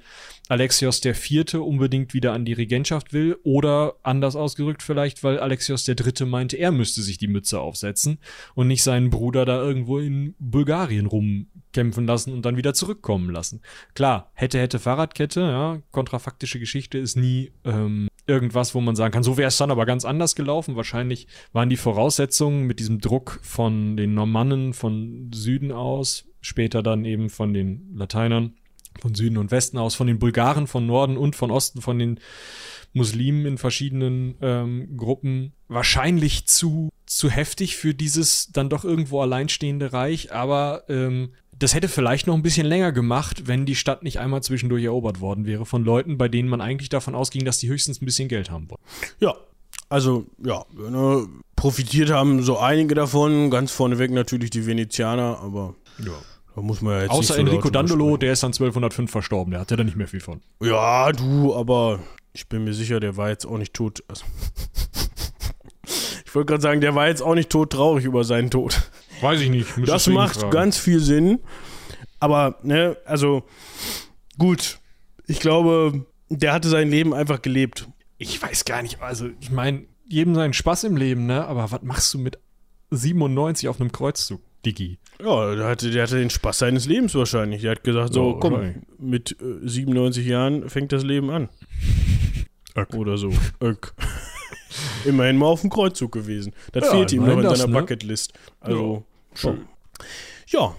[0.49, 1.55] Alexios IV.
[1.55, 6.27] unbedingt wieder an die Regentschaft will oder anders ausgedrückt vielleicht, weil Alexios III.
[6.27, 8.19] meinte, er müsste sich die Mütze aufsetzen
[8.55, 13.61] und nicht seinen Bruder da irgendwo in Bulgarien rumkämpfen lassen und dann wieder zurückkommen lassen.
[13.95, 19.23] Klar, hätte, hätte Fahrradkette, ja, kontrafaktische Geschichte ist nie ähm, irgendwas, wo man sagen kann,
[19.23, 20.77] so wäre es dann aber ganz anders gelaufen.
[20.77, 27.05] Wahrscheinlich waren die Voraussetzungen mit diesem Druck von den Normannen von Süden aus, später dann
[27.05, 28.55] eben von den Lateinern
[29.01, 32.19] von Süden und Westen aus, von den Bulgaren von Norden und von Osten, von den
[32.93, 39.93] Muslimen in verschiedenen ähm, Gruppen wahrscheinlich zu, zu heftig für dieses dann doch irgendwo alleinstehende
[39.93, 44.19] Reich, aber ähm, das hätte vielleicht noch ein bisschen länger gemacht, wenn die Stadt nicht
[44.19, 47.69] einmal zwischendurch erobert worden wäre von Leuten, bei denen man eigentlich davon ausging, dass die
[47.69, 48.81] höchstens ein bisschen Geld haben wollen.
[49.21, 49.35] Ja,
[49.89, 56.13] also ja, ne, profitiert haben so einige davon, ganz vorneweg natürlich die Venezianer, aber ja.
[56.55, 59.61] Da muss man ja jetzt Außer so Enrico Dandolo, der ist dann 1205 verstorben, der
[59.61, 60.41] hatte da nicht mehr viel von.
[60.63, 62.01] Ja, du, aber
[62.33, 64.03] ich bin mir sicher, der war jetzt auch nicht tot.
[64.09, 64.25] Also
[66.25, 68.91] ich wollte gerade sagen, der war jetzt auch nicht tot traurig über seinen Tod.
[69.21, 69.69] Weiß ich nicht.
[69.87, 70.51] Das macht fragen.
[70.51, 71.41] ganz viel Sinn.
[72.21, 73.45] Aber, ne, also,
[74.39, 74.79] gut.
[75.27, 77.89] Ich glaube, der hatte sein Leben einfach gelebt.
[78.19, 81.45] Ich weiß gar nicht, also, ich meine, jedem seinen Spaß im Leben, ne?
[81.47, 82.39] Aber was machst du mit
[82.91, 84.99] 97 auf einem Kreuzzug, Digi?
[85.23, 87.63] Ja, der hatte, der hatte den Spaß seines Lebens wahrscheinlich.
[87.63, 88.75] Der hat gesagt, so, oh, komm, okay.
[88.99, 91.49] mit äh, 97 Jahren fängt das Leben an.
[92.77, 92.95] Ök.
[92.95, 93.33] Oder so.
[93.61, 93.95] Ök.
[95.05, 96.53] Immerhin mal auf dem Kreuzzug gewesen.
[96.73, 97.81] Das ja, fehlt ihm noch in das, seiner ne?
[97.81, 98.33] Bucketlist.
[98.61, 99.37] Also, ja.
[99.39, 99.69] schön.
[100.49, 100.75] Ja,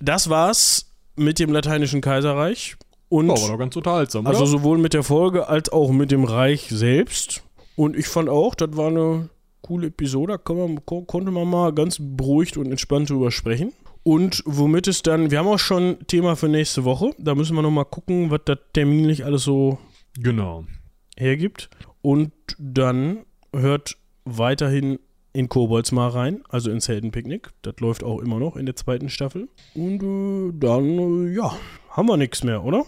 [0.00, 2.76] das war's mit dem Lateinischen Kaiserreich.
[3.08, 4.50] Und war doch ganz unterhaltsam, Also oder?
[4.50, 7.42] sowohl mit der Folge als auch mit dem Reich selbst.
[7.74, 9.30] Und ich fand auch, das war eine
[9.62, 10.38] coole Episode.
[10.44, 13.72] Da man, konnte man mal ganz beruhigt und entspannt drüber sprechen.
[14.02, 17.12] Und womit es dann, wir haben auch schon Thema für nächste Woche.
[17.18, 19.78] Da müssen wir nochmal gucken, was das terminlich alles so
[20.18, 20.64] genau.
[21.16, 21.70] hergibt.
[22.02, 24.98] Und dann hört weiterhin
[25.32, 27.50] in Kobolds mal rein, also ins Heldenpicknick.
[27.62, 29.48] Das läuft auch immer noch in der zweiten Staffel.
[29.74, 31.54] Und äh, dann, äh, ja,
[31.90, 32.84] haben wir nichts mehr, oder?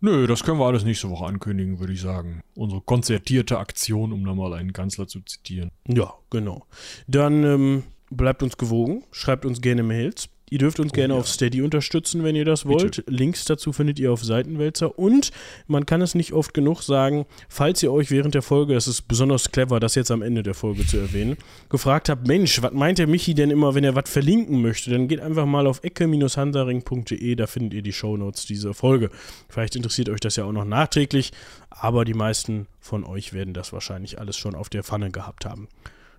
[0.00, 2.42] Nö, das können wir alles nächste Woche ankündigen, würde ich sagen.
[2.56, 5.70] Unsere konzertierte Aktion, um nochmal einen Kanzler zu zitieren.
[5.86, 6.66] Ja, genau.
[7.06, 10.28] Dann ähm, bleibt uns gewogen, schreibt uns gerne Mails.
[10.52, 11.20] Ihr dürft uns oh, gerne ja.
[11.20, 12.96] auf Steady unterstützen, wenn ihr das wollt.
[12.96, 13.10] Bitte.
[13.10, 14.98] Links dazu findet ihr auf Seitenwälzer.
[14.98, 15.30] Und
[15.66, 19.08] man kann es nicht oft genug sagen, falls ihr euch während der Folge, es ist
[19.08, 21.38] besonders clever, das jetzt am Ende der Folge zu erwähnen,
[21.70, 24.90] gefragt habt, Mensch, was meint der Michi denn immer, wenn er was verlinken möchte?
[24.90, 29.08] Dann geht einfach mal auf ecke-hansaring.de, da findet ihr die Shownotes dieser Folge.
[29.48, 31.32] Vielleicht interessiert euch das ja auch noch nachträglich,
[31.70, 35.68] aber die meisten von euch werden das wahrscheinlich alles schon auf der Pfanne gehabt haben.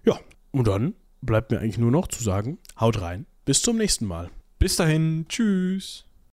[0.04, 0.20] Ja,
[0.50, 4.30] und dann bleibt mir eigentlich nur noch zu sagen, haut rein bis zum nächsten Mal.
[4.60, 6.06] Bis dahin, tschüss.